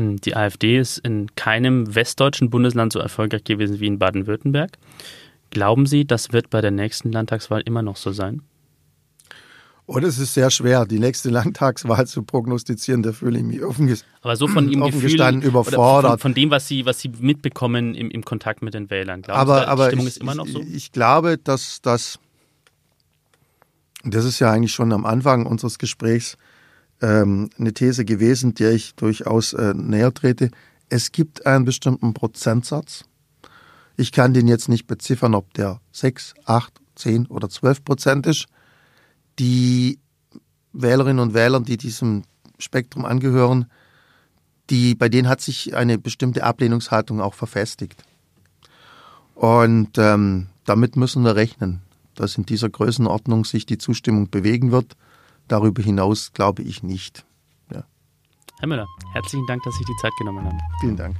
Hm, 0.00 0.16
die 0.20 0.34
AfD 0.34 0.78
ist 0.78 0.98
in 0.98 1.34
keinem 1.36 1.94
westdeutschen 1.94 2.48
Bundesland 2.48 2.92
so 2.92 2.98
erfolgreich 2.98 3.44
gewesen 3.44 3.80
wie 3.80 3.86
in 3.86 3.98
Baden-Württemberg. 3.98 4.78
Glauben 5.50 5.84
Sie, 5.84 6.06
das 6.06 6.32
wird 6.32 6.48
bei 6.48 6.60
der 6.62 6.70
nächsten 6.70 7.12
Landtagswahl 7.12 7.60
immer 7.66 7.82
noch 7.82 7.96
so 7.96 8.12
sein? 8.12 8.40
Und 9.84 10.04
es 10.04 10.18
ist 10.18 10.34
sehr 10.34 10.50
schwer, 10.50 10.86
die 10.86 11.00
nächste 11.00 11.30
Landtagswahl 11.30 12.06
zu 12.06 12.22
prognostizieren. 12.22 13.02
Da 13.02 13.12
fühle 13.12 13.40
ich 13.40 13.44
mich 13.44 13.62
offen, 13.62 13.94
Aber 14.22 14.36
so 14.36 14.46
von 14.46 14.70
Ihrem 14.70 14.90
Gefühl, 14.90 15.42
überfordert. 15.42 16.12
Von, 16.12 16.18
von, 16.20 16.34
dem, 16.34 16.50
was 16.50 16.68
Sie, 16.68 16.86
was 16.86 17.00
Sie 17.00 17.10
mitbekommen 17.18 17.94
im, 17.94 18.10
im 18.10 18.24
Kontakt 18.24 18.62
mit 18.62 18.72
den 18.72 18.88
Wählern. 18.88 19.22
Glauben 19.22 19.40
aber, 19.40 19.58
Sie, 19.58 19.60
die 19.64 19.66
aber 19.66 19.86
Stimmung 19.86 20.06
ich, 20.06 20.12
ist 20.12 20.22
immer 20.22 20.34
noch 20.36 20.46
so? 20.46 20.60
Ich, 20.60 20.74
ich 20.74 20.92
glaube, 20.92 21.36
dass 21.36 21.82
das, 21.82 22.20
das 24.04 24.24
ist 24.24 24.38
ja 24.38 24.52
eigentlich 24.52 24.72
schon 24.72 24.92
am 24.92 25.04
Anfang 25.04 25.44
unseres 25.44 25.78
Gesprächs 25.78 26.38
ähm, 27.00 27.50
eine 27.58 27.72
These 27.72 28.04
gewesen, 28.04 28.54
der 28.54 28.72
ich 28.72 28.94
durchaus 28.94 29.52
äh, 29.52 29.74
näher 29.74 30.12
trete. 30.12 30.50
Es 30.88 31.12
gibt 31.12 31.46
einen 31.46 31.64
bestimmten 31.64 32.14
Prozentsatz. 32.14 33.04
Ich 33.96 34.12
kann 34.12 34.34
den 34.34 34.48
jetzt 34.48 34.68
nicht 34.68 34.86
beziffern, 34.86 35.34
ob 35.34 35.52
der 35.54 35.80
6, 35.92 36.34
8, 36.44 36.72
10 36.96 37.26
oder 37.26 37.48
12 37.48 37.84
Prozent 37.84 38.26
ist. 38.26 38.46
Die 39.38 39.98
Wählerinnen 40.72 41.20
und 41.20 41.34
Wähler, 41.34 41.60
die 41.60 41.76
diesem 41.76 42.22
Spektrum 42.58 43.04
angehören, 43.04 43.66
die, 44.70 44.94
bei 44.94 45.08
denen 45.08 45.28
hat 45.28 45.40
sich 45.40 45.74
eine 45.74 45.98
bestimmte 45.98 46.44
Ablehnungshaltung 46.44 47.20
auch 47.20 47.34
verfestigt. 47.34 48.04
Und 49.34 49.98
ähm, 49.98 50.46
damit 50.64 50.96
müssen 50.96 51.24
wir 51.24 51.34
rechnen, 51.34 51.80
dass 52.14 52.36
in 52.36 52.46
dieser 52.46 52.68
Größenordnung 52.68 53.44
sich 53.44 53.66
die 53.66 53.78
Zustimmung 53.78 54.30
bewegen 54.30 54.70
wird. 54.70 54.96
Darüber 55.50 55.82
hinaus 55.82 56.32
glaube 56.32 56.62
ich 56.62 56.84
nicht. 56.84 57.26
Ja. 57.72 57.82
Herr 58.60 58.68
Müller, 58.68 58.86
herzlichen 59.14 59.44
Dank, 59.48 59.64
dass 59.64 59.74
Sie 59.76 59.84
die 59.84 59.96
Zeit 60.00 60.12
genommen 60.16 60.44
haben. 60.44 60.60
Vielen 60.80 60.96
Dank. 60.96 61.16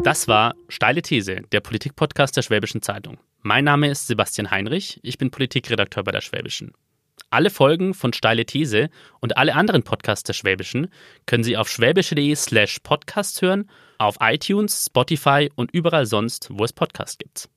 Das 0.00 0.28
war 0.28 0.54
Steile 0.68 1.00
These, 1.00 1.40
der 1.50 1.60
Politikpodcast 1.60 2.36
der 2.36 2.42
Schwäbischen 2.42 2.82
Zeitung. 2.82 3.16
Mein 3.40 3.64
Name 3.64 3.88
ist 3.88 4.06
Sebastian 4.06 4.50
Heinrich, 4.50 5.00
ich 5.02 5.16
bin 5.16 5.30
Politikredakteur 5.30 6.04
bei 6.04 6.12
der 6.12 6.20
Schwäbischen. 6.20 6.74
Alle 7.30 7.50
Folgen 7.50 7.94
von 7.94 8.12
Steile 8.12 8.46
These 8.46 8.90
und 9.20 9.36
alle 9.36 9.54
anderen 9.54 9.82
Podcasts 9.82 10.24
der 10.24 10.32
Schwäbischen 10.32 10.88
können 11.26 11.44
Sie 11.44 11.56
auf 11.56 11.68
schwäbische.de 11.68 12.34
slash 12.34 12.80
podcast 12.80 13.42
hören, 13.42 13.68
auf 13.98 14.16
iTunes, 14.20 14.86
Spotify 14.86 15.50
und 15.54 15.70
überall 15.72 16.06
sonst, 16.06 16.48
wo 16.50 16.64
es 16.64 16.72
Podcasts 16.72 17.18
gibt. 17.18 17.48